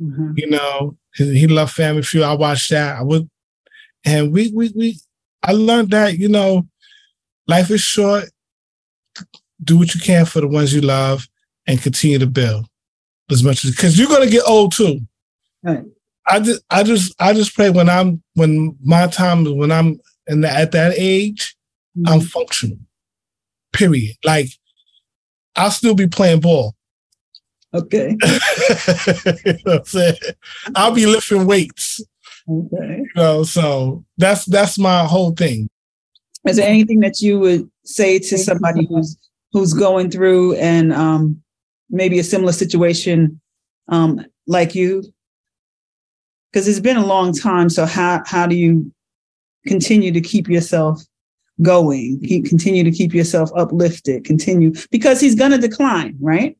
Mm-hmm. 0.00 0.32
You 0.36 0.50
know, 0.50 0.96
he, 1.14 1.38
he 1.38 1.46
loved 1.46 1.72
Family 1.72 2.02
Feud. 2.02 2.22
I 2.22 2.34
watched 2.34 2.70
that. 2.70 2.98
I 2.98 3.02
would, 3.02 3.30
and 4.04 4.30
we 4.30 4.52
we 4.54 4.72
we. 4.76 4.98
I 5.42 5.52
learned 5.52 5.90
that 5.90 6.18
you 6.18 6.28
know, 6.28 6.66
life 7.46 7.70
is 7.70 7.80
short. 7.80 8.24
Do 9.64 9.78
what 9.78 9.94
you 9.94 10.00
can 10.02 10.26
for 10.26 10.42
the 10.42 10.48
ones 10.48 10.74
you 10.74 10.82
love 10.82 11.26
and 11.66 11.80
continue 11.80 12.18
to 12.18 12.26
build 12.26 12.66
as 13.30 13.42
much 13.42 13.64
as 13.64 13.70
because 13.70 13.98
you're 13.98 14.08
gonna 14.08 14.30
get 14.30 14.44
old 14.46 14.72
too. 14.72 15.00
Right. 15.62 15.84
I 16.26 16.40
just 16.40 16.62
I 16.70 16.82
just 16.82 17.14
I 17.20 17.32
just 17.32 17.54
pray 17.54 17.70
when 17.70 17.88
I'm 17.88 18.22
when 18.34 18.76
my 18.82 19.06
time 19.06 19.44
when 19.56 19.70
I'm 19.70 20.00
in 20.26 20.40
the, 20.40 20.50
at 20.50 20.72
that 20.72 20.94
age, 20.96 21.56
mm-hmm. 21.96 22.12
I'm 22.12 22.20
functional. 22.20 22.78
Period. 23.72 24.16
Like 24.24 24.48
I'll 25.54 25.70
still 25.70 25.94
be 25.94 26.08
playing 26.08 26.40
ball. 26.40 26.74
Okay. 27.74 28.16
you 29.44 29.58
know 29.64 29.78
I'm 29.78 29.84
saying? 29.84 30.16
I'll 30.74 30.94
be 30.94 31.06
lifting 31.06 31.46
weights. 31.46 32.00
Okay. 32.48 32.98
You 32.98 33.08
know, 33.16 33.42
so 33.42 34.04
that's 34.18 34.44
that's 34.46 34.78
my 34.78 35.04
whole 35.04 35.32
thing. 35.32 35.68
Is 36.46 36.56
there 36.56 36.68
anything 36.68 37.00
that 37.00 37.20
you 37.20 37.40
would 37.40 37.68
say 37.84 38.18
to 38.18 38.38
somebody 38.38 38.86
who's 38.86 39.16
who's 39.52 39.72
going 39.72 40.10
through 40.10 40.54
and 40.56 40.92
um, 40.92 41.42
maybe 41.90 42.18
a 42.18 42.24
similar 42.24 42.52
situation 42.52 43.40
um, 43.88 44.24
like 44.46 44.74
you? 44.74 45.04
Because 46.52 46.68
it's 46.68 46.80
been 46.80 46.96
a 46.96 47.06
long 47.06 47.32
time. 47.32 47.68
So 47.68 47.86
how 47.86 48.22
how 48.26 48.46
do 48.46 48.56
you 48.56 48.92
continue 49.66 50.12
to 50.12 50.20
keep 50.20 50.48
yourself 50.48 51.02
going? 51.62 52.20
Keep, 52.20 52.46
continue 52.46 52.84
to 52.84 52.90
keep 52.90 53.14
yourself 53.14 53.50
uplifted. 53.56 54.24
Continue 54.24 54.72
because 54.90 55.20
he's 55.20 55.34
going 55.34 55.50
to 55.50 55.58
decline, 55.58 56.16
right? 56.20 56.56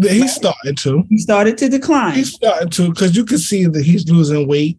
He's 0.00 0.34
starting 0.34 0.74
to. 0.76 1.04
He 1.10 1.18
started 1.18 1.58
to 1.58 1.68
decline. 1.68 2.14
He's 2.14 2.32
starting 2.32 2.70
to 2.70 2.88
because 2.90 3.14
you 3.14 3.24
can 3.24 3.38
see 3.38 3.66
that 3.66 3.84
he's 3.84 4.08
losing 4.10 4.48
weight. 4.48 4.78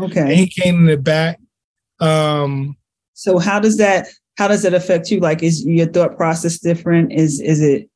Okay. 0.00 0.20
And 0.20 0.32
he 0.32 0.46
came 0.46 0.76
in 0.76 0.86
the 0.86 0.96
back. 0.96 1.40
Um, 2.00 2.76
so 3.14 3.38
how 3.38 3.60
does 3.60 3.78
that 3.78 4.08
how 4.36 4.48
does 4.48 4.62
that 4.62 4.74
affect 4.74 5.10
you? 5.10 5.20
Like, 5.20 5.42
is 5.42 5.64
your 5.64 5.86
thought 5.86 6.16
process 6.16 6.58
different? 6.58 7.12
Is 7.12 7.40
is 7.40 7.60
it 7.62 7.88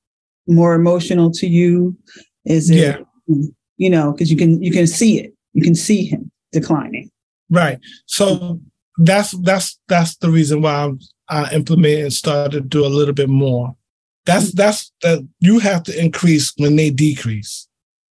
more 0.48 0.74
emotional 0.74 1.30
to 1.32 1.46
you? 1.46 1.96
Is 2.44 2.70
it 2.70 2.76
yeah. 2.76 3.36
you 3.76 3.90
know 3.90 4.12
because 4.12 4.30
you 4.30 4.36
can 4.36 4.62
you 4.62 4.72
can 4.72 4.86
see 4.86 5.20
it. 5.20 5.34
You 5.52 5.62
can 5.62 5.74
see 5.74 6.04
him 6.04 6.30
declining. 6.52 7.10
Right. 7.50 7.78
So 8.06 8.60
that's 8.98 9.32
that's 9.42 9.78
that's 9.88 10.16
the 10.16 10.30
reason 10.30 10.62
why 10.62 10.84
I'm, 10.84 10.98
I 11.28 11.52
implement 11.54 12.00
and 12.00 12.12
started 12.12 12.52
to 12.52 12.60
do 12.60 12.84
a 12.84 12.88
little 12.88 13.14
bit 13.14 13.28
more 13.28 13.76
that's 14.28 14.52
that's 14.52 14.92
that 15.00 15.26
you 15.40 15.58
have 15.58 15.82
to 15.84 15.98
increase 15.98 16.52
when 16.58 16.76
they 16.76 16.90
decrease. 16.90 17.66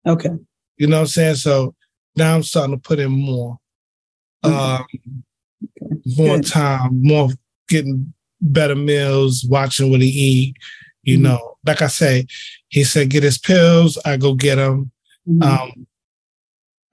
Okay. 0.06 0.32
You 0.78 0.88
know 0.88 0.98
what 0.98 1.02
I'm 1.02 1.08
saying? 1.08 1.36
So 1.36 1.76
now 2.16 2.34
I'm 2.34 2.42
starting 2.42 2.76
to 2.76 2.82
put 2.82 3.00
in 3.00 3.12
more. 3.12 3.58
Um 4.44 4.54
okay. 4.82 5.00
more 6.18 6.38
Good. 6.38 6.48
time, 6.48 7.04
more 7.04 7.30
getting 7.70 8.14
better 8.42 8.76
meals, 8.76 9.46
watching 9.48 9.92
what 9.92 10.02
he 10.02 10.08
eat. 10.08 10.56
You 11.08 11.16
mm-hmm. 11.16 11.24
know, 11.24 11.58
like 11.66 11.82
I 11.82 11.88
say, 11.88 12.28
he 12.68 12.84
said, 12.84 13.10
get 13.10 13.24
his 13.24 13.38
pills. 13.38 13.98
I 14.04 14.18
go 14.18 14.34
get 14.34 14.56
them. 14.56 14.92
Mm-hmm. 15.28 15.42
Um, 15.42 15.88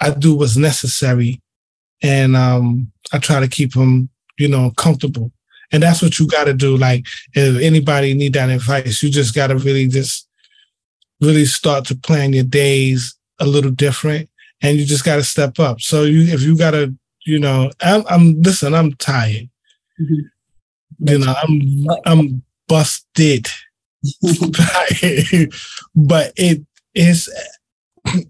I 0.00 0.10
do 0.10 0.36
what's 0.36 0.56
necessary, 0.56 1.42
and 2.00 2.36
um, 2.36 2.92
I 3.12 3.18
try 3.18 3.40
to 3.40 3.48
keep 3.48 3.74
him, 3.74 4.08
you 4.38 4.48
know, 4.48 4.70
comfortable. 4.76 5.32
And 5.72 5.82
that's 5.82 6.00
what 6.00 6.20
you 6.20 6.28
got 6.28 6.44
to 6.44 6.54
do. 6.54 6.76
Like, 6.76 7.06
if 7.32 7.60
anybody 7.60 8.14
need 8.14 8.34
that 8.34 8.50
advice, 8.50 9.02
you 9.02 9.10
just 9.10 9.34
got 9.34 9.48
to 9.48 9.56
really 9.56 9.88
just 9.88 10.28
really 11.20 11.44
start 11.44 11.84
to 11.86 11.96
plan 11.96 12.32
your 12.32 12.44
days 12.44 13.16
a 13.40 13.46
little 13.46 13.72
different, 13.72 14.30
and 14.62 14.78
you 14.78 14.84
just 14.84 15.04
got 15.04 15.16
to 15.16 15.24
step 15.24 15.58
up. 15.58 15.80
So 15.80 16.04
you, 16.04 16.32
if 16.32 16.42
you 16.42 16.56
got 16.56 16.72
to, 16.72 16.94
you 17.26 17.40
know, 17.40 17.72
I'm, 17.80 18.04
I'm 18.08 18.40
listen, 18.42 18.74
I'm 18.74 18.92
tired. 18.92 19.48
Mm-hmm. 20.00 21.08
You 21.08 21.18
know, 21.18 21.34
I'm, 21.42 21.86
I'm 22.06 22.42
busted. 22.68 23.48
but 25.94 26.32
it 26.36 26.62
is, 26.94 27.32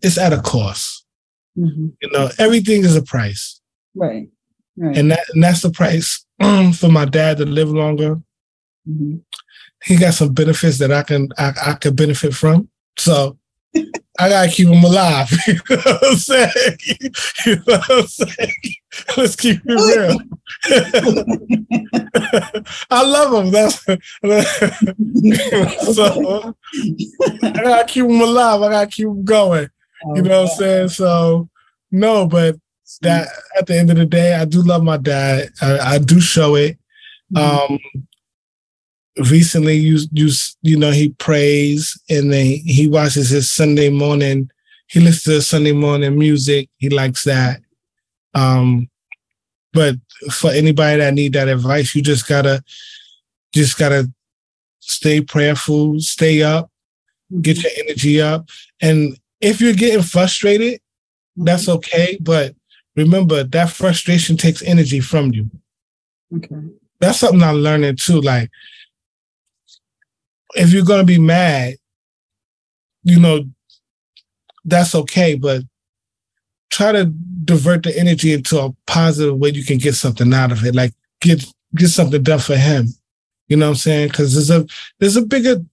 it's 0.02 0.18
at 0.18 0.32
a 0.32 0.40
cost. 0.40 1.04
Mm-hmm. 1.58 1.88
You 2.00 2.10
know, 2.10 2.30
everything 2.38 2.82
is 2.82 2.96
a 2.96 3.02
price. 3.02 3.60
Right. 3.94 4.28
Right. 4.76 4.96
And 4.96 5.10
that 5.12 5.20
and 5.32 5.42
that's 5.42 5.62
the 5.62 5.70
price 5.70 6.24
for 6.76 6.88
my 6.88 7.04
dad 7.04 7.38
to 7.38 7.46
live 7.46 7.70
longer. 7.70 8.16
Mm-hmm. 8.88 9.16
He 9.84 9.96
got 9.96 10.14
some 10.14 10.32
benefits 10.32 10.78
that 10.78 10.92
I 10.92 11.02
can 11.02 11.28
I, 11.38 11.52
I 11.64 11.72
can 11.74 11.94
benefit 11.94 12.34
from. 12.34 12.68
So 12.98 13.38
I 14.18 14.28
gotta 14.28 14.50
keep 14.50 14.66
him 14.68 14.84
alive. 14.84 15.30
you 15.46 15.54
know 15.54 15.76
what 15.76 16.04
I'm 16.04 16.16
saying? 16.16 16.50
You 17.46 17.56
know 17.56 17.62
what 17.66 17.90
I'm 17.90 18.06
saying? 18.06 18.52
Let's 19.16 19.36
keep 19.36 19.60
it 19.64 19.66
real. 19.66 20.18
I 22.90 23.02
love 23.02 23.44
him. 23.44 23.50
That's 23.50 23.84
so 25.94 26.54
I 27.42 27.50
gotta 27.50 27.84
keep 27.86 28.04
him 28.04 28.20
alive. 28.20 28.62
I 28.62 28.70
gotta 28.70 28.86
keep 28.86 29.06
him 29.06 29.24
going. 29.24 29.68
You 30.14 30.22
know 30.22 30.42
what 30.42 30.52
I'm 30.52 30.56
saying? 30.56 30.88
So 30.88 31.48
no, 31.90 32.26
but 32.26 32.56
that 33.02 33.28
at 33.58 33.66
the 33.66 33.76
end 33.76 33.90
of 33.90 33.96
the 33.96 34.06
day, 34.06 34.34
I 34.34 34.44
do 34.44 34.62
love 34.62 34.82
my 34.82 34.96
dad. 34.96 35.50
I, 35.60 35.78
I 35.78 35.98
do 35.98 36.20
show 36.20 36.54
it. 36.54 36.78
Mm-hmm. 37.34 37.72
Um, 37.72 37.78
recently, 39.30 39.76
you 39.76 39.98
you 40.12 40.30
you 40.62 40.76
know 40.76 40.90
he 40.90 41.10
prays 41.10 41.98
and 42.08 42.32
then 42.32 42.46
he 42.64 42.88
watches 42.88 43.30
his 43.30 43.50
Sunday 43.50 43.90
morning. 43.90 44.50
He 44.88 45.00
listens 45.00 45.36
to 45.36 45.42
Sunday 45.42 45.72
morning 45.72 46.18
music. 46.18 46.68
He 46.78 46.88
likes 46.88 47.24
that. 47.24 47.60
Um, 48.34 48.88
but 49.72 49.96
for 50.30 50.50
anybody 50.50 50.98
that 50.98 51.14
need 51.14 51.32
that 51.34 51.48
advice, 51.48 51.94
you 51.94 52.02
just 52.02 52.28
gotta 52.28 52.62
just 53.52 53.78
gotta 53.78 54.10
stay 54.80 55.20
prayerful, 55.20 56.00
stay 56.00 56.42
up, 56.42 56.70
get 57.40 57.62
your 57.62 57.72
energy 57.78 58.20
up, 58.20 58.48
and 58.80 59.18
if 59.40 59.60
you're 59.60 59.74
getting 59.74 60.02
frustrated, 60.02 60.80
that's 61.36 61.68
okay. 61.68 62.16
But 62.20 62.54
remember 62.96 63.44
that 63.44 63.70
frustration 63.70 64.36
takes 64.36 64.62
energy 64.62 65.00
from 65.00 65.32
you. 65.32 65.50
Okay. 66.34 66.56
That's 67.00 67.18
something 67.18 67.42
I'm 67.42 67.56
learning 67.56 67.96
too. 67.96 68.20
Like, 68.20 68.50
if 70.54 70.72
you're 70.72 70.84
gonna 70.84 71.04
be 71.04 71.18
mad, 71.18 71.74
you 73.02 73.20
know, 73.20 73.44
that's 74.64 74.94
okay, 74.94 75.34
but 75.34 75.62
try 76.70 76.92
to 76.92 77.04
divert 77.44 77.82
the 77.82 77.96
energy 77.98 78.32
into 78.32 78.58
a 78.58 78.74
positive 78.86 79.36
way 79.36 79.50
you 79.50 79.64
can 79.64 79.78
get 79.78 79.94
something 79.94 80.32
out 80.32 80.52
of 80.52 80.64
it. 80.64 80.74
Like 80.74 80.92
get 81.20 81.44
get 81.76 81.88
something 81.88 82.22
done 82.22 82.38
for 82.38 82.56
him. 82.56 82.88
You 83.48 83.56
know 83.56 83.66
what 83.66 83.70
I'm 83.70 83.76
saying? 83.76 84.08
Because 84.08 84.34
there's 84.34 84.50
a 84.50 84.66
there's 84.98 85.16
a 85.16 85.22
bigger 85.22 85.64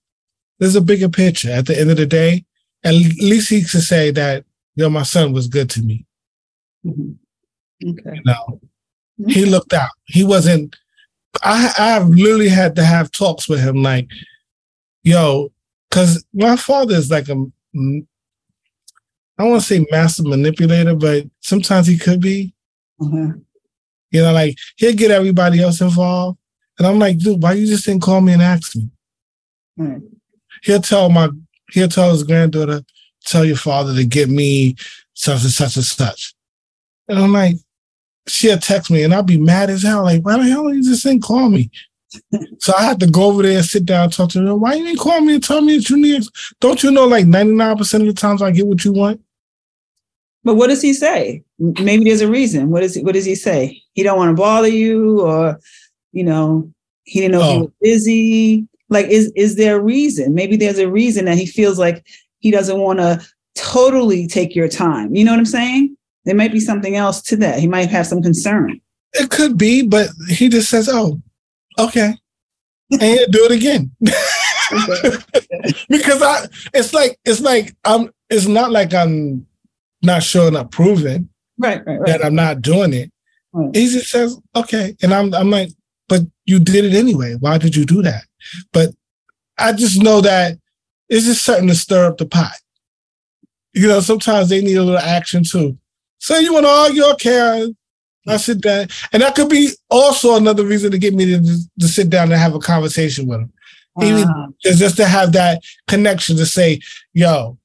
there's 0.59 0.75
a 0.75 0.81
bigger 0.81 1.09
picture. 1.09 1.49
At 1.49 1.65
the 1.65 1.79
end 1.79 1.89
of 1.89 1.97
the 1.97 2.05
day, 2.05 2.45
at 2.83 2.93
least 2.93 3.49
he 3.49 3.63
can 3.63 3.81
say 3.81 4.11
that, 4.11 4.45
yo, 4.75 4.89
my 4.89 5.03
son 5.03 5.33
was 5.33 5.47
good 5.47 5.69
to 5.71 5.81
me. 5.81 6.05
Mm-hmm. 6.85 7.89
Okay. 7.89 8.15
You 8.15 8.21
know, 8.25 8.61
he 9.27 9.45
looked 9.45 9.73
out. 9.73 9.89
He 10.05 10.23
wasn't. 10.23 10.75
I 11.43 11.73
I 11.79 11.89
have 11.91 12.09
literally 12.09 12.49
had 12.49 12.75
to 12.75 12.83
have 12.83 13.11
talks 13.11 13.49
with 13.49 13.61
him, 13.61 13.81
like, 13.81 14.07
yo, 15.03 15.51
because 15.89 16.23
my 16.33 16.55
father 16.55 16.95
is 16.95 17.11
like 17.11 17.29
a. 17.29 17.45
I 19.37 19.43
want 19.43 19.61
to 19.61 19.67
say 19.67 19.85
master 19.89 20.23
manipulator, 20.23 20.95
but 20.95 21.25
sometimes 21.39 21.87
he 21.87 21.97
could 21.97 22.21
be. 22.21 22.53
Mm-hmm. 22.99 23.39
You 24.11 24.21
know, 24.21 24.33
like 24.33 24.57
he'll 24.75 24.95
get 24.95 25.11
everybody 25.11 25.61
else 25.61 25.81
involved, 25.81 26.37
and 26.77 26.87
I'm 26.87 26.99
like, 26.99 27.17
dude, 27.17 27.41
why 27.41 27.53
you 27.53 27.65
just 27.65 27.85
didn't 27.85 28.03
call 28.03 28.21
me 28.21 28.33
and 28.33 28.41
ask 28.41 28.75
me? 28.75 28.89
Mm. 29.79 30.01
He'll 30.63 30.81
tell 30.81 31.09
my 31.09 31.29
he'll 31.71 31.87
tell 31.87 32.11
his 32.11 32.23
granddaughter, 32.23 32.83
tell 33.25 33.45
your 33.45 33.55
father 33.55 33.95
to 33.95 34.05
get 34.05 34.29
me 34.29 34.75
such 35.13 35.43
and 35.43 35.51
such 35.51 35.75
and 35.75 35.85
such. 35.85 36.33
And 37.07 37.19
I'm 37.19 37.33
like, 37.33 37.55
she'll 38.27 38.57
text 38.57 38.91
me 38.91 39.03
and 39.03 39.13
I'll 39.13 39.23
be 39.23 39.37
mad 39.37 39.69
as 39.69 39.83
hell. 39.83 40.03
Like, 40.03 40.23
why 40.23 40.37
the 40.37 40.43
hell 40.43 40.73
you 40.73 40.83
just 40.83 41.03
didn't 41.03 41.23
call 41.23 41.49
me? 41.49 41.71
So 42.59 42.73
I 42.77 42.83
had 42.83 42.99
to 42.99 43.07
go 43.07 43.23
over 43.23 43.43
there 43.43 43.57
and 43.57 43.65
sit 43.65 43.85
down 43.85 44.05
and 44.05 44.13
talk 44.13 44.29
to 44.31 44.45
her. 44.45 44.55
Why 44.55 44.73
you 44.73 44.85
didn't 44.85 44.99
call 44.99 45.21
me 45.21 45.35
and 45.35 45.43
tell 45.43 45.61
me 45.61 45.77
that 45.77 45.89
you 45.89 45.97
need? 45.97 46.23
Don't 46.59 46.83
you 46.83 46.91
know 46.91 47.07
like 47.07 47.25
99% 47.25 47.79
of 48.01 48.05
the 48.05 48.13
times 48.13 48.41
I 48.41 48.51
get 48.51 48.67
what 48.67 48.83
you 48.83 48.93
want? 48.93 49.21
But 50.43 50.55
what 50.55 50.67
does 50.67 50.81
he 50.81 50.93
say? 50.93 51.43
Maybe 51.59 52.05
there's 52.05 52.21
a 52.21 52.29
reason. 52.29 52.69
What 52.71 52.83
is 52.83 52.99
what 53.01 53.13
does 53.13 53.25
he 53.25 53.35
say? 53.35 53.81
He 53.93 54.03
don't 54.03 54.17
want 54.17 54.35
to 54.35 54.41
bother 54.41 54.67
you 54.67 55.21
or, 55.21 55.59
you 56.11 56.23
know, 56.23 56.71
he 57.03 57.19
didn't 57.19 57.33
know 57.33 57.41
oh. 57.41 57.51
he 57.51 57.59
was 57.59 57.71
busy. 57.81 58.67
Like, 58.89 59.05
is 59.07 59.31
is 59.35 59.55
there 59.55 59.77
a 59.77 59.81
reason? 59.81 60.33
Maybe 60.33 60.57
there's 60.57 60.79
a 60.79 60.89
reason 60.89 61.25
that 61.25 61.37
he 61.37 61.45
feels 61.45 61.77
like 61.77 62.05
he 62.39 62.51
doesn't 62.51 62.79
want 62.79 62.99
to 62.99 63.21
totally 63.55 64.27
take 64.27 64.55
your 64.55 64.67
time. 64.67 65.15
You 65.15 65.23
know 65.23 65.31
what 65.31 65.39
I'm 65.39 65.45
saying? 65.45 65.95
There 66.25 66.35
might 66.35 66.51
be 66.51 66.59
something 66.59 66.95
else 66.95 67.21
to 67.23 67.35
that. 67.37 67.59
He 67.59 67.67
might 67.67 67.89
have 67.89 68.07
some 68.07 68.21
concern. 68.21 68.79
It 69.13 69.29
could 69.29 69.57
be, 69.57 69.81
but 69.81 70.09
he 70.29 70.49
just 70.49 70.69
says, 70.69 70.89
"Oh, 70.89 71.21
okay," 71.79 72.13
and 72.91 73.31
do 73.31 73.45
it 73.45 73.51
again. 73.51 73.91
because 75.89 76.21
I, 76.21 76.47
it's 76.73 76.93
like 76.93 77.19
it's 77.25 77.41
like 77.41 77.75
I'm. 77.85 78.11
It's 78.29 78.47
not 78.47 78.71
like 78.71 78.93
I'm 78.93 79.45
not 80.01 80.23
showing 80.23 80.55
up, 80.55 80.71
proving 80.71 81.27
right, 81.59 81.85
right, 81.85 81.99
right. 81.99 82.07
that 82.07 82.25
I'm 82.25 82.35
not 82.35 82.61
doing 82.61 82.93
it. 82.93 83.11
Right. 83.51 83.75
He 83.75 83.87
just 83.87 84.09
says, 84.09 84.39
"Okay," 84.55 84.95
and 85.01 85.13
I'm 85.13 85.33
I'm 85.33 85.49
like, 85.49 85.69
but 86.07 86.21
you 86.45 86.59
did 86.59 86.85
it 86.85 86.93
anyway. 86.93 87.35
Why 87.39 87.57
did 87.57 87.75
you 87.75 87.85
do 87.85 88.01
that? 88.03 88.23
But 88.73 88.89
I 89.57 89.73
just 89.73 90.01
know 90.01 90.21
that 90.21 90.57
it's 91.09 91.25
just 91.25 91.43
something 91.45 91.67
to 91.67 91.75
stir 91.75 92.07
up 92.07 92.17
the 92.17 92.25
pot. 92.25 92.55
You 93.73 93.87
know, 93.87 93.99
sometimes 93.99 94.49
they 94.49 94.61
need 94.61 94.75
a 94.75 94.83
little 94.83 94.99
action 94.99 95.43
too. 95.43 95.77
So 96.19 96.37
you 96.37 96.53
want 96.53 96.65
to 96.65 96.69
argue, 96.69 97.03
okay, 97.13 97.73
I 98.27 98.37
sit 98.37 98.61
down. 98.61 98.87
And 99.11 99.23
that 99.23 99.35
could 99.35 99.49
be 99.49 99.71
also 99.89 100.35
another 100.35 100.63
reason 100.65 100.91
to 100.91 100.97
get 100.97 101.13
me 101.13 101.25
to, 101.25 101.57
to 101.79 101.87
sit 101.87 102.09
down 102.09 102.31
and 102.31 102.39
have 102.39 102.55
a 102.55 102.59
conversation 102.59 103.27
with 103.27 103.39
them. 103.39 103.53
Even 104.01 104.23
uh-huh. 104.23 104.47
just 104.61 104.95
to 104.97 105.05
have 105.05 105.33
that 105.33 105.61
connection 105.87 106.37
to 106.37 106.45
say, 106.45 106.79
yo, 107.13 107.57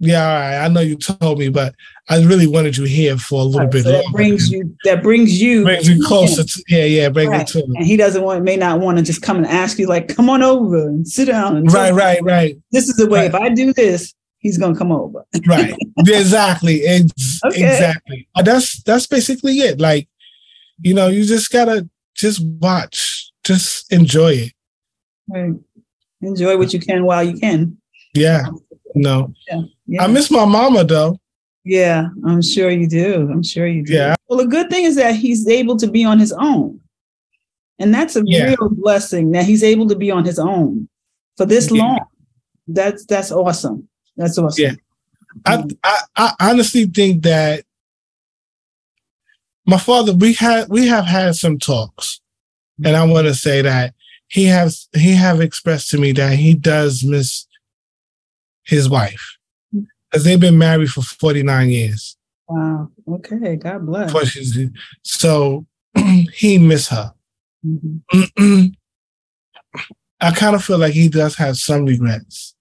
yeah, 0.00 0.26
all 0.26 0.34
right, 0.34 0.64
I 0.64 0.68
know 0.68 0.80
you 0.80 0.96
told 0.96 1.38
me, 1.38 1.48
but 1.48 1.74
I 2.10 2.20
really 2.24 2.48
wanted 2.48 2.76
you 2.76 2.84
here 2.84 3.16
for 3.16 3.40
a 3.40 3.44
little 3.44 3.60
right, 3.60 3.70
bit. 3.70 3.84
So 3.84 3.92
that 3.92 4.04
brings 4.12 4.50
you 4.50 4.76
that 4.84 5.00
brings 5.00 5.40
you 5.40 5.62
brings 5.62 5.88
you 5.88 6.04
closer 6.04 6.42
to 6.42 6.64
yeah, 6.68 6.84
yeah, 6.84 7.08
bring 7.08 7.30
right. 7.30 7.46
to 7.46 7.62
And 7.62 7.86
he 7.86 7.96
doesn't 7.96 8.22
want 8.22 8.42
may 8.42 8.56
not 8.56 8.80
want 8.80 8.98
to 8.98 9.04
just 9.04 9.22
come 9.22 9.36
and 9.36 9.46
ask 9.46 9.78
you, 9.78 9.86
like, 9.86 10.14
come 10.14 10.28
on 10.28 10.42
over 10.42 10.88
and 10.88 11.06
sit 11.06 11.26
down. 11.26 11.56
And 11.56 11.72
right, 11.72 11.94
right, 11.94 12.20
right. 12.22 12.56
This 12.72 12.88
is 12.88 12.96
the 12.96 13.06
way. 13.06 13.20
Right. 13.20 13.28
If 13.28 13.34
I 13.36 13.48
do 13.50 13.72
this, 13.72 14.12
he's 14.42 14.58
gonna 14.58 14.76
come 14.76 14.92
over. 14.92 15.24
right. 15.46 15.74
Exactly. 15.98 16.82
Okay. 17.44 17.72
Exactly. 17.72 18.28
Uh, 18.34 18.42
that's 18.42 18.82
that's 18.82 19.06
basically 19.06 19.60
it. 19.60 19.80
Like, 19.80 20.08
you 20.80 20.94
know, 20.94 21.08
you 21.08 21.24
just 21.24 21.50
gotta 21.50 21.88
just 22.14 22.44
watch, 22.44 23.32
just 23.44 23.90
enjoy 23.92 24.32
it. 24.32 24.52
Right. 25.28 25.54
Enjoy 26.20 26.56
what 26.56 26.72
you 26.72 26.78
can 26.78 27.04
while 27.04 27.24
you 27.24 27.38
can. 27.38 27.78
Yeah. 28.14 28.46
No. 28.94 29.32
Yeah. 29.48 29.62
yeah. 29.86 30.04
I 30.04 30.06
miss 30.06 30.30
my 30.30 30.44
mama 30.44 30.84
though. 30.84 31.18
Yeah, 31.64 32.08
I'm 32.26 32.42
sure 32.42 32.70
you 32.70 32.88
do. 32.88 33.28
I'm 33.30 33.42
sure 33.42 33.66
you 33.66 33.84
do. 33.84 33.92
Yeah. 33.92 34.16
Well, 34.28 34.38
the 34.38 34.46
good 34.46 34.68
thing 34.68 34.84
is 34.84 34.96
that 34.96 35.14
he's 35.14 35.46
able 35.46 35.76
to 35.76 35.86
be 35.86 36.04
on 36.04 36.18
his 36.18 36.32
own. 36.32 36.80
And 37.78 37.94
that's 37.94 38.16
a 38.16 38.22
yeah. 38.24 38.46
real 38.46 38.68
blessing 38.70 39.32
that 39.32 39.44
he's 39.44 39.62
able 39.62 39.88
to 39.88 39.96
be 39.96 40.10
on 40.10 40.24
his 40.24 40.38
own 40.38 40.88
for 41.36 41.46
this 41.46 41.70
yeah. 41.70 41.82
long. 41.82 42.00
That's 42.68 43.04
that's 43.06 43.32
awesome. 43.32 43.88
That's 44.16 44.38
awesome. 44.38 44.64
Yeah. 44.64 44.72
I, 45.46 45.56
mm. 45.56 45.78
I, 45.82 45.98
I 46.16 46.34
honestly 46.40 46.84
think 46.86 47.22
that 47.22 47.64
my 49.66 49.78
father, 49.78 50.12
we 50.12 50.34
had 50.34 50.68
we 50.68 50.88
have 50.88 51.04
had 51.04 51.36
some 51.36 51.58
talks, 51.58 52.20
and 52.84 52.96
I 52.96 53.04
want 53.04 53.26
to 53.26 53.34
say 53.34 53.62
that 53.62 53.94
he 54.28 54.44
has 54.46 54.88
he 54.92 55.12
have 55.12 55.40
expressed 55.40 55.90
to 55.90 55.98
me 55.98 56.12
that 56.12 56.34
he 56.34 56.54
does 56.54 57.04
miss 57.04 57.46
his 58.64 58.88
wife 58.88 59.38
because 60.10 60.24
they've 60.24 60.40
been 60.40 60.58
married 60.58 60.90
for 60.90 61.02
49 61.02 61.70
years. 61.70 62.16
Wow. 62.48 62.90
Okay. 63.08 63.56
God 63.56 63.86
bless. 63.86 64.12
So 65.02 65.66
he 66.34 66.58
miss 66.58 66.88
her. 66.88 67.14
Mm-hmm. 67.64 68.66
I 70.20 70.30
kind 70.32 70.54
of 70.54 70.64
feel 70.64 70.78
like 70.78 70.92
he 70.92 71.08
does 71.08 71.36
have 71.36 71.56
some 71.56 71.84
regrets 71.84 72.54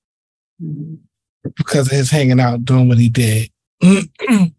mm-hmm. 0.61 0.95
Because 1.55 1.87
of 1.87 1.93
his 1.93 2.09
hanging 2.09 2.39
out 2.39 2.65
doing 2.65 2.87
what 2.87 2.97
he 2.97 3.09
did. 3.09 3.49
right. 3.83 4.51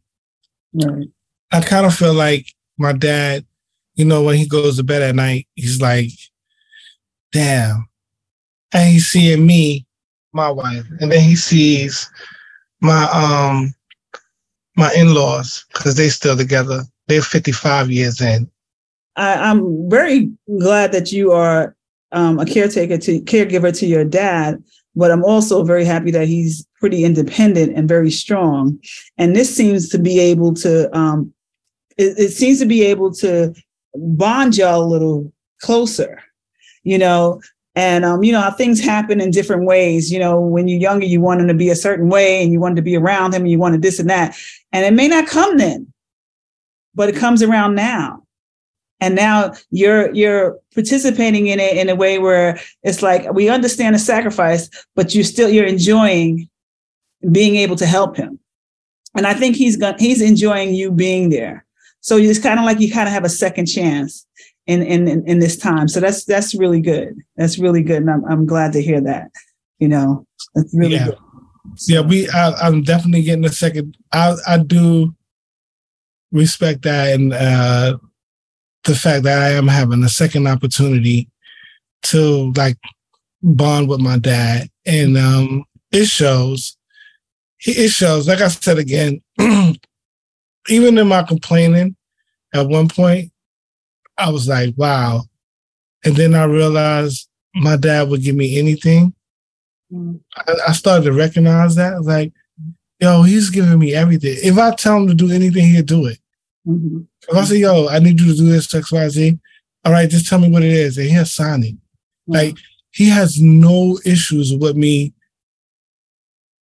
I 1.52 1.60
kind 1.60 1.86
of 1.86 1.94
feel 1.94 2.14
like 2.14 2.46
my 2.78 2.92
dad, 2.92 3.44
you 3.94 4.04
know, 4.04 4.22
when 4.22 4.36
he 4.36 4.46
goes 4.46 4.76
to 4.76 4.82
bed 4.82 5.02
at 5.02 5.14
night, 5.14 5.46
he's 5.54 5.80
like, 5.80 6.10
damn. 7.32 7.88
And 8.72 8.90
he's 8.90 9.06
seeing 9.06 9.46
me, 9.46 9.86
my 10.32 10.50
wife, 10.50 10.84
and 11.00 11.12
then 11.12 11.20
he 11.20 11.36
sees 11.36 12.10
my 12.80 13.04
um 13.12 13.74
my 14.76 14.92
in-laws 14.94 15.64
because 15.72 15.96
they 15.96 16.08
still 16.08 16.36
together. 16.36 16.82
They're 17.06 17.20
55 17.20 17.90
years 17.90 18.20
in. 18.20 18.50
I, 19.16 19.50
am 19.50 19.90
very 19.90 20.30
glad 20.58 20.92
that 20.92 21.12
you 21.12 21.32
are 21.32 21.76
um, 22.12 22.38
a 22.38 22.46
caretaker 22.46 22.96
to 22.98 23.20
caregiver 23.20 23.76
to 23.78 23.86
your 23.86 24.04
dad, 24.04 24.62
but 24.94 25.10
I'm 25.10 25.24
also 25.24 25.64
very 25.64 25.84
happy 25.84 26.10
that 26.10 26.28
he's 26.28 26.66
pretty 26.78 27.04
independent 27.04 27.76
and 27.76 27.88
very 27.88 28.10
strong. 28.10 28.78
And 29.18 29.34
this 29.34 29.54
seems 29.54 29.88
to 29.90 29.98
be 29.98 30.18
able 30.20 30.54
to 30.54 30.94
um, 30.96 31.32
it, 31.96 32.18
it 32.18 32.30
seems 32.32 32.58
to 32.60 32.66
be 32.66 32.82
able 32.82 33.12
to 33.14 33.54
bond 33.94 34.56
y'all 34.56 34.82
a 34.82 34.86
little 34.86 35.32
closer. 35.60 36.22
You 36.84 36.98
know, 36.98 37.40
and 37.74 38.04
um, 38.04 38.22
you 38.22 38.32
know, 38.32 38.50
things 38.50 38.80
happen 38.80 39.20
in 39.20 39.30
different 39.30 39.64
ways. 39.64 40.12
You 40.12 40.18
know, 40.18 40.40
when 40.40 40.68
you're 40.68 40.80
younger, 40.80 41.06
you 41.06 41.20
want 41.20 41.40
him 41.40 41.48
to 41.48 41.54
be 41.54 41.70
a 41.70 41.76
certain 41.76 42.08
way 42.08 42.42
and 42.42 42.52
you 42.52 42.60
wanted 42.60 42.76
to 42.76 42.82
be 42.82 42.96
around 42.96 43.34
him 43.34 43.42
and 43.42 43.50
you 43.50 43.58
wanted 43.58 43.82
this 43.82 43.98
and 43.98 44.10
that. 44.10 44.36
And 44.72 44.84
it 44.84 44.92
may 44.92 45.08
not 45.08 45.26
come 45.26 45.58
then, 45.58 45.92
but 46.94 47.08
it 47.08 47.16
comes 47.16 47.42
around 47.42 47.74
now. 47.74 48.21
And 49.02 49.16
now 49.16 49.52
you're 49.72 50.14
you're 50.14 50.60
participating 50.74 51.48
in 51.48 51.58
it 51.58 51.76
in 51.76 51.88
a 51.88 51.96
way 51.96 52.20
where 52.20 52.60
it's 52.84 53.02
like 53.02 53.32
we 53.32 53.48
understand 53.48 53.96
the 53.96 53.98
sacrifice, 53.98 54.70
but 54.94 55.12
you 55.12 55.24
still 55.24 55.48
you're 55.48 55.66
enjoying 55.66 56.48
being 57.32 57.56
able 57.56 57.74
to 57.76 57.86
help 57.86 58.16
him. 58.16 58.38
And 59.16 59.26
I 59.26 59.34
think 59.34 59.56
he's 59.56 59.76
going 59.76 59.98
he's 59.98 60.22
enjoying 60.22 60.72
you 60.72 60.92
being 60.92 61.30
there. 61.30 61.66
So 62.00 62.16
it's 62.16 62.38
kind 62.38 62.60
of 62.60 62.64
like 62.64 62.78
you 62.78 62.92
kind 62.92 63.08
of 63.08 63.12
have 63.12 63.24
a 63.24 63.28
second 63.28 63.66
chance 63.66 64.24
in, 64.68 64.82
in 64.84 65.26
in 65.26 65.40
this 65.40 65.56
time. 65.56 65.88
So 65.88 65.98
that's 65.98 66.24
that's 66.24 66.54
really 66.54 66.80
good. 66.80 67.16
That's 67.36 67.58
really 67.58 67.82
good, 67.82 68.02
and 68.02 68.10
I'm 68.10 68.24
I'm 68.26 68.46
glad 68.46 68.72
to 68.74 68.82
hear 68.82 69.00
that. 69.00 69.32
You 69.80 69.88
know, 69.88 70.24
that's 70.54 70.72
really 70.72 70.94
yeah. 70.94 71.06
good. 71.06 71.18
Yeah, 71.88 72.00
we. 72.02 72.28
I, 72.28 72.68
am 72.68 72.82
definitely 72.82 73.22
getting 73.22 73.44
a 73.44 73.48
second. 73.48 73.96
I 74.12 74.36
I 74.46 74.58
do 74.58 75.12
respect 76.30 76.82
that 76.82 77.12
and 77.12 77.34
uh 77.34 77.98
the 78.84 78.94
fact 78.94 79.24
that 79.24 79.42
I 79.42 79.50
am 79.50 79.68
having 79.68 80.02
a 80.02 80.08
second 80.08 80.46
opportunity 80.46 81.28
to 82.04 82.52
like 82.56 82.78
bond 83.42 83.88
with 83.88 84.00
my 84.00 84.18
dad, 84.18 84.68
and 84.86 85.16
um 85.16 85.64
it 85.90 86.06
shows. 86.06 86.76
It 87.64 87.90
shows. 87.90 88.26
Like 88.26 88.40
I 88.40 88.48
said 88.48 88.78
again, 88.78 89.22
even 90.68 90.98
in 90.98 91.06
my 91.06 91.22
complaining, 91.22 91.94
at 92.52 92.66
one 92.66 92.88
point, 92.88 93.30
I 94.18 94.30
was 94.30 94.48
like, 94.48 94.74
wow. 94.76 95.22
And 96.04 96.16
then 96.16 96.34
I 96.34 96.44
realized 96.44 97.28
my 97.54 97.76
dad 97.76 98.08
would 98.08 98.22
give 98.22 98.34
me 98.34 98.58
anything. 98.58 99.14
Mm. 99.92 100.20
I, 100.36 100.54
I, 100.68 100.72
started 100.72 101.04
to 101.04 101.12
recognize 101.12 101.76
that. 101.76 102.02
Like, 102.02 102.32
yo, 102.98 103.22
he's 103.22 103.50
giving 103.50 103.78
me 103.78 103.94
everything. 103.94 104.36
If 104.42 104.58
I 104.58 104.74
tell 104.74 104.96
him 104.96 105.08
to 105.08 105.14
do 105.14 105.30
anything, 105.30 105.66
he'll 105.66 105.84
do 105.84 106.06
it. 106.06 106.18
Mm-hmm. 106.66 107.00
If 107.28 107.36
I 107.36 107.44
say, 107.44 107.56
yo, 107.56 107.88
I 107.88 107.98
need 107.98 108.20
you 108.20 108.26
to 108.26 108.36
do 108.36 108.50
this, 108.50 108.72
X, 108.74 108.92
Y, 108.92 109.08
Z, 109.08 109.38
all 109.84 109.92
right, 109.92 110.08
just 110.08 110.28
tell 110.28 110.38
me 110.38 110.48
what 110.48 110.62
it 110.62 110.72
is, 110.72 110.98
and 110.98 111.08
he'll 111.08 111.24
sign 111.24 111.62
it. 111.64 111.74
Mm-hmm. 111.74 112.32
Like, 112.32 112.56
he 112.90 113.08
has 113.08 113.40
no 113.40 113.98
issues 114.04 114.54
with 114.54 114.76
me 114.76 115.12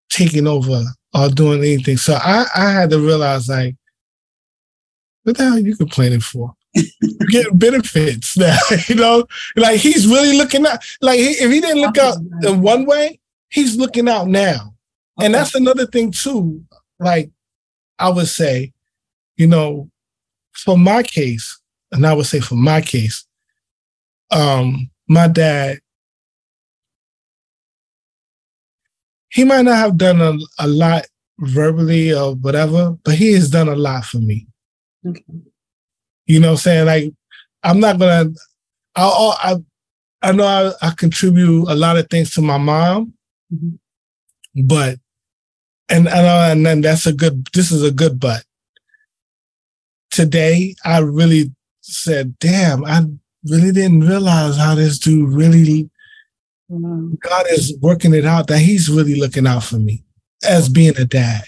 taking 0.08 0.46
over 0.46 0.84
or 1.14 1.28
doing 1.28 1.58
anything. 1.58 1.96
So 1.96 2.14
I, 2.14 2.46
I 2.54 2.70
had 2.70 2.90
to 2.90 2.98
realize, 2.98 3.48
like, 3.48 3.76
what 5.24 5.36
the 5.36 5.44
hell 5.44 5.54
are 5.54 5.60
you 5.60 5.76
complaining 5.76 6.20
for? 6.20 6.54
you 6.74 7.28
get 7.28 7.46
benefits 7.58 8.36
now. 8.36 8.56
you 8.88 8.94
know, 8.94 9.26
like 9.56 9.80
he's 9.80 10.06
really 10.06 10.36
looking 10.36 10.66
out. 10.66 10.82
Like 11.00 11.18
if 11.18 11.50
he 11.50 11.60
didn't 11.60 11.82
look 11.82 11.98
out 11.98 12.16
in 12.42 12.60
one 12.62 12.86
way, 12.86 13.20
he's 13.48 13.76
looking 13.76 14.08
out 14.08 14.28
now. 14.28 14.74
Okay. 15.18 15.26
And 15.26 15.34
that's 15.34 15.54
another 15.54 15.86
thing 15.86 16.12
too. 16.12 16.64
Like 16.98 17.30
I 17.98 18.08
would 18.08 18.28
say, 18.28 18.72
you 19.40 19.46
know, 19.46 19.90
for 20.52 20.76
my 20.76 21.02
case, 21.02 21.58
and 21.92 22.06
I 22.06 22.12
would 22.12 22.26
say 22.26 22.40
for 22.40 22.56
my 22.56 22.82
case, 22.82 23.26
um, 24.30 24.90
my 25.08 25.28
dad, 25.28 25.78
he 29.30 29.44
might 29.44 29.62
not 29.62 29.76
have 29.76 29.96
done 29.96 30.20
a, 30.20 30.36
a 30.58 30.68
lot 30.68 31.06
verbally 31.38 32.12
or 32.12 32.34
whatever, 32.34 32.98
but 33.02 33.14
he 33.14 33.32
has 33.32 33.48
done 33.48 33.68
a 33.68 33.74
lot 33.74 34.04
for 34.04 34.18
me. 34.18 34.46
Okay. 35.06 35.24
You 36.26 36.38
know 36.38 36.48
what 36.48 36.52
I'm 36.52 36.58
saying? 36.58 36.86
Like, 36.86 37.14
I'm 37.62 37.80
not 37.80 37.98
gonna. 37.98 38.30
I 38.94 39.32
I 39.42 39.56
I 40.20 40.32
know 40.32 40.44
I, 40.44 40.86
I 40.86 40.90
contribute 40.90 41.66
a 41.66 41.74
lot 41.74 41.96
of 41.96 42.10
things 42.10 42.34
to 42.34 42.42
my 42.42 42.58
mom, 42.58 43.14
mm-hmm. 43.50 44.66
but 44.66 44.98
and 45.88 46.08
and 46.08 46.26
and 46.26 46.66
then 46.66 46.80
that's 46.82 47.06
a 47.06 47.12
good. 47.14 47.46
This 47.54 47.72
is 47.72 47.82
a 47.82 47.90
good 47.90 48.20
but. 48.20 48.44
Today, 50.10 50.74
I 50.84 50.98
really 50.98 51.52
said, 51.80 52.38
"Damn, 52.38 52.84
I 52.84 53.04
really 53.44 53.72
didn't 53.72 54.00
realize 54.00 54.56
how 54.56 54.74
this 54.74 54.98
dude 54.98 55.32
really." 55.32 55.90
Mm-hmm. 56.70 57.14
God 57.20 57.46
is 57.50 57.76
working 57.80 58.14
it 58.14 58.24
out 58.24 58.46
that 58.46 58.58
He's 58.58 58.88
really 58.88 59.18
looking 59.18 59.46
out 59.46 59.64
for 59.64 59.78
me 59.78 60.04
as 60.48 60.68
being 60.68 60.96
a 60.96 61.04
dad. 61.04 61.42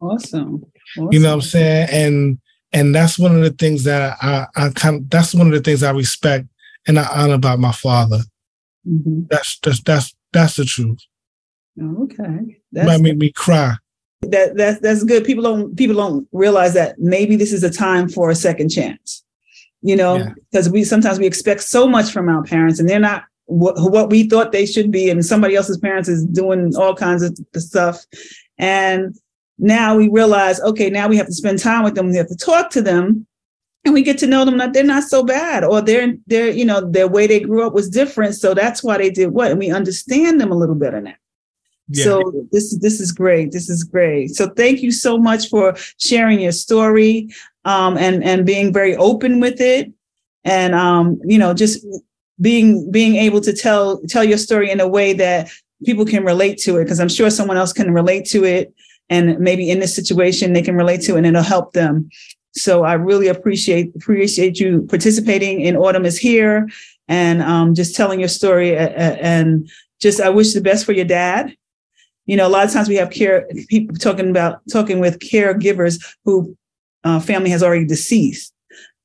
Awesome. 0.00 0.64
awesome. 0.98 1.12
You 1.12 1.20
know 1.20 1.28
what 1.28 1.34
I'm 1.34 1.40
saying? 1.42 1.88
And 1.90 2.38
and 2.72 2.94
that's 2.94 3.18
one 3.18 3.34
of 3.34 3.42
the 3.42 3.50
things 3.50 3.84
that 3.84 4.18
I, 4.20 4.46
I 4.54 4.70
kind 4.70 4.96
of, 4.96 5.10
that's 5.10 5.34
one 5.34 5.46
of 5.46 5.52
the 5.52 5.60
things 5.60 5.82
I 5.82 5.92
respect 5.92 6.46
and 6.86 6.98
I 6.98 7.06
honor 7.14 7.34
about 7.34 7.58
my 7.58 7.72
father. 7.72 8.20
Mm-hmm. 8.86 9.22
That's 9.30 9.58
that's 9.60 9.82
that's 9.82 10.14
that's 10.32 10.56
the 10.56 10.64
truth. 10.64 10.98
Okay, 11.80 12.58
that 12.72 12.86
might 12.86 13.00
make 13.00 13.16
me 13.16 13.32
cry. 13.32 13.74
That 14.30 14.56
that's 14.56 14.80
that's 14.80 15.04
good. 15.04 15.24
People 15.24 15.44
don't 15.44 15.76
people 15.76 15.96
don't 15.96 16.28
realize 16.32 16.74
that 16.74 16.98
maybe 16.98 17.36
this 17.36 17.52
is 17.52 17.62
a 17.62 17.70
time 17.70 18.08
for 18.08 18.30
a 18.30 18.34
second 18.34 18.70
chance. 18.70 19.22
you 19.82 19.96
know, 19.96 20.24
because 20.50 20.66
yeah. 20.66 20.72
we 20.72 20.84
sometimes 20.84 21.18
we 21.18 21.26
expect 21.26 21.62
so 21.62 21.86
much 21.86 22.10
from 22.10 22.28
our 22.28 22.42
parents 22.42 22.80
and 22.80 22.88
they're 22.88 22.98
not 22.98 23.24
what, 23.44 23.76
what 23.78 24.10
we 24.10 24.28
thought 24.28 24.50
they 24.50 24.66
should 24.66 24.90
be, 24.90 25.08
and 25.08 25.24
somebody 25.24 25.54
else's 25.54 25.78
parents 25.78 26.08
is 26.08 26.24
doing 26.24 26.74
all 26.76 26.94
kinds 26.94 27.22
of 27.22 27.38
stuff. 27.56 28.04
And 28.58 29.16
now 29.58 29.96
we 29.96 30.08
realize, 30.08 30.60
okay, 30.60 30.90
now 30.90 31.08
we 31.08 31.16
have 31.16 31.26
to 31.26 31.32
spend 31.32 31.60
time 31.60 31.84
with 31.84 31.94
them. 31.94 32.10
We 32.10 32.16
have 32.16 32.28
to 32.28 32.36
talk 32.36 32.70
to 32.70 32.82
them 32.82 33.26
and 33.86 33.94
we 33.94 34.02
get 34.02 34.18
to 34.18 34.26
know 34.26 34.44
them 34.44 34.58
that 34.58 34.72
they're 34.72 34.84
not 34.84 35.04
so 35.04 35.22
bad 35.22 35.64
or 35.64 35.80
they're 35.80 36.14
they're 36.26 36.50
you 36.50 36.64
know 36.64 36.80
their 36.80 37.08
way 37.08 37.26
they 37.26 37.40
grew 37.40 37.64
up 37.66 37.72
was 37.72 37.88
different 37.88 38.34
so 38.34 38.52
that's 38.52 38.82
why 38.82 38.98
they 38.98 39.10
did 39.10 39.28
what 39.28 39.50
and 39.50 39.60
we 39.60 39.70
understand 39.70 40.40
them 40.40 40.50
a 40.50 40.56
little 40.56 40.74
better 40.74 41.00
now 41.00 41.14
yeah. 41.88 42.04
so 42.04 42.46
this 42.52 42.76
this 42.78 43.00
is 43.00 43.12
great 43.12 43.52
this 43.52 43.68
is 43.68 43.84
great 43.84 44.34
so 44.34 44.48
thank 44.50 44.82
you 44.82 44.90
so 44.90 45.18
much 45.18 45.48
for 45.48 45.74
sharing 45.98 46.40
your 46.40 46.52
story 46.52 47.28
um, 47.64 47.96
and 47.96 48.22
and 48.24 48.46
being 48.46 48.72
very 48.72 48.96
open 48.96 49.40
with 49.40 49.60
it 49.60 49.92
and 50.44 50.74
um, 50.74 51.20
you 51.24 51.38
know 51.38 51.54
just 51.54 51.86
being 52.40 52.90
being 52.90 53.16
able 53.16 53.40
to 53.40 53.52
tell 53.52 54.00
tell 54.08 54.24
your 54.24 54.38
story 54.38 54.70
in 54.70 54.80
a 54.80 54.88
way 54.88 55.12
that 55.12 55.50
people 55.84 56.04
can 56.04 56.24
relate 56.24 56.58
to 56.58 56.76
it 56.78 56.84
because 56.84 57.00
i'm 57.00 57.08
sure 57.08 57.30
someone 57.30 57.56
else 57.56 57.72
can 57.72 57.92
relate 57.92 58.24
to 58.24 58.44
it 58.44 58.74
and 59.08 59.38
maybe 59.38 59.70
in 59.70 59.78
this 59.78 59.94
situation 59.94 60.52
they 60.52 60.62
can 60.62 60.74
relate 60.74 61.00
to 61.00 61.14
it 61.14 61.18
and 61.18 61.26
it'll 61.26 61.42
help 61.42 61.72
them 61.72 62.10
so 62.56 62.84
I 62.84 62.94
really 62.94 63.28
appreciate 63.28 63.94
appreciate 63.94 64.58
you 64.58 64.86
participating 64.88 65.60
in 65.60 65.76
Autumn 65.76 66.06
is 66.06 66.18
Here 66.18 66.68
and 67.06 67.42
um, 67.42 67.74
just 67.74 67.94
telling 67.94 68.18
your 68.18 68.30
story. 68.30 68.76
And 68.76 69.68
just 70.00 70.20
I 70.20 70.30
wish 70.30 70.54
the 70.54 70.60
best 70.60 70.84
for 70.84 70.92
your 70.92 71.04
dad. 71.04 71.54
You 72.26 72.36
know, 72.36 72.46
a 72.46 72.50
lot 72.50 72.66
of 72.66 72.72
times 72.72 72.88
we 72.88 72.96
have 72.96 73.10
care 73.10 73.46
people 73.68 73.96
talking 73.96 74.30
about 74.30 74.60
talking 74.70 75.00
with 75.00 75.20
caregivers 75.20 76.04
who 76.24 76.56
uh, 77.04 77.20
family 77.20 77.50
has 77.50 77.62
already 77.62 77.84
deceased, 77.84 78.52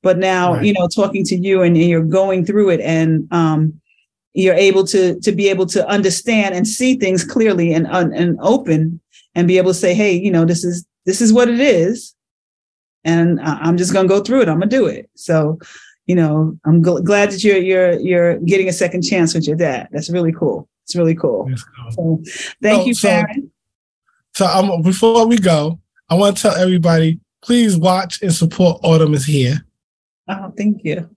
but 0.02 0.18
now 0.18 0.54
right. 0.54 0.64
you 0.64 0.72
know 0.72 0.88
talking 0.88 1.24
to 1.24 1.36
you 1.36 1.62
and, 1.62 1.76
and, 1.76 1.86
you're 1.86 2.04
going 2.04 2.44
through 2.44 2.70
it 2.70 2.80
and 2.80 3.32
um, 3.32 3.80
you're 4.34 4.54
able 4.54 4.84
to 4.86 5.20
to 5.20 5.32
be 5.32 5.48
able 5.48 5.66
to 5.66 5.86
understand 5.88 6.54
and 6.54 6.66
see 6.66 6.96
things 6.96 7.24
clearly 7.24 7.72
and 7.72 7.86
and 7.86 8.38
open 8.40 9.00
and 9.34 9.48
be 9.48 9.56
able 9.56 9.70
to 9.70 9.78
say, 9.78 9.94
hey, 9.94 10.12
you 10.12 10.30
know, 10.30 10.44
this 10.44 10.64
is 10.64 10.84
this 11.06 11.20
is 11.20 11.32
what 11.32 11.48
it 11.48 11.60
is 11.60 12.14
and 13.04 13.40
I'm 13.40 13.76
just 13.76 13.92
going 13.92 14.06
to 14.06 14.14
go 14.14 14.22
through 14.22 14.42
it. 14.42 14.48
I'm 14.48 14.58
going 14.58 14.70
to 14.70 14.76
do 14.76 14.86
it. 14.86 15.10
So, 15.14 15.58
you 16.06 16.14
know, 16.14 16.56
I'm 16.64 16.82
gl- 16.82 17.02
glad 17.04 17.30
that 17.30 17.42
you're 17.42 17.58
you're 17.58 17.98
you're 18.00 18.38
getting 18.40 18.68
a 18.68 18.72
second 18.72 19.02
chance 19.02 19.34
with 19.34 19.46
your 19.46 19.56
dad. 19.56 19.88
That's 19.92 20.10
really 20.10 20.32
cool. 20.32 20.68
It's 20.92 20.98
really 20.98 21.14
cool. 21.14 21.50
So, 21.90 22.22
thank 22.62 22.86
you, 22.86 22.94
Sharon. 22.94 23.50
So, 24.34 24.46
so 24.46 24.52
um, 24.52 24.82
before 24.82 25.26
we 25.26 25.38
go, 25.38 25.80
I 26.10 26.14
want 26.14 26.36
to 26.36 26.42
tell 26.42 26.54
everybody: 26.54 27.18
please 27.42 27.78
watch 27.78 28.20
and 28.20 28.32
support 28.32 28.80
Autumn 28.82 29.14
is 29.14 29.24
here. 29.24 29.64
Oh, 30.28 30.52
thank 30.56 30.84
you. 30.84 31.08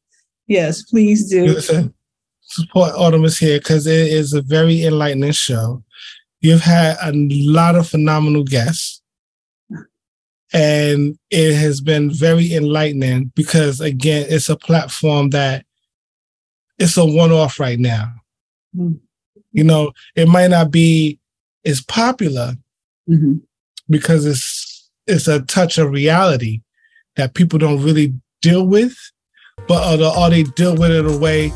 Yes, 0.48 0.84
please 0.84 1.30
do. 1.30 1.46
Listen, 1.46 1.94
support 2.42 2.94
Autumn 2.96 3.26
is 3.26 3.38
here 3.38 3.60
because 3.60 3.86
it 3.86 4.08
is 4.08 4.32
a 4.32 4.42
very 4.42 4.84
enlightening 4.86 5.34
show. 5.34 5.84
You've 6.40 6.62
had 6.62 6.96
a 7.02 7.12
lot 7.14 7.76
of 7.76 7.90
phenomenal 7.90 8.44
guests 8.44 9.02
and 10.54 11.20
it 11.32 11.54
has 11.54 11.82
been 11.82 12.10
very 12.10 12.54
enlightening 12.54 13.32
because 13.36 13.82
again 13.82 14.26
it's 14.30 14.48
a 14.48 14.56
platform 14.56 15.32
that 15.32 15.66
it's 16.80 16.96
a 16.96 17.06
one-off 17.06 17.60
right 17.60 17.80
now 17.80 18.14
mm-hmm. 18.76 18.96
You 19.56 19.64
know 19.64 19.92
it 20.16 20.28
might 20.28 20.50
not 20.50 20.70
be 20.70 21.18
as 21.66 21.82
popular 21.82 22.54
mm-hmm. 23.10 23.36
because 23.90 24.26
it's 24.26 24.90
it's 25.08 25.28
a 25.28 25.42
touch 25.42 25.78
of 25.78 25.92
reality 25.92 26.62
that 27.16 27.34
people 27.34 27.58
don't 27.58 27.84
really 27.84 28.14
deal 28.42 28.68
with 28.68 28.96
but 29.68 30.00
or, 30.00 30.18
or 30.18 30.30
they 30.30 30.44
deal 30.44 30.76
with 30.76 30.92
it 30.92 31.06
in 31.06 31.12
a 31.12 31.18
way 31.18 31.52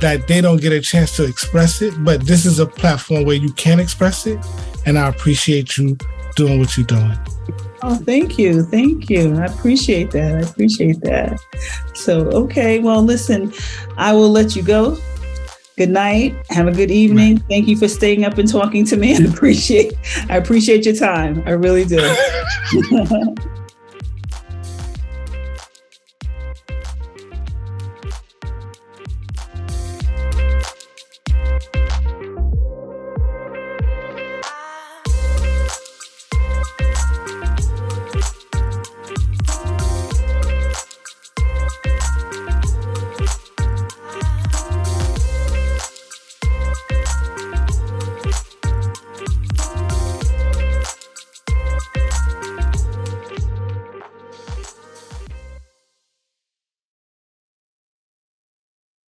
that 0.00 0.26
they 0.26 0.40
don't 0.40 0.60
get 0.60 0.72
a 0.72 0.80
chance 0.80 1.14
to 1.16 1.24
express 1.24 1.82
it 1.82 1.92
but 2.02 2.22
this 2.26 2.46
is 2.46 2.58
a 2.58 2.66
platform 2.66 3.24
where 3.24 3.36
you 3.36 3.52
can 3.52 3.78
express 3.78 4.26
it 4.26 4.38
and 4.86 4.98
i 4.98 5.06
appreciate 5.08 5.76
you 5.76 5.96
doing 6.36 6.58
what 6.58 6.76
you're 6.76 6.86
doing 6.86 7.18
Oh, 7.84 7.96
thank 7.96 8.38
you. 8.38 8.62
Thank 8.62 9.10
you. 9.10 9.34
I 9.34 9.46
appreciate 9.46 10.12
that. 10.12 10.36
I 10.36 10.48
appreciate 10.48 11.00
that. 11.00 11.40
So, 11.94 12.28
okay. 12.28 12.78
Well, 12.78 13.02
listen, 13.02 13.52
I 13.96 14.12
will 14.12 14.30
let 14.30 14.54
you 14.54 14.62
go. 14.62 14.96
Good 15.76 15.90
night. 15.90 16.34
Have 16.50 16.68
a 16.68 16.72
good 16.72 16.90
evening. 16.90 17.38
Thank 17.48 17.66
you 17.66 17.76
for 17.76 17.88
staying 17.88 18.24
up 18.24 18.36
and 18.36 18.48
talking 18.48 18.84
to 18.86 18.96
me. 18.96 19.16
I 19.16 19.20
appreciate 19.20 19.94
I 20.28 20.36
appreciate 20.36 20.84
your 20.84 20.94
time. 20.94 21.42
I 21.46 21.52
really 21.52 21.84
do. 21.84 21.98